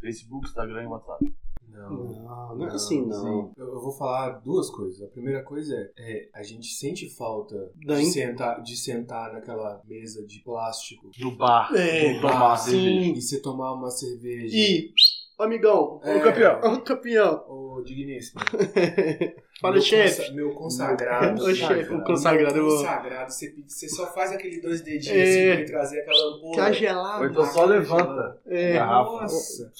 Facebook, 0.00 0.46
Instagram 0.46 0.82
e 0.82 0.86
WhatsApp. 0.86 1.32
Não, 1.76 1.90
não, 1.90 2.56
não 2.56 2.68
é 2.68 2.74
assim, 2.74 3.04
não. 3.06 3.52
Eu, 3.56 3.66
eu, 3.66 3.80
vou 3.80 3.92
falar 3.92 4.40
duas 4.40 4.70
coisas. 4.70 5.02
A 5.02 5.08
primeira 5.08 5.42
coisa 5.42 5.74
é, 5.74 5.90
é 5.96 6.28
a 6.34 6.42
gente 6.42 6.68
sente 6.68 7.08
falta 7.08 7.70
de, 7.76 8.04
sentar, 8.06 8.62
de 8.62 8.76
sentar 8.76 9.32
naquela 9.32 9.82
mesa 9.84 10.26
de 10.26 10.40
plástico. 10.42 11.10
No 11.18 11.36
bar. 11.36 11.70
É, 11.74 12.14
no 12.14 12.22
bar, 12.22 12.56
sim. 12.56 13.12
E 13.12 13.20
você 13.20 13.40
tomar 13.40 13.74
uma 13.74 13.90
cerveja. 13.90 14.56
E, 14.56 14.92
amigão, 15.38 16.00
é, 16.02 16.16
o 16.16 16.22
campeão. 16.22 16.60
O 16.74 16.80
campeão. 16.80 17.44
O 17.48 17.82
digníssimo. 17.82 18.40
Fala, 19.60 19.80
chefe. 19.80 20.32
Meu 20.32 20.52
consagrado. 20.54 21.42
O 21.44 21.54
chefe, 21.54 21.94
o 21.94 22.02
consagrado. 22.02 22.54
Meu 22.54 22.68
consagrado. 22.68 23.32
Você, 23.32 23.54
você 23.66 23.88
só 23.88 24.12
faz 24.12 24.32
aqueles 24.32 24.60
dois 24.60 24.80
dedinhos 24.82 25.16
é. 25.16 25.52
assim 25.52 25.56
pra 25.56 25.66
trazer 25.66 26.00
aquela 26.00 26.40
porra. 26.40 26.56
Tá 26.56 26.72
gelado. 26.72 27.22
Ou 27.22 27.30
então 27.30 27.44
só 27.46 27.64
levanta. 27.64 28.40
É. 28.46 28.78
Nossa. 28.78 29.72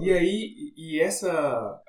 E 0.00 0.12
aí, 0.12 0.72
e 0.76 1.00
essa 1.00 1.80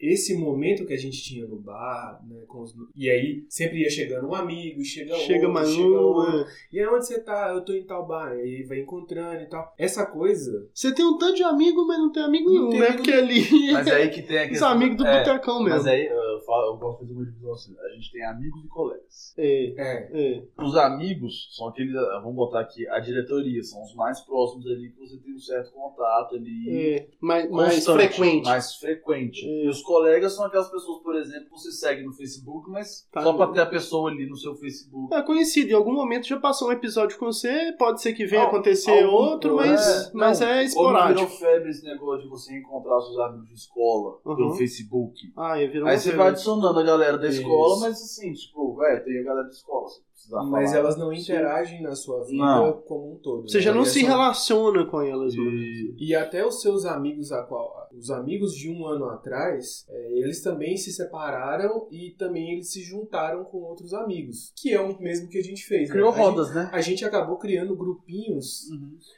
esse 0.00 0.36
momento 0.36 0.86
que 0.86 0.92
a 0.92 0.98
gente 0.98 1.22
tinha 1.22 1.46
no 1.46 1.56
bar, 1.56 2.20
né, 2.28 2.42
os, 2.48 2.74
e 2.94 3.10
aí 3.10 3.44
sempre 3.48 3.80
ia 3.80 3.90
chegando 3.90 4.28
um 4.28 4.34
amigo, 4.34 4.84
chega, 4.84 5.14
chega 5.16 5.46
outro, 5.46 5.52
mais 5.52 5.68
chega 5.68 5.86
um, 5.86 5.94
outro. 5.94 6.40
é. 6.40 6.46
E 6.72 6.80
aí 6.80 6.86
onde 6.86 7.06
você 7.06 7.20
tá? 7.20 7.50
Eu 7.54 7.64
tô 7.64 7.72
em 7.72 7.84
tal 7.84 8.06
bar. 8.06 8.34
E 8.36 8.40
aí 8.40 8.62
vai 8.62 8.80
encontrando 8.80 9.42
e 9.42 9.46
tal. 9.46 9.74
Essa 9.78 10.06
coisa. 10.06 10.68
Você 10.72 10.92
tem 10.94 11.04
um 11.04 11.18
tanto 11.18 11.36
de 11.36 11.42
amigo, 11.42 11.86
mas 11.86 11.98
não 11.98 12.12
tem 12.12 12.22
amigo 12.22 12.50
Não 12.50 12.68
nenhum, 12.68 12.70
tem 12.70 12.80
né? 12.80 12.86
amigo 12.86 13.02
Porque 13.02 13.18
ali. 13.18 13.72
Mas 13.72 13.86
é 13.86 13.94
aí 13.94 14.08
que 14.10 14.22
tem 14.22 14.38
a 14.38 14.48
Os 14.52 14.62
amigos 14.62 14.96
do 14.96 15.06
é, 15.06 15.18
botecão 15.18 15.62
mesmo. 15.62 15.76
Mas 15.76 15.86
aí 15.86 16.06
eu, 16.06 16.37
falo, 16.48 16.66
eu 16.72 16.76
gosto 16.78 17.00
de 17.00 17.06
fazer 17.06 17.12
uma 17.18 17.26
divisão 17.26 17.52
assim. 17.52 17.76
A 17.78 17.88
gente 17.94 18.10
tem 18.12 18.24
amigos 18.24 18.64
e 18.64 18.68
colegas. 18.68 19.34
É, 19.36 19.74
É. 19.76 20.08
é. 20.38 20.42
Os 20.62 20.76
amigos 20.76 21.48
são 21.56 21.68
aqueles, 21.68 21.94
ah, 21.94 22.20
vamos 22.20 22.36
botar 22.36 22.60
aqui, 22.60 22.88
a 22.88 22.98
diretoria, 23.00 23.62
são 23.62 23.82
os 23.82 23.94
mais 23.94 24.20
próximos 24.22 24.66
ali 24.66 24.90
que 24.90 24.98
você 24.98 25.16
tem 25.18 25.34
um 25.34 25.38
certo 25.38 25.72
contato 25.72 26.34
ali. 26.36 26.70
é. 26.70 27.08
Mais, 27.20 27.50
mais 27.50 27.84
frequente. 27.84 28.44
Mais 28.46 28.74
frequente. 28.76 29.46
É. 29.46 29.64
E 29.64 29.68
os 29.68 29.82
colegas 29.82 30.34
são 30.34 30.44
aquelas 30.46 30.70
pessoas, 30.70 31.02
por 31.02 31.14
exemplo, 31.16 31.44
que 31.44 31.50
você 31.50 31.70
segue 31.72 32.02
no 32.02 32.12
Facebook, 32.12 32.70
mas 32.70 33.06
Tá 33.12 33.22
só 33.22 33.32
bom. 33.32 33.38
pra 33.38 33.46
ter 33.48 33.60
a 33.60 33.66
pessoa 33.66 34.10
ali 34.10 34.26
no 34.28 34.36
seu 34.36 34.54
Facebook. 34.54 35.14
É 35.14 35.22
conhecido, 35.22 35.70
em 35.70 35.74
algum 35.74 35.92
momento 35.92 36.26
já 36.26 36.38
passou 36.40 36.68
um 36.68 36.72
episódio 36.72 37.18
com 37.18 37.26
você, 37.26 37.72
pode 37.78 38.00
ser 38.00 38.12
que 38.14 38.24
venha 38.26 38.42
Al- 38.42 38.48
acontecer 38.48 39.04
outro, 39.04 39.56
mas 39.56 40.08
é, 40.08 40.10
mas 40.14 40.40
não, 40.40 40.46
é 40.46 40.50
Ou 40.52 40.56
não 40.56 40.64
esporádico. 40.64 41.14
virou 41.26 41.38
febre 41.38 41.70
esse 41.70 41.84
negócio 41.84 42.22
de 42.22 42.28
você 42.28 42.56
encontrar 42.58 43.00
seus 43.02 43.18
amigos 43.18 43.48
de 43.48 43.54
escola 43.54 44.18
Uhum. 44.24 44.36
pelo 44.36 44.54
Facebook. 44.54 45.32
Ah, 45.36 45.60
é, 45.60 45.66
virou 45.66 45.88
Aí 45.88 45.98
você 45.98 46.12
vai 46.12 46.34
adicionando 46.38 46.78
a 46.78 46.82
galera 46.82 47.18
da 47.18 47.28
Isso. 47.28 47.40
escola, 47.40 47.80
mas 47.80 48.02
assim, 48.02 48.32
tipo, 48.32 48.76
velho, 48.76 49.04
tem 49.04 49.20
a 49.20 49.24
galera 49.24 49.46
da 49.46 49.52
escola, 49.52 49.88
você 49.88 50.00
precisa 50.18 50.42
Mas 50.42 50.70
falar. 50.70 50.78
elas 50.82 50.96
não 50.98 51.14
Sim. 51.14 51.20
interagem 51.22 51.82
na 51.82 51.94
sua 51.94 52.24
vida 52.24 52.36
Não. 52.44 52.72
como 52.82 53.12
um 53.14 53.16
todo. 53.18 53.48
Você 53.48 53.60
já 53.60 53.70
né? 53.70 53.76
não 53.78 53.84
E 53.84 53.88
se 53.88 54.02
relaciona 54.02 54.84
com 54.86 55.00
elas. 55.00 55.34
E- 55.34 55.94
E 55.98 56.14
até 56.14 56.44
os 56.46 56.60
seus 56.60 56.84
amigos, 56.84 57.32
a 57.32 57.42
qual, 57.42 57.88
os 57.96 58.10
amigos 58.10 58.54
de 58.54 58.70
um 58.70 58.86
ano 58.86 59.06
atrás, 59.06 59.86
é, 59.88 60.12
eles 60.18 60.42
também 60.42 60.76
se 60.76 60.92
separaram 60.92 61.86
e 61.90 62.10
também 62.18 62.52
eles 62.52 62.70
se 62.72 62.82
juntaram 62.82 63.44
com 63.44 63.58
outros 63.58 63.92
amigos, 63.94 64.52
que 64.56 64.72
é 64.72 64.80
o 64.80 64.98
mesmo 65.00 65.28
que 65.28 65.38
a 65.38 65.42
gente 65.42 65.64
fez. 65.64 65.88
né? 65.88 65.94
Criou 65.94 66.10
A 66.10 66.12
gente- 66.12 66.20
rodas, 66.24 66.54
né? 66.54 66.70
A 66.72 66.80
gente 66.80 67.04
acabou 67.04 67.36
criando 67.38 67.74
grupinhos 67.76 68.68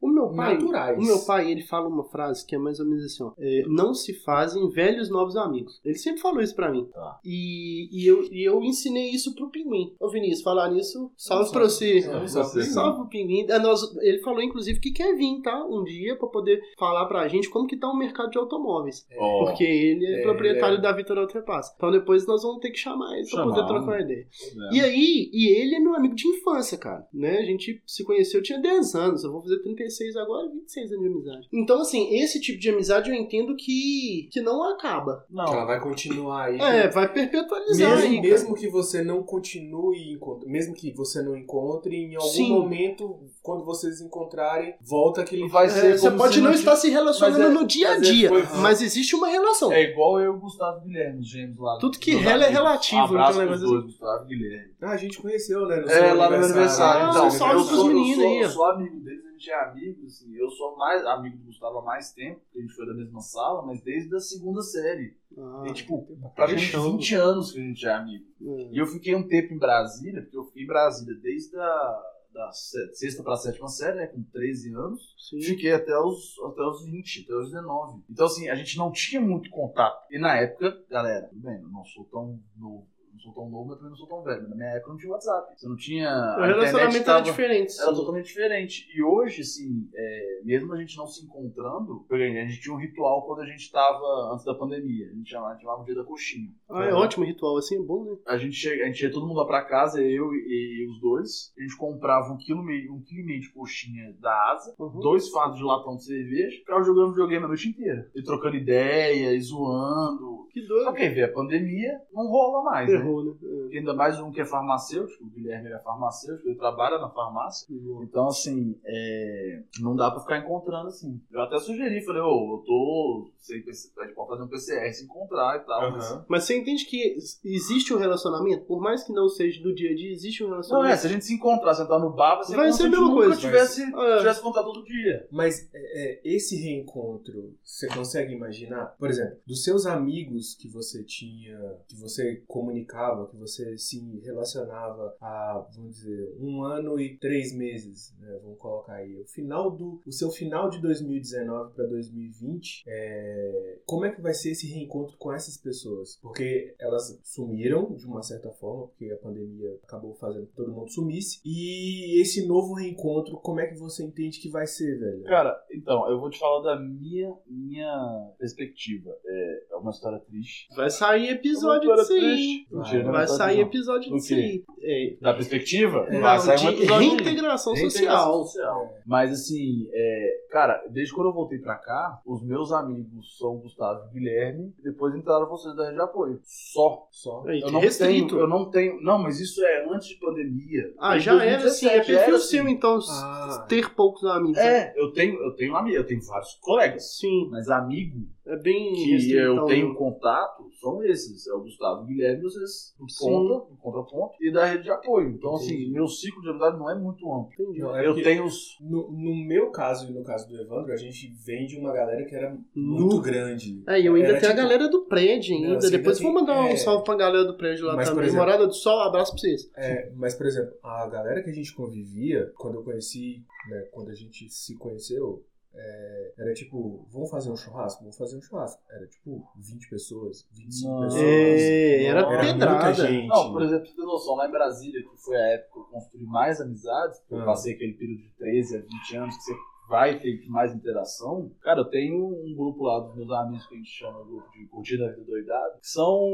O 0.03 0.09
meu 0.09 0.29
pai, 0.31 0.55
naturais. 0.55 0.99
o 0.99 1.03
meu 1.03 1.19
pai, 1.21 1.51
ele 1.51 1.63
fala 1.63 1.89
uma 1.89 2.05
frase 2.05 2.45
que 2.47 2.55
é 2.55 2.59
mais 2.59 2.81
ou 2.81 2.87
menos 2.87 3.05
assim, 3.05 3.23
ó, 3.23 3.33
é, 3.39 3.63
não 3.67 3.95
se 3.95 4.13
fazem 4.15 4.69
velhos 4.71 5.11
novos 5.11 5.37
amigos. 5.37 5.81
Ele 5.85 5.95
sempre 5.97 6.21
falou 6.21 6.41
isso 6.41 6.55
pra 6.55 6.71
mim. 6.71 6.87
Tá. 6.93 7.21
E, 7.25 7.89
e, 7.93 8.07
eu, 8.07 8.23
e 8.33 8.43
eu 8.47 8.61
ensinei 8.63 9.11
isso 9.11 9.35
pro 9.35 9.51
Pinguim. 9.51 9.95
Ô 10.01 10.09
Vinícius, 10.11 10.43
falar 10.43 10.71
nisso, 10.71 10.90
salve 10.93 11.13
Salve. 11.17 11.51
pra 11.53 11.63
você. 11.65 12.63
Salve, 12.65 13.09
Pinguim. 13.11 13.47
É, 13.49 13.59
nós- 13.59 13.97
ele 14.01 14.19
falou, 14.19 14.43
inclusive, 14.43 14.81
que 14.81 14.91
quer 14.93 15.15
vir, 15.17 15.41
tá? 15.43 15.65
Um 15.67 15.85
dia 15.85 16.17
pra 16.17 16.29
poder 16.29 16.61
falar 16.79 17.07
pra 17.07 17.27
gente 17.29 17.49
como 17.51 17.67
que 17.67 17.77
tá 17.77 17.89
o 17.89 17.97
mercado 17.97 18.31
de 18.31 18.39
automóveis. 18.39 19.07
Ó, 19.19 19.45
Porque 19.45 19.65
ele 19.65 20.07
é, 20.07 20.21
É, 20.21 20.23
proprietário 20.23 20.75
ele 20.75 20.79
é. 20.79 20.83
da 20.83 20.93
Vitor 20.93 21.19
Ultrapass. 21.19 21.73
Então 21.77 21.91
depois 21.91 22.27
nós 22.27 22.43
vamos 22.43 22.61
ter 22.61 22.71
que 22.71 22.79
chamar 22.79 23.13
ele 23.19 23.23
pra 23.29 23.39
Chamar, 23.41 23.55
poder 23.55 23.67
trocar 23.67 23.81
né? 23.87 23.97
uma 23.97 24.01
ideia. 24.03 24.27
né? 24.57 24.71
E 24.73 24.81
aí, 24.81 25.31
e 25.33 25.49
ele 25.61 25.75
é 25.75 25.81
meu 25.81 25.95
amigo 25.95 26.15
de 26.15 26.27
infância, 26.29 26.77
cara. 26.79 27.07
Né? 27.13 27.39
A 27.39 27.45
gente 27.45 27.83
se 27.87 28.05
conheceu, 28.05 28.41
eu 28.41 28.45
tinha 28.45 28.59
10 28.61 28.95
anos. 28.95 29.25
Eu 29.25 29.33
vou 29.33 29.43
fazer 29.43 29.59
36 29.61 30.17
agora, 30.17 30.49
26 30.49 30.93
anos 30.93 31.03
de 31.05 31.11
amizade. 31.11 31.49
Então, 31.53 31.81
assim, 31.81 32.15
esse 32.15 32.41
tipo 32.41 32.59
de 32.59 32.69
amizade 32.71 33.11
eu 33.11 33.15
entendo 33.17 33.55
que, 33.57 34.29
que 34.31 34.41
não 34.41 34.63
acaba. 34.63 35.25
Que 35.31 35.39
ela 35.39 35.61
Não, 35.61 35.67
vai 35.67 35.81
continuar 35.81 36.45
aí. 36.47 36.59
É, 36.61 36.89
vai 36.89 37.13
perpetualizar 37.13 37.91
Mesmo, 37.97 38.07
aí, 38.15 38.21
mesmo 38.21 38.55
que 38.55 38.69
você 38.69 39.03
não 39.03 39.23
continue, 39.23 40.19
mesmo 40.47 40.75
que 40.75 40.80
você 40.97 41.23
não 41.23 41.37
encontre, 41.37 41.95
em 41.97 42.15
algum 42.17 42.29
Sim. 42.29 42.51
momento, 42.51 43.19
quando 43.43 43.65
vocês 43.65 44.01
encontrarem, 44.01 44.75
volta 44.81 45.21
aquele. 45.21 45.49
vai 45.49 45.67
É, 45.67 45.69
ser 45.69 45.99
você 45.99 46.07
como 46.07 46.19
pode 46.19 46.35
se 46.35 46.41
não 46.41 46.53
estar 46.53 46.77
se 46.77 46.89
relacionando 46.89 47.45
é- 47.45 47.49
no 47.51 47.67
dia 47.67 47.89
a 47.89 47.99
mas 47.99 48.09
é- 48.09 48.13
dia, 48.13 48.29
foi- 48.29 48.43
mas 48.61 48.81
existe 48.83 49.15
uma 49.15 49.29
relação. 49.29 49.73
É 49.73 49.83
igual 49.83 50.19
eu 50.21 50.33
e 50.33 50.37
o 50.37 50.41
Gustavo 50.41 50.81
Guilherme, 50.81 51.21
os 51.21 51.29
gêmeos 51.29 51.59
lá. 51.59 51.79
Tudo 51.79 51.99
que 51.99 52.15
rela 52.15 52.45
é 52.45 52.49
relativo, 52.49 53.01
Um 53.01 53.05
abraço 53.05 53.43
então 53.43 53.53
é 53.53 53.57
um 53.57 53.61
dois, 53.61 53.85
Gustavo 53.85 54.25
e 54.25 54.29
Guilherme. 54.29 54.71
Ah, 54.81 54.91
a 54.93 54.97
gente 54.97 55.21
conheceu, 55.21 55.67
né? 55.67 55.77
No 55.77 55.91
É, 55.91 56.07
seu 56.09 56.17
lá 56.17 56.31
no 56.31 56.37
meu 56.37 56.45
aniversário. 56.47 57.07
Ah, 57.07 57.11
então, 57.11 57.27
um 57.27 57.31
salve 57.31 57.55
eu 57.57 57.65
pros 57.67 57.79
sou, 57.79 57.89
eu 57.91 57.95
meninos 57.95 58.17
sou- 58.17 58.27
aí. 58.31 58.39
Eu 58.39 58.51
sou 58.51 58.65
amigo 58.67 59.01
deles, 59.01 59.27
a 59.27 59.31
gente 59.33 59.51
é 59.51 59.65
amigo, 59.65 60.07
assim. 60.07 60.35
Eu 60.37 60.51
sou 60.51 60.77
mais 60.77 61.05
amigo 61.05 61.37
do 61.39 61.45
Gustavo 61.45 61.79
há 61.79 61.83
mais 61.83 62.13
tempo, 62.13 62.41
porque 62.41 62.59
a 62.59 62.63
gente 62.63 62.75
foi 62.75 62.87
da 62.87 62.95
mesma 62.95 63.21
sala, 63.21 63.63
mas 63.67 63.83
desde 63.83 64.15
a 64.15 64.21
segunda 64.21 64.63
série. 64.63 65.15
Ah, 65.39 65.63
Tem, 65.65 65.73
tipo, 65.73 66.07
praticamente 66.35 66.73
show. 66.73 66.93
20 66.93 67.15
anos 67.15 67.53
que 67.53 67.59
a 67.59 67.63
gente 67.63 67.87
é 67.87 67.93
amigo. 67.95 68.25
é. 68.43 68.71
E 68.73 68.79
eu 68.79 68.87
fiquei 68.87 69.15
um 69.15 69.27
tempo 69.27 69.55
em 69.55 69.59
Brasília, 69.59 70.23
porque 70.23 70.37
eu 70.37 70.45
fiquei 70.45 70.65
em 70.65 70.67
Brasília 70.67 71.15
desde 71.23 71.57
a 71.57 72.03
da 72.33 72.53
se- 72.53 72.95
sexta 72.95 73.25
pra 73.25 73.37
sétima 73.37 73.67
série, 73.67 73.97
né, 73.97 74.07
com 74.07 74.23
13 74.23 74.73
anos. 74.73 75.01
Sim. 75.19 75.41
Fiquei 75.43 75.73
até 75.73 75.99
os, 75.99 76.39
até 76.47 76.63
os 76.63 76.85
20, 76.85 77.25
até 77.25 77.35
os 77.35 77.51
19. 77.51 78.03
Então, 78.09 78.27
assim, 78.27 78.49
a 78.49 78.55
gente 78.55 78.79
não 78.79 78.93
tinha 78.93 79.21
muito 79.21 79.51
contato. 79.51 79.99
E 80.13 80.19
na 80.19 80.37
época, 80.37 80.81
galera, 80.89 81.27
tudo 81.29 81.41
bem, 81.43 81.61
eu 81.61 81.69
não 81.69 81.85
sou 81.85 82.05
tão 82.05 82.39
novo. 82.57 82.87
Não 83.13 83.19
sou 83.21 83.33
tão 83.35 83.51
novo, 83.51 83.69
mas 83.69 83.77
também 83.77 83.91
não 83.91 83.97
sou 83.97 84.07
tão 84.09 84.23
velho. 84.23 84.49
Na 84.49 84.57
minha 84.57 84.69
época 84.71 84.91
não 84.93 84.97
tinha 84.99 85.13
WhatsApp. 85.13 85.53
Você 85.57 85.69
não 85.69 85.77
tinha. 85.77 86.37
O 86.39 86.43
relacionamento 86.43 87.05
tava- 87.05 87.19
era 87.19 87.25
diferente. 87.25 87.81
era 87.81 87.93
totalmente 87.95 88.27
diferente. 88.27 88.87
E 88.97 89.03
hoje, 89.03 89.43
assim, 89.43 89.89
é, 89.95 90.41
mesmo 90.45 90.73
a 90.73 90.77
gente 90.79 90.97
não 90.97 91.07
se 91.07 91.25
encontrando, 91.25 92.07
a 92.11 92.17
gente 92.17 92.61
tinha 92.61 92.75
um 92.75 92.79
ritual 92.79 93.27
quando 93.27 93.41
a 93.43 93.47
gente 93.47 93.71
tava 93.71 94.33
antes 94.33 94.45
da 94.45 94.55
pandemia. 94.55 95.07
A 95.11 95.15
gente 95.15 95.29
chamava, 95.31 95.51
a 95.51 95.53
gente 95.55 95.63
chamava 95.63 95.83
o 95.83 95.85
dia 95.85 95.95
da 95.95 96.05
coxinha. 96.05 96.51
Ah, 96.71 96.85
é 96.85 96.95
ótimo 96.95 97.25
ritual, 97.25 97.57
assim 97.59 97.77
é 97.77 97.83
bom, 97.83 98.05
né? 98.05 98.17
A 98.27 98.37
gente, 98.37 98.55
chega, 98.55 98.85
a 98.85 98.87
gente 98.87 99.03
ia 99.03 99.13
todo 99.13 99.27
mundo 99.27 99.37
lá 99.39 99.47
pra 99.47 99.65
casa, 99.65 100.01
eu 100.03 100.33
e, 100.33 100.85
e 100.85 100.89
os 100.91 101.01
dois. 101.01 101.53
A 101.59 101.63
gente 101.63 101.77
comprava 101.77 102.33
um 102.33 102.39
quilo, 102.39 102.63
e 102.63 102.67
meio, 102.67 102.95
um 102.95 103.03
quilo 103.03 103.21
e 103.21 103.25
meio 103.27 103.41
de 103.41 103.53
coxinha 103.53 104.15
da 104.21 104.33
asa, 104.53 104.75
Uhum. 104.79 104.99
dois 105.01 105.29
fardos 105.31 105.59
de 105.59 105.65
latão 105.65 105.97
de 105.97 106.05
cerveja, 106.05 106.57
ficava 106.59 106.83
jogando 106.83 107.11
videogame 107.11 107.45
a 107.45 107.49
noite 107.49 107.69
inteira. 107.69 108.09
E 108.15 108.23
trocando 108.23 108.57
ideia, 108.57 109.35
e 109.35 109.41
zoando. 109.41 110.49
Que 110.53 110.63
Só 110.63 110.69
doido. 110.75 110.95
que 110.95 111.03
aí 111.03 111.09
veio 111.15 111.27
a 111.27 111.33
pandemia, 111.33 112.01
não 112.13 112.27
rola 112.27 112.65
mais, 112.65 112.89
né? 112.91 112.99
Né? 113.05 113.35
É. 113.75 113.79
Ainda 113.79 113.95
mais 113.95 114.19
um 114.21 114.31
que 114.33 114.41
é 114.41 114.45
farmacêutico, 114.45 115.25
o 115.25 115.29
Guilherme 115.31 115.71
é 115.71 115.79
farmacêutico, 115.79 116.49
ele 116.49 116.57
trabalha 116.59 116.99
na 116.99 117.09
farmácia. 117.11 117.67
Então, 118.03 118.29
assim, 118.29 118.77
é, 118.85 119.63
não 119.81 119.95
dá 119.97 120.11
pra 120.11 120.21
ficar 120.21 120.39
encontrando 120.39 120.89
assim. 120.89 121.21
Eu 121.31 121.41
até 121.43 121.59
sugeri, 121.59 122.05
falei, 122.05 122.21
ô, 122.23 122.55
eu 122.59 122.65
tô. 122.67 123.31
Sei, 123.39 123.61
PC 123.63 123.91
a 123.99 124.05
gente 124.05 124.15
pode 124.15 124.29
fazer 124.31 124.43
um 124.43 124.49
PCR 124.49 124.93
se 124.93 125.05
encontrar 125.05 125.57
e 125.57 125.61
tal. 125.67 125.93
mas- 125.93 126.11
Aham. 126.13 126.25
Mas 126.29 126.45
você 126.45 126.59
entende 126.59 126.85
que 126.85 127.17
existe 127.45 127.93
um 127.95 127.99
relacionamento, 127.99 128.65
por 128.67 128.81
mais 128.81 129.03
que 129.05 129.13
não 129.13 129.29
seja 129.29 129.63
do 129.63 129.75
dia 129.75 129.91
a 129.91 129.95
dia, 129.95 130.11
existe 130.13 130.43
um 130.45 130.49
Não, 130.49 130.53
é, 130.55 130.57
relacionamento. 130.59 131.01
se 131.01 131.07
a 131.07 131.11
gente 131.11 131.25
se 131.25 131.35
encontrar, 131.35 131.75
sentar 131.75 131.99
no 132.01 132.11
bar, 132.11 132.43
ser 132.43 132.57
Vai 132.57 132.71
ser 132.73 132.79
se 132.83 132.87
a 132.87 132.91
mesma 132.91 133.11
coisa. 133.13 133.37
tivesse, 133.37 133.83
É. 133.83 134.19
tivesse 134.19 134.41
contato 134.43 134.65
todo 134.67 134.85
dia. 134.85 135.27
Mas 135.31 135.69
é, 135.73 135.79
é, 136.13 136.21
esse 136.25 136.57
reencontro, 136.57 137.55
você 137.65 137.87
consegue 137.89 138.33
imaginar? 138.35 138.95
Por 138.99 139.09
exemplo, 139.09 139.37
dos 139.47 139.65
seus 139.65 139.87
amigos 139.87 140.55
que 140.55 140.69
você 140.69 141.03
tinha, 141.05 141.59
que 141.89 141.97
você 141.97 142.43
comunicava, 142.47 142.90
que 143.29 143.37
você 143.37 143.77
se 143.79 144.21
relacionava 144.21 145.15
há, 145.21 145.67
vamos 145.75 145.97
dizer, 145.97 146.35
um 146.39 146.63
ano 146.63 146.99
e 146.99 147.17
três 147.17 147.55
meses, 147.55 148.15
né? 148.19 148.39
Vamos 148.43 148.59
colocar 148.59 148.95
aí. 148.95 149.17
O 149.21 149.27
final 149.27 149.71
do. 149.71 150.01
O 150.07 150.13
seu 150.13 150.31
final 150.31 150.69
de 150.69 150.81
2019 150.81 151.75
para 151.75 151.87
2020, 151.87 152.85
é, 152.87 153.79
como 153.87 154.05
é 154.05 154.11
que 154.11 154.21
vai 154.21 154.35
ser 154.35 154.51
esse 154.51 154.67
reencontro 154.67 155.17
com 155.19 155.33
essas 155.33 155.57
pessoas? 155.57 156.19
Porque 156.21 156.75
elas 156.79 157.19
sumiram 157.25 157.95
de 157.95 158.07
uma 158.07 158.23
certa 158.23 158.51
forma, 158.51 158.89
porque 158.89 159.11
a 159.11 159.17
pandemia 159.17 159.79
acabou 159.85 160.15
fazendo 160.15 160.47
que 160.47 160.55
todo 160.55 160.73
mundo 160.73 160.91
sumisse. 160.91 161.41
E 161.45 162.21
esse 162.21 162.47
novo 162.47 162.75
reencontro, 162.75 163.37
como 163.39 163.61
é 163.61 163.67
que 163.67 163.79
você 163.79 164.05
entende 164.05 164.41
que 164.41 164.49
vai 164.49 164.67
ser, 164.67 164.99
velho? 164.99 165.25
Cara, 165.25 165.61
então, 165.71 166.09
eu 166.11 166.19
vou 166.19 166.31
te 166.31 166.39
falar 166.39 166.63
da 166.63 166.81
minha, 166.81 167.33
minha 167.47 168.33
perspectiva. 168.39 169.17
É, 169.25 169.65
é 169.71 169.77
uma 169.77 169.91
história 169.91 170.19
triste. 170.19 170.69
Vai 170.75 170.91
sair 170.91 171.31
episódio 171.31 171.91
Uma 171.91 171.97
disso 171.97 172.13
aí. 172.13 172.67
Triste. 172.81 172.95
Mentira, 172.97 173.03
não 173.05 173.11
é 173.11 173.13
Vai 173.13 173.21
uma 173.21 173.25
história 173.25 173.55
sair 173.55 173.61
episódio 173.63 174.15
aí. 174.15 174.65
É, 174.83 175.17
Da 175.21 175.35
perspectiva? 175.35 176.07
É, 176.09 176.21
vai 176.21 176.37
não, 176.37 176.43
sair 176.45 176.55
um 176.55 176.61
de 176.61 176.67
episódio 176.69 176.95
aí. 176.97 177.09
reintegração 177.09 177.75
Reintegração 177.75 178.33
social. 178.33 178.45
social. 178.45 178.95
Mas 179.07 179.33
assim, 179.33 179.89
é, 179.93 180.31
cara, 180.51 180.83
desde 180.91 181.15
quando 181.15 181.29
eu 181.29 181.33
voltei 181.33 181.59
pra 181.59 181.77
cá, 181.77 182.21
os 182.27 182.43
meus 182.43 182.73
amigos 182.73 183.37
são 183.39 183.57
Gustavo 183.59 184.09
e 184.11 184.15
Guilherme, 184.19 184.73
e 184.79 184.83
depois 184.83 185.15
entraram 185.15 185.49
vocês 185.49 185.75
da 185.77 185.85
rede 185.85 185.97
de 185.97 186.03
apoio. 186.03 186.41
Só. 186.45 187.07
Só. 187.11 187.45
Aí, 187.47 187.61
Eu 187.61 187.71
não 187.71 187.81
restrito. 187.81 188.29
tenho, 188.29 188.41
eu 188.41 188.49
não 188.49 188.71
tenho. 188.71 189.01
Não, 189.03 189.19
mas 189.19 189.41
isso 189.41 189.63
é 189.65 189.87
antes 189.93 190.09
de 190.09 190.15
pandemia. 190.17 190.93
Ah, 190.99 191.19
já 191.19 191.33
era 191.45 191.65
assim. 191.65 191.87
É 191.87 191.97
2017 192.01 192.07
perfil 192.07 192.39
seu, 192.39 192.63
assim. 192.65 192.73
então, 192.73 192.99
Ah. 193.11 193.67
ter 193.69 193.91
poucos 193.95 194.25
amigos. 194.25 194.59
É, 194.59 194.93
eu 194.97 195.13
tenho, 195.13 195.41
eu 195.43 195.55
tenho 195.55 195.77
amigo, 195.77 195.97
eu 195.97 196.07
tenho 196.07 196.23
vários 196.23 196.55
colegas. 196.61 197.17
Sim, 197.19 197.49
Mas 197.51 197.69
amigo 197.69 198.27
é 198.53 198.57
bem 198.57 198.93
que 198.95 199.33
eu 199.33 199.65
tenho 199.65 199.89
né? 199.91 199.95
contato 199.97 200.71
são 200.81 201.03
esses. 201.05 201.47
É 201.47 201.53
o 201.53 201.61
Gustavo 201.61 202.05
Guilherme, 202.07 202.43
vocês 202.43 202.95
em 203.01 203.07
ponta, 203.19 203.73
em 203.73 203.77
contraponto, 203.77 204.35
e 204.41 204.51
da 204.51 204.65
rede 204.65 204.85
de 204.85 204.91
apoio. 204.91 205.29
Então, 205.31 205.55
assim, 205.55 205.75
Entendi. 205.75 205.91
meu 205.93 206.07
ciclo 206.09 206.41
de 206.43 206.49
amizade 206.49 206.79
não 206.79 206.91
é 206.91 206.95
muito 206.95 207.31
amplo. 207.33 207.53
Entendi. 207.53 207.81
Não, 207.81 207.95
é 207.97 208.07
eu 208.07 208.15
tenho 208.23 208.45
os. 208.45 208.77
No, 208.81 209.11
no 209.11 209.35
meu 209.47 209.71
caso 209.71 210.11
e 210.11 210.13
no 210.15 210.25
caso 210.25 210.49
do 210.49 210.59
Evandro, 210.61 210.93
a 210.93 210.97
gente 210.97 211.33
vem 211.45 211.67
de 211.67 211.77
uma 211.79 211.93
galera 211.93 212.25
que 212.25 212.35
era 212.35 212.57
muito 212.75 213.21
grande. 213.21 213.83
É, 213.87 214.01
e 214.01 214.07
eu 214.07 214.15
ainda 214.15 214.29
Era 214.29 214.41
tenho 214.41 214.51
tipo- 214.53 214.61
a 214.61 214.63
galera 214.65 214.89
do 214.89 215.03
prédio 215.05 215.55
ainda. 215.55 215.69
Não, 215.69 215.77
assim, 215.77 215.91
Depois 215.91 216.17
ainda 216.19 216.31
vou 216.33 216.41
mandar 216.41 216.55
tem- 216.63 216.71
um 216.71 216.75
é. 216.75 216.77
salve 216.77 217.05
pra 217.05 217.17
galera 217.17 217.45
do 217.45 217.57
prédio 217.57 217.87
lá 217.87 217.97
Mas, 217.97 218.09
também. 218.09 218.25
exemplo- 218.25 218.41
Morada 218.45 218.67
do 218.67 218.73
Sol, 218.75 219.01
abraço 219.01 219.33
pra 219.33 219.41
vocês. 219.41 219.71
É, 219.77 220.11
mas, 220.17 220.35
por 220.35 220.47
exemplo, 220.47 220.73
a 220.83 221.07
galera 221.09 221.43
que 221.43 221.51
a 221.51 221.55
gente 221.55 221.75
convivia, 221.75 222.51
quando 222.57 222.77
eu 222.77 222.83
conheci, 222.83 223.43
né, 223.69 223.87
quando 223.93 224.11
a 224.11 224.15
gente 224.15 224.49
se 224.49 224.77
conheceu, 224.77 225.45
é, 225.83 226.33
era 226.39 226.53
tipo, 226.55 227.07
vamos 227.11 227.31
fazer 227.31 227.51
um 227.51 227.57
churrasco? 227.57 228.01
Vamos 228.03 228.17
fazer 228.17 228.37
um 228.37 228.43
churrasco. 228.43 228.83
Era 228.91 229.07
tipo 229.07 229.43
20 229.57 229.89
pessoas, 229.89 230.47
25 230.53 230.93
Não. 230.93 231.01
pessoas. 231.03 231.23
É, 231.23 232.05
era 232.05 232.21
Era 232.21 232.41
pedrada. 232.41 232.85
muita 232.87 232.95
gente. 233.07 233.27
Não, 233.29 233.53
por 233.53 233.63
exemplo, 233.63 233.87
você 233.87 233.95
ter 233.97 234.03
noção, 234.03 234.35
lá 234.37 234.47
em 234.49 234.51
Brasília, 234.53 235.03
que 235.03 235.17
foi 235.17 235.37
a 235.37 235.47
época 235.55 235.73
que 235.73 235.79
eu 235.79 235.85
construí 235.85 236.25
mais 236.25 236.61
amizades, 236.61 237.23
eu 237.31 237.41
Ah. 237.41 237.45
passei 237.47 237.75
aquele 237.75 237.95
período 237.95 238.23
de 238.23 238.31
13 238.37 238.77
a 238.77 238.81
20 238.81 239.17
anos 239.17 239.37
que 239.37 239.43
você 239.43 239.53
vai 239.91 240.21
ter 240.21 240.41
mais 240.49 240.73
interação. 240.73 241.51
Cara, 241.61 241.81
eu 241.81 241.85
tenho 241.85 242.17
um 242.17 242.55
grupo 242.55 242.85
lá 242.85 243.01
dos 243.01 243.17
meus 243.17 243.31
amigos 243.33 243.67
que 243.67 243.75
a 243.75 243.79
gente 243.79 243.91
chama 243.91 244.25
grupo 244.25 244.49
de 244.57 244.67
curtida 244.69 245.07
da 245.07 245.11
vida 245.11 245.25
doidada, 245.25 245.79
que 245.81 245.89
são 245.89 246.31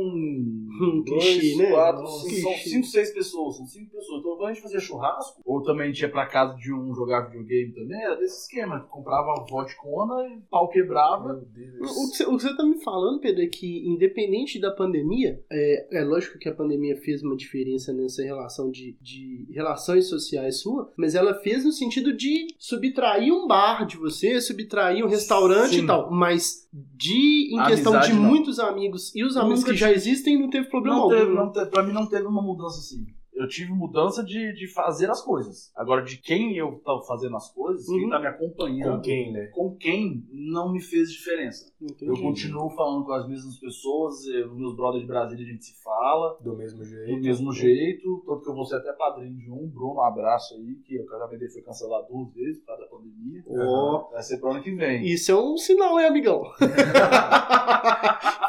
dois, 1.04 1.24
clichê, 1.24 1.56
né? 1.56 1.70
quatro, 1.70 2.06
cinco, 2.06 2.40
são 2.42 2.52
cinco, 2.58 2.86
seis 2.86 3.10
pessoas, 3.14 3.56
são 3.56 3.66
cinco 3.66 3.90
pessoas. 3.92 4.20
Então 4.20 4.36
quando 4.36 4.50
a 4.50 4.52
gente 4.52 4.62
fazia 4.62 4.78
churrasco, 4.78 5.40
ou 5.44 5.62
também 5.62 5.84
a 5.84 5.86
gente 5.86 6.00
ia 6.00 6.10
pra 6.10 6.26
casa 6.26 6.54
de 6.56 6.72
um 6.72 6.94
jogar 6.94 7.30
videogame 7.30 7.72
também, 7.72 7.98
era 7.98 8.16
desse 8.16 8.42
esquema, 8.42 8.80
comprava 8.80 9.44
vodkona 9.48 10.28
e 10.28 10.40
pau 10.50 10.68
quebrava. 10.68 11.32
Meu 11.32 11.46
Deus. 11.46 11.90
O 11.96 12.10
que, 12.10 12.16
você, 12.16 12.24
o 12.24 12.36
que 12.36 12.42
você 12.42 12.56
tá 12.56 12.62
me 12.62 12.82
falando, 12.84 13.20
Pedro, 13.20 13.42
é 13.42 13.46
que 13.46 13.88
independente 13.88 14.60
da 14.60 14.70
pandemia, 14.70 15.42
é, 15.50 16.00
é 16.00 16.04
lógico 16.04 16.38
que 16.38 16.48
a 16.48 16.54
pandemia 16.54 16.96
fez 16.96 17.22
uma 17.22 17.36
diferença 17.36 17.92
nessa 17.92 18.22
relação 18.22 18.70
de, 18.70 18.98
de 19.00 19.46
relações 19.50 20.08
sociais 20.08 20.60
sua, 20.60 20.92
mas 20.96 21.14
ela 21.14 21.34
fez 21.34 21.64
no 21.64 21.72
sentido 21.72 22.14
de 22.14 22.48
subtrair 22.58 23.32
um 23.32 23.45
bar 23.46 23.86
de 23.86 23.96
você, 23.96 24.40
subtrair 24.40 25.04
um 25.04 25.08
restaurante 25.08 25.76
Sim. 25.76 25.84
e 25.84 25.86
tal, 25.86 26.10
mas 26.10 26.66
de 26.72 27.54
em 27.54 27.58
A 27.60 27.66
questão 27.66 27.98
de 28.00 28.12
não. 28.12 28.22
muitos 28.22 28.58
amigos 28.58 29.14
e 29.14 29.24
os 29.24 29.36
amigos 29.36 29.60
Nunca 29.60 29.72
que 29.72 29.78
já 29.78 29.90
existem 29.92 30.38
não 30.38 30.50
teve 30.50 30.68
problema 30.68 30.96
Não 30.96 31.02
algum. 31.04 31.16
teve, 31.16 31.34
não 31.34 31.52
teve, 31.52 31.66
pra 31.70 31.82
mim 31.82 31.92
não 31.92 32.06
teve 32.06 32.26
uma 32.26 32.42
mudança 32.42 32.78
assim. 32.78 33.06
Eu 33.36 33.46
tive 33.46 33.70
mudança 33.70 34.24
de, 34.24 34.54
de 34.54 34.66
fazer 34.72 35.10
as 35.10 35.20
coisas. 35.22 35.70
Agora, 35.76 36.02
de 36.02 36.16
quem 36.16 36.56
eu 36.56 36.80
tava 36.84 37.02
fazendo 37.02 37.36
as 37.36 37.52
coisas, 37.52 37.86
Uhum. 37.86 37.98
quem 37.98 38.08
tá 38.10 38.18
me 38.18 38.26
acompanhando, 38.28 38.96
Com 38.96 39.00
quem, 39.02 39.32
né? 39.32 39.46
com 39.52 39.76
quem 39.76 40.26
não 40.32 40.72
me 40.72 40.80
fez 40.80 41.12
diferença. 41.12 41.70
Entendi. 41.80 42.06
Eu 42.10 42.14
continuo 42.20 42.70
falando 42.70 43.04
com 43.04 43.12
as 43.12 43.28
mesmas 43.28 43.58
pessoas, 43.60 44.26
eh, 44.28 44.44
os 44.46 44.56
meus 44.56 44.74
brothers 44.74 45.02
de 45.02 45.06
Brasília 45.08 45.44
a 45.44 45.48
gente 45.50 45.64
se 45.66 45.82
fala 45.82 46.38
Do 46.40 46.56
mesmo 46.56 46.78
do 46.78 46.84
jeito. 46.86 47.20
mesmo 47.20 47.52
jeito, 47.52 48.22
tanto 48.26 48.42
que 48.42 48.48
eu 48.48 48.54
vou 48.54 48.64
ser 48.64 48.76
até 48.76 48.92
padrinho 48.94 49.36
de 49.36 49.50
um, 49.50 49.68
Bruno, 49.68 49.96
um 49.96 50.02
abraço 50.02 50.54
aí, 50.54 50.74
que 50.86 50.98
o 50.98 51.06
casamento 51.06 51.38
dele 51.38 51.52
foi 51.52 51.62
cancelado 51.62 52.06
duas 52.10 52.32
vezes 52.32 52.58
por 52.60 52.66
causa 52.68 52.82
da 52.82 52.88
pandemia. 52.88 53.44
Ó, 53.48 54.08
Vai 54.12 54.22
ser 54.22 54.38
pro 54.38 54.50
ano 54.50 54.62
que 54.62 54.74
vem. 54.74 55.04
Isso 55.04 55.30
é 55.30 55.34
um 55.36 55.56
sinal, 55.58 56.00
hein, 56.00 56.06
amigão? 56.06 56.42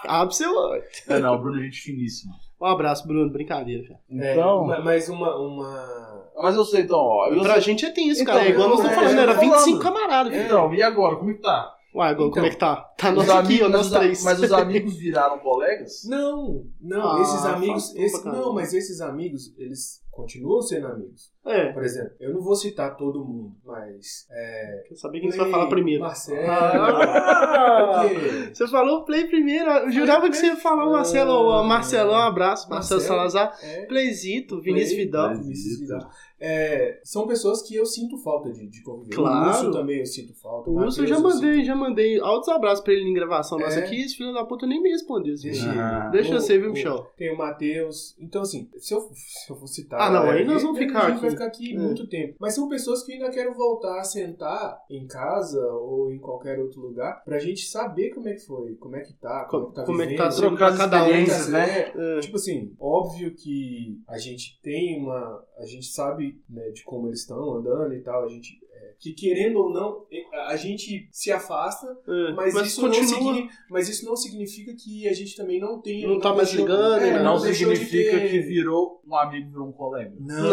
Olho. 0.09 0.83
É, 1.09 1.19
não, 1.19 1.35
o 1.35 1.37
Bruno 1.39 1.59
é 1.59 1.63
gente 1.63 1.81
finíssima. 1.81 2.33
Um 2.59 2.65
abraço, 2.65 3.07
Bruno. 3.07 3.31
Brincadeira, 3.31 3.87
cara. 3.87 3.99
É, 4.09 4.31
Então, 4.33 4.65
ma- 4.65 4.79
mas 4.81 5.07
uma, 5.09 5.35
uma. 5.37 6.29
mas 6.41 6.55
eu 6.55 6.65
sei, 6.65 6.81
então, 6.81 6.97
ó. 6.97 7.27
Eu 7.27 7.41
Pra 7.41 7.53
sei- 7.53 7.61
gente 7.61 7.85
é 7.85 7.91
tenso, 7.91 8.21
Então, 8.21 8.33
cara. 8.33 8.47
É 8.47 8.51
igual 8.51 8.69
nós 8.69 8.79
estamos 8.79 8.97
é, 8.97 9.01
falando, 9.01 9.19
era 9.19 9.33
tô 9.35 9.39
falando. 9.41 9.53
25 9.59 9.79
camaradas. 9.79 10.33
filho. 10.33 10.45
Então, 10.45 10.73
e 10.73 10.81
agora, 10.83 11.15
como 11.17 11.29
é 11.31 11.33
que 11.33 11.41
tá? 11.41 11.73
Ué, 11.95 12.07
agora 12.09 12.13
Então, 12.13 12.31
como 12.31 12.45
é 12.45 12.49
que 12.49 12.57
tá? 12.57 12.75
Tá 12.97 13.09
Os 13.09 13.15
nós 13.15 13.29
aqui, 13.29 13.63
ó, 13.63 13.69
nós 13.69 13.89
três. 13.89 14.23
Mas 14.23 14.39
os 14.41 14.51
amigos 14.51 14.95
viraram 14.97 15.39
colegas? 15.39 16.03
Não, 16.09 16.63
não, 16.81 17.17
Ah, 17.17 17.21
esses 17.21 17.45
amigos. 17.45 17.95
esse- 17.95 18.25
não, 18.25 18.53
mas 18.53 18.73
esses 18.73 19.01
amigos, 19.01 19.53
eles 19.57 20.01
continuam 20.11 20.61
sendo 20.61 20.87
amigos. 20.87 21.31
É, 21.47 21.71
Por 21.73 21.83
exemplo, 21.83 22.11
eu 22.19 22.33
não 22.33 22.41
vou 22.41 22.55
citar 22.55 22.95
todo 22.97 23.23
mundo, 23.23 23.53
mas. 23.65 24.27
É, 24.31 24.83
quer 24.87 24.95
saber 24.95 25.19
quem 25.21 25.31
você 25.31 25.37
vai 25.37 25.49
falar 25.49 25.67
primeiro. 25.67 26.01
Marcelo. 26.01 26.39
Ah! 26.49 28.03
Você 28.53 28.67
falou 28.67 28.99
o 28.99 29.05
Play 29.05 29.25
primeiro, 29.27 29.69
eu 29.69 29.91
jurava 29.91 30.29
que 30.29 30.35
você 30.35 30.47
ia 30.47 30.55
falar 30.55 30.85
o 30.85 30.91
Marcelo, 30.91 31.31
o 31.33 31.63
Marcelão, 31.63 32.13
um 32.15 32.27
abraço, 32.27 32.69
Marcelo 32.69 32.99
Marcelo. 33.01 33.01
Salazar, 33.29 33.57
É, 33.63 33.85
Playzito, 33.85 34.59
Vinícius 34.61 34.93
Play, 34.93 35.05
Vidal. 35.05 35.35
Vinícius 35.35 35.79
Vidal. 35.79 36.09
É, 36.39 36.99
são 37.03 37.25
pessoas 37.25 37.63
que 37.63 37.75
eu 37.75 37.83
sinto 37.85 38.15
falta 38.19 38.51
de, 38.51 38.67
de 38.67 38.83
conviver. 38.83 39.15
Claro. 39.15 39.45
O 39.45 39.49
Urso 39.49 39.71
também 39.71 39.99
eu 39.99 40.05
sinto 40.05 40.33
falta. 40.39 40.69
O 40.69 40.75
Wilson 40.75 41.01
eu 41.01 41.07
já 41.07 41.15
eu 41.15 41.21
mandei, 41.21 41.53
sinto- 41.55 41.65
já 41.65 41.75
mandei 41.75 42.19
altos 42.19 42.49
abraços 42.49 42.83
pra 42.83 42.93
ele 42.93 43.09
em 43.09 43.13
gravação 43.13 43.57
nossa 43.57 43.79
É. 43.79 43.83
aqui, 43.83 44.01
esse 44.01 44.15
filho 44.17 44.31
da 44.33 44.45
puta 44.45 44.67
nem 44.67 44.79
me 44.81 44.89
respondeu. 44.89 45.33
menino. 45.43 45.71
Ah. 45.81 46.09
Deixa 46.11 46.29
o- 46.35 46.39
você, 46.39 46.59
viu, 46.59 46.69
o- 46.69 46.73
Michel? 46.73 47.11
Tem 47.17 47.33
o 47.33 47.37
Matheus. 47.37 48.15
Então, 48.19 48.43
assim, 48.43 48.69
se 48.77 48.93
eu, 48.93 49.09
se 49.15 49.51
eu 49.51 49.55
for 49.55 49.67
citar. 49.67 49.99
Ah, 49.99 50.09
não, 50.11 50.25
é, 50.31 50.37
aí 50.39 50.45
nós 50.45 50.61
vamos 50.61 50.77
a 50.77 50.81
ficar 50.81 51.07
aqui. 51.07 51.36
Ficar 51.37 51.45
aqui 51.47 51.75
É. 51.75 51.79
muito 51.79 52.07
tempo. 52.07 52.35
Mas 52.39 52.53
são 52.55 52.67
pessoas 52.67 53.03
que 53.03 53.13
ainda 53.13 53.29
quero 53.29 53.53
voltar 53.53 53.99
a 53.99 54.03
sentar 54.03 54.79
em 54.89 55.05
casa 55.07 55.65
ou 55.73 56.11
em 56.11 56.19
qualquer 56.19 56.59
outro 56.59 56.81
lugar 56.81 57.23
pra 57.23 57.39
gente 57.39 57.65
saber 57.65 58.09
como 58.13 58.27
é 58.27 58.33
que 58.33 58.45
foi, 58.45 58.75
como 58.75 58.95
é 58.95 59.01
que 59.01 59.13
tá, 59.13 59.45
como, 59.49 59.65
é 59.65 59.69
que 59.69 59.75
tá 59.75 59.85
Como 59.85 60.01
é 60.01 60.07
que 60.07 60.15
tá 60.15 60.29
vivendo. 60.29 60.57
pra 60.57 60.77
cada 60.77 60.97
um. 60.97 61.05
experiências, 61.07 61.47
né? 61.49 61.91
É, 61.95 62.17
É. 62.17 62.19
Tipo 62.19 62.35
assim, 62.37 62.75
óbvio 62.79 63.33
que 63.35 64.01
a 64.07 64.17
gente 64.17 64.59
tem 64.61 64.99
uma. 65.01 65.43
A 65.57 65.65
gente 65.65 65.87
sabe 65.87 66.41
né, 66.49 66.69
de 66.71 66.83
como 66.83 67.07
eles 67.07 67.21
estão 67.21 67.55
andando 67.55 67.93
e 67.93 68.01
tal. 68.01 68.23
A 68.23 68.27
gente. 68.27 68.59
Que 68.99 69.13
querendo 69.13 69.59
ou 69.59 69.71
não, 69.71 70.05
a 70.47 70.55
gente 70.55 71.07
se 71.11 71.31
afasta, 71.31 71.87
É, 72.07 72.31
mas, 72.33 72.55
isso 72.55 72.81
não 72.81 72.89
continua. 72.89 73.07
significa, 73.07 73.53
mas 73.69 73.89
isso 73.89 74.05
não 74.05 74.15
significa 74.15 74.73
que 74.75 75.07
a 75.07 75.13
gente 75.13 75.35
também 75.35 75.59
não 75.59 75.79
tenha. 75.81 76.07
Não 76.07 76.19
tá 76.19 76.33
mais 76.33 76.51
ligando, 76.53 77.03
é, 77.03 77.13
né? 77.13 77.23
Não 77.23 77.37
de 77.37 77.53
significa 77.53 78.11
ter- 78.19 78.29
que 78.31 78.39
virou 78.39 79.01
um 79.07 79.15
amigo, 79.15 79.49
virou 79.49 79.67
um 79.67 79.71
colega. 79.71 80.13
Não. 80.19 80.47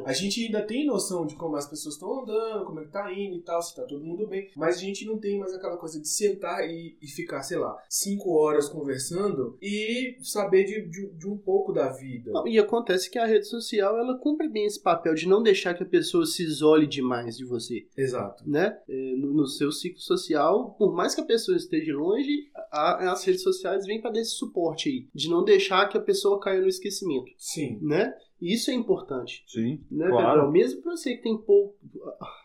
Não. 0.00 0.06
A 0.06 0.12
gente 0.12 0.44
ainda 0.44 0.62
tem 0.62 0.86
noção 0.86 1.26
de 1.26 1.36
como 1.36 1.56
as 1.56 1.68
pessoas 1.68 1.94
estão 1.94 2.22
andando, 2.22 2.64
como 2.64 2.80
é 2.80 2.84
que 2.84 2.90
tá 2.90 3.12
indo 3.12 3.36
e 3.36 3.42
tal, 3.42 3.60
se 3.62 3.74
tá 3.76 3.82
todo 3.84 4.04
mundo 4.04 4.26
bem. 4.26 4.48
Mas 4.56 4.76
a 4.76 4.80
gente 4.80 5.04
não 5.06 5.18
tem 5.18 5.38
mais 5.38 5.52
aquela 5.54 5.76
coisa 5.76 6.00
de 6.00 6.08
sentar 6.08 6.64
e, 6.68 6.96
e 7.00 7.06
ficar, 7.06 7.42
sei 7.42 7.58
lá, 7.58 7.76
cinco 7.88 8.30
horas 8.32 8.68
conversando 8.68 9.56
e 9.62 10.16
saber 10.22 10.64
de, 10.64 10.88
de, 10.88 11.06
de 11.16 11.28
um 11.28 11.36
pouco 11.36 11.72
da 11.72 11.88
vida. 11.90 12.30
Não, 12.32 12.46
E 12.48 12.58
acontece 12.58 13.10
que 13.10 13.18
a 13.18 13.26
rede 13.26 13.46
social 13.46 13.98
ela 13.98 14.18
cumpre 14.18 14.48
bem 14.48 14.64
esse 14.66 14.80
papel 14.80 15.14
de 15.14 15.28
não 15.28 15.42
deixar 15.42 15.74
que 15.74 15.82
a 15.82 15.86
pessoa 15.86 16.26
se 16.26 16.42
isole 16.42 16.86
demais 16.86 17.36
de 17.36 17.44
você, 17.44 17.86
Exato. 17.96 18.42
né? 18.48 18.78
É, 18.88 19.14
No, 19.16 19.32
no 19.34 19.46
seu 19.46 19.70
ciclo 19.72 20.00
social, 20.00 20.74
por 20.78 20.94
mais 20.94 21.14
que 21.14 21.20
a 21.20 21.24
pessoa 21.26 21.56
esteja 21.56 21.94
longe, 21.94 22.48
a- 22.72 23.10
as 23.12 23.24
redes 23.24 23.42
sociais 23.42 23.84
vêm 23.86 24.00
para 24.00 24.12
dar 24.12 24.20
esse 24.20 24.32
suporte 24.36 24.88
aí, 24.88 25.08
de 25.14 25.28
não 25.28 25.44
deixar 25.44 25.88
que 25.88 25.98
a 25.98 26.00
pessoa 26.00 26.40
caia 26.40 26.60
no 26.60 26.68
esquecimento, 26.68 27.30
Sim. 27.36 27.78
né? 27.82 28.12
E 28.40 28.54
isso 28.54 28.70
é 28.70 28.74
importante, 28.74 29.44
Sim. 29.46 29.84
né, 29.90 30.08
Claro. 30.08 30.26
Pedrão? 30.28 30.50
Mesmo 30.50 30.80
pra 30.80 30.92
você 30.96 31.14
que 31.14 31.22
tem 31.22 31.36
pouco. 31.36 31.76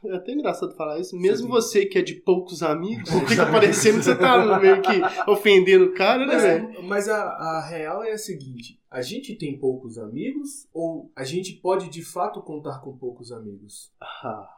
É 0.04 0.16
até 0.16 0.34
engraçado 0.34 0.76
falar 0.76 1.00
isso. 1.00 1.16
Mesmo 1.18 1.46
Sim. 1.48 1.52
você 1.54 1.86
que 1.86 1.98
é 1.98 2.02
de 2.02 2.16
poucos 2.16 2.62
amigos, 2.62 3.10
fica 3.30 3.46
parecendo 3.50 4.00
que 4.00 4.04
você 4.04 4.16
tá 4.18 4.60
meio 4.60 4.82
que 4.82 4.92
ofendendo 5.32 5.86
o 5.86 5.94
cara, 5.94 6.26
né, 6.26 6.38
velho? 6.38 6.68
Mas, 6.74 6.84
mas 6.86 7.10
a, 7.10 7.22
a 7.24 7.66
real 7.66 8.04
é 8.04 8.12
a 8.12 8.18
seguinte: 8.18 8.78
a 8.92 9.02
gente 9.02 9.36
tem 9.38 9.58
poucos 9.58 9.98
amigos 9.98 10.68
ou 10.74 11.10
a 11.16 11.24
gente 11.24 11.54
pode 11.54 11.90
de 11.90 12.04
fato 12.04 12.42
contar 12.42 12.82
com 12.82 12.98
poucos 12.98 13.32
amigos? 13.32 13.90
Ah, 14.02 14.50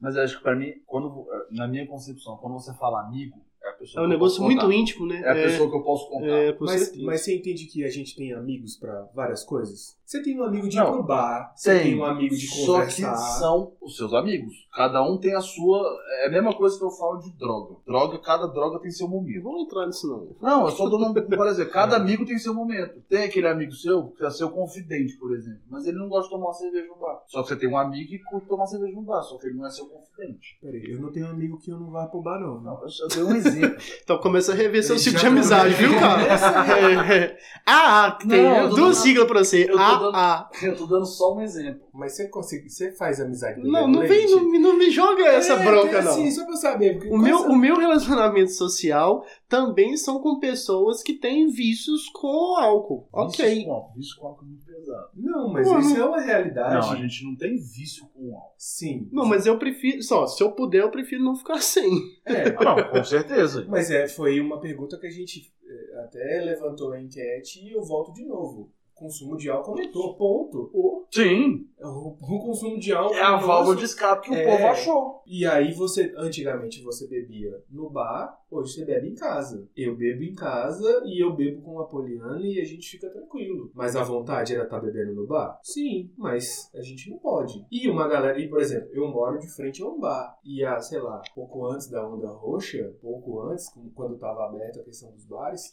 Mas 0.00 0.16
eu 0.16 0.22
acho 0.22 0.36
que 0.36 0.42
pra 0.42 0.54
mim, 0.54 0.74
quando, 0.86 1.26
na 1.50 1.66
minha 1.66 1.86
concepção, 1.86 2.36
quando 2.36 2.54
você 2.54 2.72
fala 2.74 3.00
amigo, 3.02 3.44
pessoa 3.78 4.00
é 4.02 4.02
um 4.02 4.04
eu 4.04 4.10
negócio 4.10 4.42
muito 4.42 4.70
íntimo, 4.72 5.06
né? 5.06 5.20
É 5.24 5.30
a 5.30 5.34
pessoa 5.34 5.70
que 5.70 5.76
eu 5.76 5.82
posso 5.82 6.08
contar. 6.08 6.26
é, 6.26 6.56
Mas, 6.60 6.96
mas 7.02 7.20
você 7.22 7.36
entende 7.36 7.66
que 7.66 7.84
a 7.84 7.90
gente 7.90 8.14
tem 8.16 8.32
amigos 8.32 8.76
pra 8.76 9.08
várias 9.14 9.42
coisas? 9.44 9.96
Você 10.04 10.22
tem 10.22 10.40
um 10.40 10.42
amigo 10.44 10.66
de 10.68 10.76
ir 10.76 10.80
Não. 10.80 10.92
pro 10.92 11.02
bar, 11.02 11.52
você 11.54 11.80
tem 11.80 11.98
um 11.98 12.04
amigo 12.04 12.34
de 12.34 12.46
Só 12.46 12.56
que 12.86 13.02
conversar. 13.02 13.14
são 13.16 13.72
os 13.82 13.94
seus 13.94 14.14
amigos. 14.14 14.54
Cada 14.74 15.02
um 15.02 15.18
tem 15.18 15.34
a 15.34 15.40
sua. 15.40 15.84
É 16.22 16.28
a 16.28 16.30
mesma 16.30 16.54
coisa 16.54 16.78
que 16.78 16.84
eu 16.84 16.90
falo 16.90 17.18
de 17.18 17.30
droga. 17.36 17.74
Droga, 17.86 18.18
cada 18.18 18.46
droga 18.46 18.78
tem 18.80 18.90
seu 18.90 19.06
Não 19.06 19.16
momento. 19.16 19.42
vamos 19.42 19.62
entrar 19.64 19.86
nisso, 19.86 20.08
não. 20.08 20.36
Não, 20.40 20.64
eu 20.64 20.70
só 20.70 20.88
dou 20.88 20.98
um. 20.98 21.12
Por 21.12 21.46
exemplo, 21.46 21.72
cada 21.72 21.96
amigo 22.00 22.24
tem 22.24 22.38
seu 22.38 22.54
momento. 22.54 23.02
Tem 23.08 23.24
aquele 23.24 23.48
amigo 23.48 23.72
seu, 23.72 24.04
que 24.08 24.24
é 24.24 24.30
seu 24.30 24.48
confidente, 24.50 25.14
por 25.18 25.34
exemplo. 25.36 25.60
Mas 25.68 25.86
ele 25.86 25.98
não 25.98 26.08
gosta 26.08 26.24
de 26.24 26.30
tomar 26.30 26.46
uma 26.46 26.54
cerveja 26.54 26.86
no 26.88 26.96
bar. 26.96 27.22
Só 27.26 27.42
que 27.42 27.48
você 27.48 27.56
tem 27.56 27.68
um 27.68 27.76
amigo 27.76 28.08
que 28.08 28.18
curte 28.20 28.48
tomar 28.48 28.66
cerveja 28.66 28.94
no 28.94 29.02
bar, 29.02 29.22
só 29.22 29.36
que 29.36 29.46
ele 29.46 29.56
não 29.56 29.66
é 29.66 29.70
seu 29.70 29.86
confidente. 29.86 30.56
Peraí, 30.62 30.90
eu 30.90 31.00
não 31.02 31.12
tenho 31.12 31.26
um 31.26 31.30
amigo 31.30 31.58
que 31.58 31.70
eu 31.70 31.78
não 31.78 31.90
vá 31.90 32.06
pro 32.06 32.22
bar, 32.22 32.40
não. 32.40 32.60
Não, 32.62 32.82
eu 32.82 32.88
só 32.88 33.06
dei 33.08 33.22
um 33.22 33.34
exemplo. 33.36 33.67
Então 34.02 34.18
começa 34.18 34.52
a 34.52 34.54
rever 34.54 34.82
seu 34.82 34.98
ciclo 34.98 35.18
de 35.20 35.26
amizade, 35.26 35.74
viu, 35.74 35.90
cara? 35.98 36.22
É, 37.10 37.14
é. 37.16 37.38
Ah, 37.70 38.06
ah, 38.06 38.10
tem 38.12 38.42
Não, 38.42 38.70
duas 38.70 38.96
siglas 38.96 39.26
pra 39.26 39.40
você. 39.44 39.64
eu 39.64 39.72
tô 39.76 39.78
Ah, 39.78 39.94
dando- 39.98 40.16
ah. 40.16 40.48
Eu 40.62 40.74
tô 40.74 40.86
dando 40.86 41.04
só 41.04 41.34
um 41.34 41.42
exemplo. 41.42 41.82
Mas 41.92 42.16
você 42.16 42.26
consegue. 42.28 42.70
Você 42.70 42.92
faz 42.92 43.20
amizade 43.20 43.60
com 43.60 43.68
Não, 43.68 43.86
não 43.86 44.08
vem, 44.08 44.26
não, 44.30 44.42
me- 44.50 44.58
não 44.58 44.74
me 44.78 44.90
joga 44.90 45.22
essa 45.26 45.52
É, 45.52 45.64
bronca, 45.64 45.98
é 45.98 46.02
não. 46.02 46.10
Assim, 46.12 46.30
só 46.30 46.44
pra 46.44 46.54
eu 46.54 46.56
saber. 46.56 46.98
O 47.10 47.18
meu, 47.18 47.40
o 47.42 47.54
meu 47.54 47.76
relacionamento 47.76 48.52
social 48.52 49.22
também 49.48 49.96
são 49.96 50.20
com 50.20 50.38
pessoas 50.38 51.02
que 51.02 51.14
têm 51.14 51.48
vícios 51.48 52.08
com 52.10 52.56
álcool. 52.56 53.08
Ok. 53.12 53.44
Vício 53.48 53.64
com 53.64 53.72
álcool. 53.72 53.94
Vício 53.96 54.16
com 54.20 54.26
álcool 54.26 54.44
é 54.44 54.48
muito 54.48 54.66
pesado. 54.66 55.08
Não, 55.14 55.48
mas 55.52 55.66
Pô, 55.68 55.78
isso 55.78 55.90
não- 55.90 55.96
é 55.96 56.04
uma 56.04 56.20
realidade. 56.20 56.86
Não, 56.86 56.92
a 56.92 56.96
gente 56.96 57.24
não 57.24 57.34
tem 57.36 57.56
vício 57.56 58.06
com 58.14 58.34
álcool. 58.34 58.54
Sim. 58.58 59.08
Não, 59.10 59.24
mas 59.24 59.46
eu 59.46 59.58
prefiro. 59.58 60.02
Só, 60.02 60.26
se 60.26 60.42
eu 60.42 60.52
puder, 60.52 60.82
eu 60.82 60.90
prefiro 60.90 61.24
não 61.24 61.34
ficar 61.34 61.58
sem. 61.62 61.90
É, 62.26 62.54
Ah, 62.58 62.64
não, 62.76 62.90
com 62.90 63.04
certeza. 63.04 63.64
mas 63.68 63.90
é, 63.90 64.06
foi 64.06 64.40
uma 64.40 64.60
pergunta 64.60 64.98
que 64.98 65.06
a 65.06 65.10
gente 65.10 65.50
é, 65.66 66.00
até 66.04 66.40
levantou 66.44 66.92
a 66.92 67.00
enquete 67.00 67.64
e 67.64 67.72
eu 67.72 67.82
volto 67.82 68.12
de 68.12 68.24
novo. 68.24 68.70
O 68.98 69.04
consumo 69.04 69.36
de 69.36 69.48
álcool 69.48 69.70
aumentou, 69.70 70.14
ponto. 70.16 70.70
Ô, 70.74 71.06
Sim. 71.08 71.68
O, 71.80 72.16
o 72.20 72.40
consumo 72.40 72.80
de 72.80 72.92
álcool. 72.92 73.14
É 73.14 73.22
a 73.22 73.36
válvula 73.36 73.76
de 73.76 73.84
escape 73.84 74.28
que 74.28 74.34
é, 74.34 74.42
o 74.42 74.50
povo 74.50 74.66
achou. 74.66 75.22
E 75.24 75.46
aí 75.46 75.72
você, 75.72 76.12
antigamente 76.16 76.82
você 76.82 77.06
bebia 77.06 77.62
no 77.70 77.88
bar, 77.88 78.36
hoje 78.50 78.72
você 78.72 78.84
bebe 78.84 79.08
em 79.08 79.14
casa. 79.14 79.68
Eu 79.76 79.96
bebo 79.96 80.24
em 80.24 80.34
casa 80.34 81.02
e 81.04 81.22
eu 81.22 81.32
bebo 81.32 81.62
com 81.62 81.78
a 81.78 81.86
Poliana 81.86 82.40
e 82.40 82.60
a 82.60 82.64
gente 82.64 82.90
fica 82.90 83.08
tranquilo. 83.08 83.70
Mas 83.72 83.94
a 83.94 84.02
vontade 84.02 84.52
era 84.52 84.64
estar 84.64 84.80
tá 84.80 84.84
bebendo 84.84 85.14
no 85.14 85.28
bar? 85.28 85.60
Sim, 85.62 86.10
mas 86.16 86.68
a 86.74 86.82
gente 86.82 87.08
não 87.08 87.18
pode. 87.18 87.64
E 87.70 87.88
uma 87.88 88.08
galera, 88.08 88.40
e 88.40 88.48
por 88.48 88.60
exemplo, 88.60 88.88
eu 88.92 89.06
moro 89.06 89.38
de 89.38 89.46
frente 89.48 89.80
a 89.80 89.86
um 89.86 90.00
bar. 90.00 90.36
E 90.44 90.64
a, 90.64 90.80
sei 90.80 90.98
lá, 90.98 91.22
pouco 91.36 91.64
antes 91.66 91.88
da 91.88 92.04
onda 92.04 92.28
roxa, 92.30 92.92
pouco 93.00 93.40
antes, 93.42 93.72
quando 93.94 94.14
estava 94.14 94.46
aberta 94.46 94.80
a 94.80 94.84
questão 94.84 95.12
dos 95.12 95.24
bares, 95.24 95.72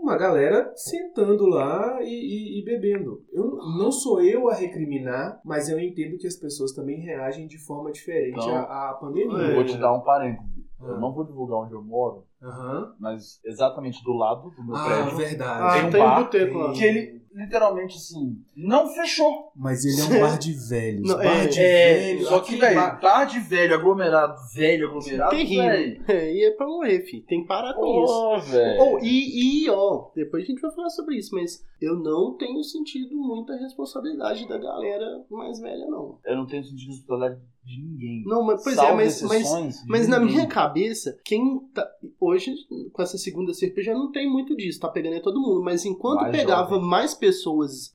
uma 0.00 0.16
galera 0.16 0.72
sentando 0.74 1.46
lá 1.46 1.98
e, 2.02 2.06
e, 2.06 2.60
e, 2.60 2.64
bebendo. 2.64 3.24
Eu, 3.32 3.56
não 3.78 3.90
sou 3.90 4.22
eu 4.22 4.48
a 4.48 4.54
recriminar, 4.54 5.40
mas 5.44 5.68
eu 5.68 5.78
entendo 5.78 6.18
que 6.18 6.26
as 6.26 6.36
pessoas 6.36 6.72
também 6.72 7.00
reagem 7.00 7.46
de 7.46 7.58
forma 7.58 7.90
diferente 7.90 8.38
então, 8.38 8.56
à, 8.56 8.90
à 8.90 8.94
pandemia. 8.94 9.36
Eu 9.36 9.54
vou 9.54 9.64
te 9.64 9.76
dar 9.76 9.92
um 9.92 10.00
parênteses. 10.00 10.48
Eu 10.80 10.94
ah. 10.94 11.00
não 11.00 11.12
vou 11.12 11.24
divulgar 11.24 11.58
onde 11.58 11.72
eu 11.72 11.82
moro, 11.82 12.24
uhum. 12.40 12.92
mas 13.00 13.40
exatamente 13.44 14.02
do 14.04 14.12
lado 14.12 14.50
do 14.50 14.64
meu 14.64 14.76
ah, 14.76 14.84
prédio. 14.84 15.16
verdade. 15.16 15.62
Ah, 15.62 15.72
tem 15.72 15.88
um 15.88 15.90
tem 15.90 16.00
bar 16.00 16.18
um 16.18 16.22
boteco 16.22 16.58
lá. 16.58 16.72
que 16.72 16.84
ele 16.84 17.27
literalmente 17.38 17.96
assim 17.96 18.36
não 18.56 18.88
fechou. 18.88 19.52
Mas 19.54 19.84
ele 19.84 20.00
é 20.00 20.04
um 20.04 20.20
bar 20.20 20.38
de 20.38 20.52
velhos. 20.52 21.08
Não, 21.08 21.16
bar 21.16 21.44
é, 21.44 21.46
de 21.46 21.60
é, 21.60 21.94
velhos. 21.94 22.28
Só 22.28 22.40
que, 22.40 22.56
velho, 22.56 22.74
bar... 22.74 23.00
bar 23.00 23.24
de 23.24 23.38
velho, 23.38 23.74
aglomerado, 23.74 24.34
velho, 24.52 24.88
aglomerado. 24.88 25.30
Terrível. 25.30 26.02
É, 26.08 26.34
e 26.34 26.44
é 26.44 26.50
pra 26.50 26.66
morrer, 26.66 27.00
filho. 27.02 27.24
Tem 27.24 27.42
que 27.42 27.46
parar 27.46 27.74
com 27.74 27.80
Pô, 27.80 28.36
isso. 28.36 28.50
velho. 28.50 28.82
Oh, 28.82 28.98
e, 29.00 29.64
e, 29.64 29.70
ó, 29.70 30.10
depois 30.14 30.42
a 30.42 30.46
gente 30.46 30.60
vai 30.60 30.72
falar 30.72 30.90
sobre 30.90 31.16
isso, 31.16 31.34
mas 31.34 31.64
eu 31.80 31.96
não 31.96 32.36
tenho 32.36 32.62
sentido 32.64 33.16
muita 33.16 33.54
responsabilidade 33.56 34.48
da 34.48 34.58
galera 34.58 35.24
mais 35.30 35.60
velha, 35.60 35.86
não. 35.86 36.18
Eu 36.24 36.36
não 36.36 36.46
tenho 36.46 36.64
sentido 36.64 36.88
responsabilidade 36.88 37.40
de 37.64 37.82
ninguém. 37.82 38.22
Não, 38.24 38.42
mas 38.42 38.64
pois 38.64 38.78
é, 38.78 38.94
mas, 38.94 39.22
mas, 39.22 39.84
mas 39.86 40.08
na 40.08 40.18
minha 40.18 40.46
cabeça, 40.46 41.18
quem 41.24 41.60
tá. 41.74 41.86
Hoje, 42.18 42.54
com 42.92 43.02
essa 43.02 43.18
segunda 43.18 43.52
já 43.78 43.94
não 43.94 44.10
tem 44.10 44.28
muito 44.28 44.56
disso, 44.56 44.80
tá 44.80 44.88
pegando 44.88 45.16
é 45.16 45.20
todo 45.20 45.40
mundo. 45.40 45.62
Mas 45.62 45.84
enquanto 45.84 46.22
Mais 46.22 46.36
pegava 46.36 46.70
jovem. 46.70 46.88
mais 46.88 47.14
pessoas 47.14 47.27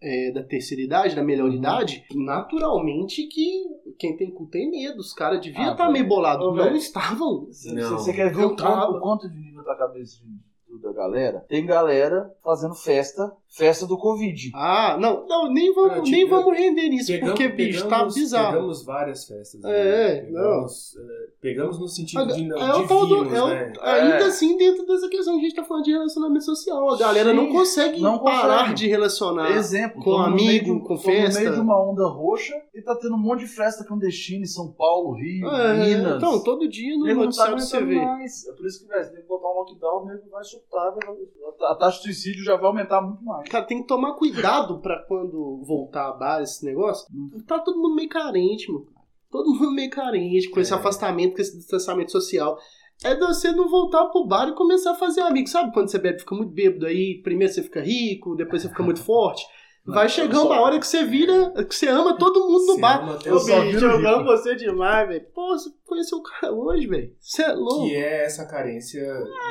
é, 0.01 0.31
da 0.31 0.43
terceira 0.43 0.81
idade, 0.83 1.15
da 1.15 1.23
melhor 1.23 1.49
Uhum. 1.49 1.55
idade, 1.55 2.03
naturalmente 2.13 3.27
que 3.27 3.63
quem 3.97 4.15
tem 4.17 4.31
cu 4.31 4.47
tem 4.47 4.69
medo. 4.69 4.99
Os 4.99 5.13
caras 5.13 5.41
deviam 5.41 5.69
Ah, 5.69 5.71
estar 5.71 5.85
meio 5.85 6.03
velho. 6.05 6.07
bolados. 6.09 6.45
Ô, 6.45 6.53
Não 6.53 6.63
velho. 6.63 6.75
estavam. 6.75 7.45
Você 7.45 7.71
Não. 7.73 7.97
você 7.97 8.13
quer 8.13 8.29
ver 8.33 8.41
Não 8.41 8.53
o 8.53 8.55
quanto, 8.55 8.91
o 8.97 8.99
quanto 9.01 9.29
de 9.29 9.37
nível 9.37 9.63
da 9.63 9.75
cabeça 9.75 10.17
de- 10.23 10.53
da 10.81 10.91
galera? 10.91 11.45
Tem 11.47 11.65
galera 11.65 12.31
fazendo 12.43 12.73
festa, 12.75 13.31
festa 13.55 13.85
do 13.85 13.97
Covid. 13.97 14.51
Ah, 14.55 14.97
não, 14.99 15.25
não 15.27 15.51
nem 15.51 15.73
vamos, 15.73 16.09
nem 16.09 16.27
vamos 16.27 16.57
render 16.57 16.89
nisso, 16.89 17.11
Pegamos- 17.11 17.33
porque, 17.35 17.47
bicho, 17.49 17.87
tá 17.87 18.03
bizarro. 18.05 18.53
Pegamos 18.53 18.83
várias 18.83 19.25
festas. 19.25 19.61
né? 19.61 19.69
É, 19.71 20.21
pegamos, 20.21 20.95
é, 20.97 21.01
pegamos 21.41 21.79
no 21.79 21.87
sentido 21.87 22.25
de, 22.27 22.43
não, 22.47 22.57
É 22.57 22.75
o 22.75 22.87
tal 22.87 23.05
do- 23.05 23.23
vírus, 23.25 23.33
é 23.33 23.45
né? 23.67 23.73
Ainda 23.81 24.15
É. 24.15 24.23
assim, 24.23 24.57
dentro 24.57 24.85
dessa 24.87 25.07
questão, 25.07 25.37
a 25.37 25.39
gente 25.39 25.53
tá 25.55 25.63
falando 25.63 25.83
de 25.83 25.91
relacionamento 25.91 26.43
social. 26.45 26.89
A 26.93 26.97
galera 26.97 27.29
Sim, 27.29 27.35
não 27.35 27.51
consegue 27.51 28.01
não 28.01 28.19
parar 28.19 28.59
consegue. 28.61 28.73
de 28.75 28.87
relacionar. 28.87 29.51
Exemplo, 29.51 30.03
com 30.03 30.13
amigo, 30.17 30.35
meio 30.45 30.63
de- 30.63 30.87
com 30.87 30.97
festa. 30.97 31.39
no 31.39 31.45
meio 31.45 31.53
de 31.55 31.59
uma 31.61 31.79
onda 31.91 32.07
roxa 32.07 32.53
e 32.73 32.81
tá 32.81 32.95
tendo 32.95 33.15
um 33.15 33.19
monte 33.19 33.41
de 33.41 33.47
festa 33.47 33.83
clandestina 33.83 34.43
em 34.43 34.47
São 34.47 34.71
Paulo, 34.71 35.13
Rio, 35.13 35.47
É, 35.47 35.73
Minas. 35.75 36.17
então, 36.17 36.43
todo 36.43 36.67
dia 36.67 36.97
não 36.97 37.05
tá 37.07 37.13
noticiário 37.13 37.59
você 37.59 37.83
vê. 37.83 37.95
mais. 37.95 38.47
É 38.47 38.51
por 38.53 38.65
isso 38.65 38.81
que, 38.81 38.87
velho, 38.87 39.11
tem 39.11 39.21
que 39.21 39.27
botar 39.27 39.47
um 39.47 39.53
lockdown, 39.59 40.03
o 40.03 40.05
nego 40.07 40.29
vai 40.31 40.43
chutar, 40.43 40.91
vai- 40.91 41.69
a 41.71 41.75
taxa 41.75 41.97
de 41.97 42.03
suicídio 42.03 42.43
já 42.43 42.55
vai 42.55 42.65
aumentar 42.65 43.01
muito 43.01 43.23
mais. 43.23 43.42
Cara, 43.49 43.65
tem 43.65 43.81
que 43.81 43.87
tomar 43.87 44.13
cuidado 44.13 44.79
pra 44.81 45.03
quando 45.07 45.61
voltar 45.65 46.09
a 46.09 46.13
bar 46.13 46.41
esse 46.41 46.63
negócio. 46.65 47.05
Tá 47.47 47.59
todo 47.59 47.79
mundo 47.81 47.95
meio 47.95 48.09
carente, 48.09 48.71
mano. 48.71 48.85
Todo 49.31 49.49
mundo 49.53 49.71
meio 49.71 49.89
carente, 49.89 50.49
com 50.49 50.59
esse 50.59 50.71
É. 50.73 50.75
afastamento, 50.75 51.35
com 51.35 51.41
esse 51.41 51.57
distanciamento 51.57 52.11
social. 52.11 52.57
É 53.03 53.15
você 53.17 53.51
não 53.51 53.67
voltar 53.67 54.05
pro 54.05 54.25
bar 54.27 54.47
e 54.49 54.53
começar 54.55 54.91
a 54.91 54.95
fazer 54.95 55.21
amigos. 55.21 55.51
Sabe 55.51 55.73
quando 55.73 55.89
você 55.89 55.97
bebe, 55.97 56.19
fica 56.19 56.35
muito 56.35 56.51
bêbado 56.53 56.85
aí, 56.85 57.19
primeiro 57.23 57.51
você 57.51 57.63
fica 57.63 57.81
rico, 57.81 58.35
depois 58.35 58.61
você 58.61 58.69
fica 58.69 58.83
muito 58.83 59.01
forte. 59.03 59.43
Vai 59.85 60.07
chegar 60.07 60.37
eu 60.37 60.45
uma 60.45 60.61
hora 60.61 60.79
que 60.79 60.87
você 60.87 61.03
vira, 61.03 61.51
que 61.65 61.75
você 61.75 61.89
ama 61.89 62.17
todo 62.17 62.39
mundo 62.47 62.67
no 62.67 62.73
Você 62.75 62.79
bar. 62.79 63.01
ama 63.03 63.15
o 63.17 63.39
só 63.39 63.61
bicho, 63.63 63.83
eu 63.83 64.07
amo 64.15 64.23
você 64.23 64.55
demais, 64.55 65.09
velho. 65.09 65.25
Pô, 65.35 65.47
você 65.57 65.69
conheceu 65.85 66.19
o 66.19 66.23
cara 66.23 66.53
hoje, 66.53 66.87
velho. 66.87 67.13
Você 67.19 67.43
é 67.43 67.51
louco. 67.51 67.87
Que 67.87 67.95
é 67.95 68.23
essa 68.25 68.45
carência 68.47 69.03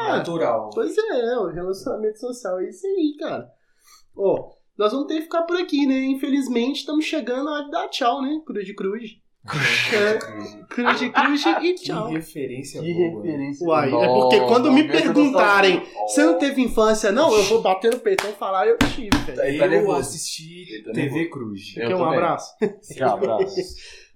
natural. 0.08 0.70
Pois 0.72 0.96
é, 0.96 1.36
o 1.38 1.48
relacionamento 1.48 2.18
social 2.18 2.58
é 2.60 2.68
isso 2.68 2.86
aí, 2.86 3.14
cara. 3.20 3.50
Ó, 4.16 4.50
nós 4.78 4.92
vamos 4.92 5.06
ter 5.06 5.16
que 5.16 5.22
ficar 5.22 5.42
por 5.42 5.56
aqui, 5.56 5.86
né? 5.86 6.04
Infelizmente, 6.04 6.80
estamos 6.80 7.04
chegando 7.04 7.48
a 7.48 7.52
hora 7.52 7.64
de 7.64 7.70
dar 7.70 7.88
tchau, 7.88 8.22
né? 8.22 8.40
Cruz 8.46 8.66
de 8.66 8.74
cruz. 8.74 9.10
É, 9.92 10.18
cruz 10.68 11.00
de 11.00 11.10
cruz 11.10 11.44
e 11.44 11.54
Que 11.54 11.74
tchau. 11.74 12.08
referência 12.10 12.80
Que 12.80 12.94
boa. 12.94 13.22
referência. 13.24 13.66
Uai, 13.66 13.88
é 13.88 13.90
Nossa, 13.90 14.08
porque 14.20 14.40
quando 14.46 14.70
me 14.70 14.84
perguntarem. 14.86 15.82
Você 16.06 16.24
não 16.24 16.38
teve 16.38 16.62
infância, 16.62 17.10
não? 17.10 17.34
Eu 17.34 17.42
vou 17.44 17.60
bater 17.60 17.90
no 17.92 17.98
peitão 17.98 18.30
e 18.30 18.34
falar, 18.34 18.68
eu 18.68 18.78
tive, 18.78 19.10
velho. 19.26 19.36
Tá 19.36 19.48
Eu 19.66 19.68
nervoso. 19.70 19.98
assisti 19.98 20.72
Ele 20.72 20.84
tá 20.84 20.92
TV 20.92 21.28
Cruz. 21.28 21.74
Eu 21.76 21.88
Quer 21.88 21.96
um 21.96 22.04
abraço? 22.04 22.54
Que 22.94 23.02
abraço. 23.02 23.54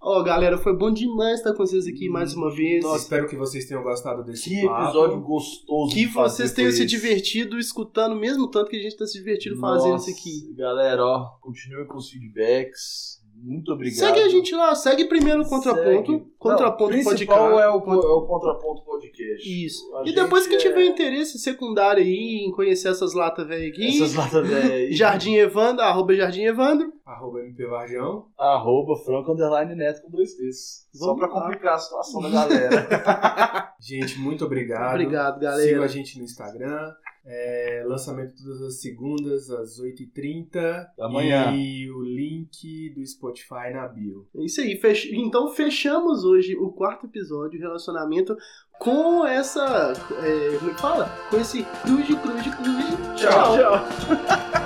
Ó, 0.00 0.22
galera, 0.22 0.56
foi 0.58 0.76
bom 0.76 0.92
demais 0.92 1.38
estar 1.38 1.52
com 1.52 1.58
vocês 1.66 1.86
aqui 1.86 2.08
mais 2.08 2.32
uma 2.34 2.54
vez. 2.54 2.84
Nossa, 2.84 3.02
espero 3.02 3.26
que 3.28 3.34
vocês 3.36 3.64
tenham 3.66 3.82
gostado 3.82 4.22
desse 4.22 4.48
Que 4.48 4.66
papo. 4.66 4.84
episódio 4.84 5.20
gostoso. 5.20 5.92
Que 5.94 6.06
vocês 6.06 6.52
tenham 6.52 6.70
se 6.70 6.84
divertido 6.86 7.58
escutando, 7.58 8.14
mesmo 8.14 8.48
tanto 8.48 8.70
que 8.70 8.76
a 8.76 8.80
gente 8.80 8.96
tá 8.96 9.06
se 9.06 9.14
divertindo 9.18 9.58
fazendo 9.58 9.92
Nossa, 9.92 10.10
isso 10.10 10.20
aqui. 10.20 10.54
Galera, 10.54 11.04
ó, 11.04 11.24
continue 11.40 11.86
com 11.86 11.96
os 11.96 12.08
feedbacks. 12.10 13.20
Muito 13.42 13.72
obrigado. 13.72 13.98
Segue 13.98 14.20
a 14.20 14.28
gente 14.28 14.54
lá, 14.54 14.74
segue 14.74 15.04
primeiro 15.04 15.42
o 15.42 15.48
Contraponto. 15.48 16.12
Segue. 16.12 16.26
Contraponto 16.38 16.92
Não, 16.92 17.00
o 17.00 17.04
Podcast. 17.04 17.26
principal 17.26 17.60
é 17.60 17.68
o, 17.68 17.74
é 17.74 18.12
o 18.12 18.26
Contraponto 18.26 18.82
Podcast. 18.84 19.64
Isso. 19.66 19.94
A 19.96 20.02
E 20.08 20.12
depois 20.14 20.46
que 20.46 20.54
é- 20.56 20.58
tiver 20.58 20.84
interesse 20.84 21.38
secundário 21.38 22.02
aí 22.02 22.44
em 22.46 22.50
conhecer 22.52 22.88
essas 22.88 23.14
latas 23.14 23.46
velhas 23.46 23.68
aqui, 23.72 23.86
Essas 24.02 24.14
latas 24.14 24.46
velhas. 24.48 24.94
Jardim 24.96 25.34
Evandro, 25.34 25.82
arroba 25.84 26.14
Jardim 26.14 26.42
Evandro. 26.44 26.92
Arroba 27.04 27.40
MP 27.40 27.66
Varjão. 27.66 28.26
Arroba 28.36 28.96
Franco 28.96 29.32
Underline 29.32 29.74
Neto 29.76 30.02
com 30.02 30.10
dois 30.10 30.34
T's. 30.34 30.88
Só 30.92 31.14
pra 31.14 31.28
lá. 31.28 31.42
complicar 31.42 31.74
a 31.74 31.78
situação 31.78 32.20
da 32.22 32.28
galera. 32.30 33.72
Gente, 33.80 34.18
muito 34.18 34.44
obrigado. 34.44 34.90
Obrigado, 34.94 35.34
Siga 35.34 35.50
galera. 35.50 35.84
a 35.84 35.88
gente 35.88 36.18
no 36.18 36.24
Instagram. 36.24 36.92
É, 37.28 37.82
lançamento 37.84 38.36
todas 38.36 38.62
as 38.62 38.80
segundas, 38.80 39.50
às 39.50 39.80
8h30. 39.80 40.86
Da 40.96 41.08
manhã. 41.08 41.52
E 41.56 41.90
o 41.90 42.02
link 42.02 42.90
do 42.94 43.04
Spotify 43.04 43.72
na 43.72 43.88
bio. 43.88 44.28
É 44.36 44.44
isso 44.44 44.60
aí. 44.60 44.76
Fech... 44.76 45.10
Então 45.12 45.48
fechamos 45.48 46.24
hoje 46.24 46.56
o 46.56 46.70
quarto 46.70 47.06
episódio, 47.06 47.60
relacionamento, 47.60 48.36
com 48.78 49.26
essa. 49.26 49.92
É, 50.22 50.56
como 50.58 50.70
é 50.70 50.74
que 50.74 50.80
fala? 50.80 51.08
Com 51.28 51.36
esse 51.38 51.64
cruz 51.82 52.06
de 52.06 52.16
cruz 52.16 52.44
de 52.44 52.50
cruz. 52.50 52.84
tchau. 53.16 53.56
tchau. 53.56 54.56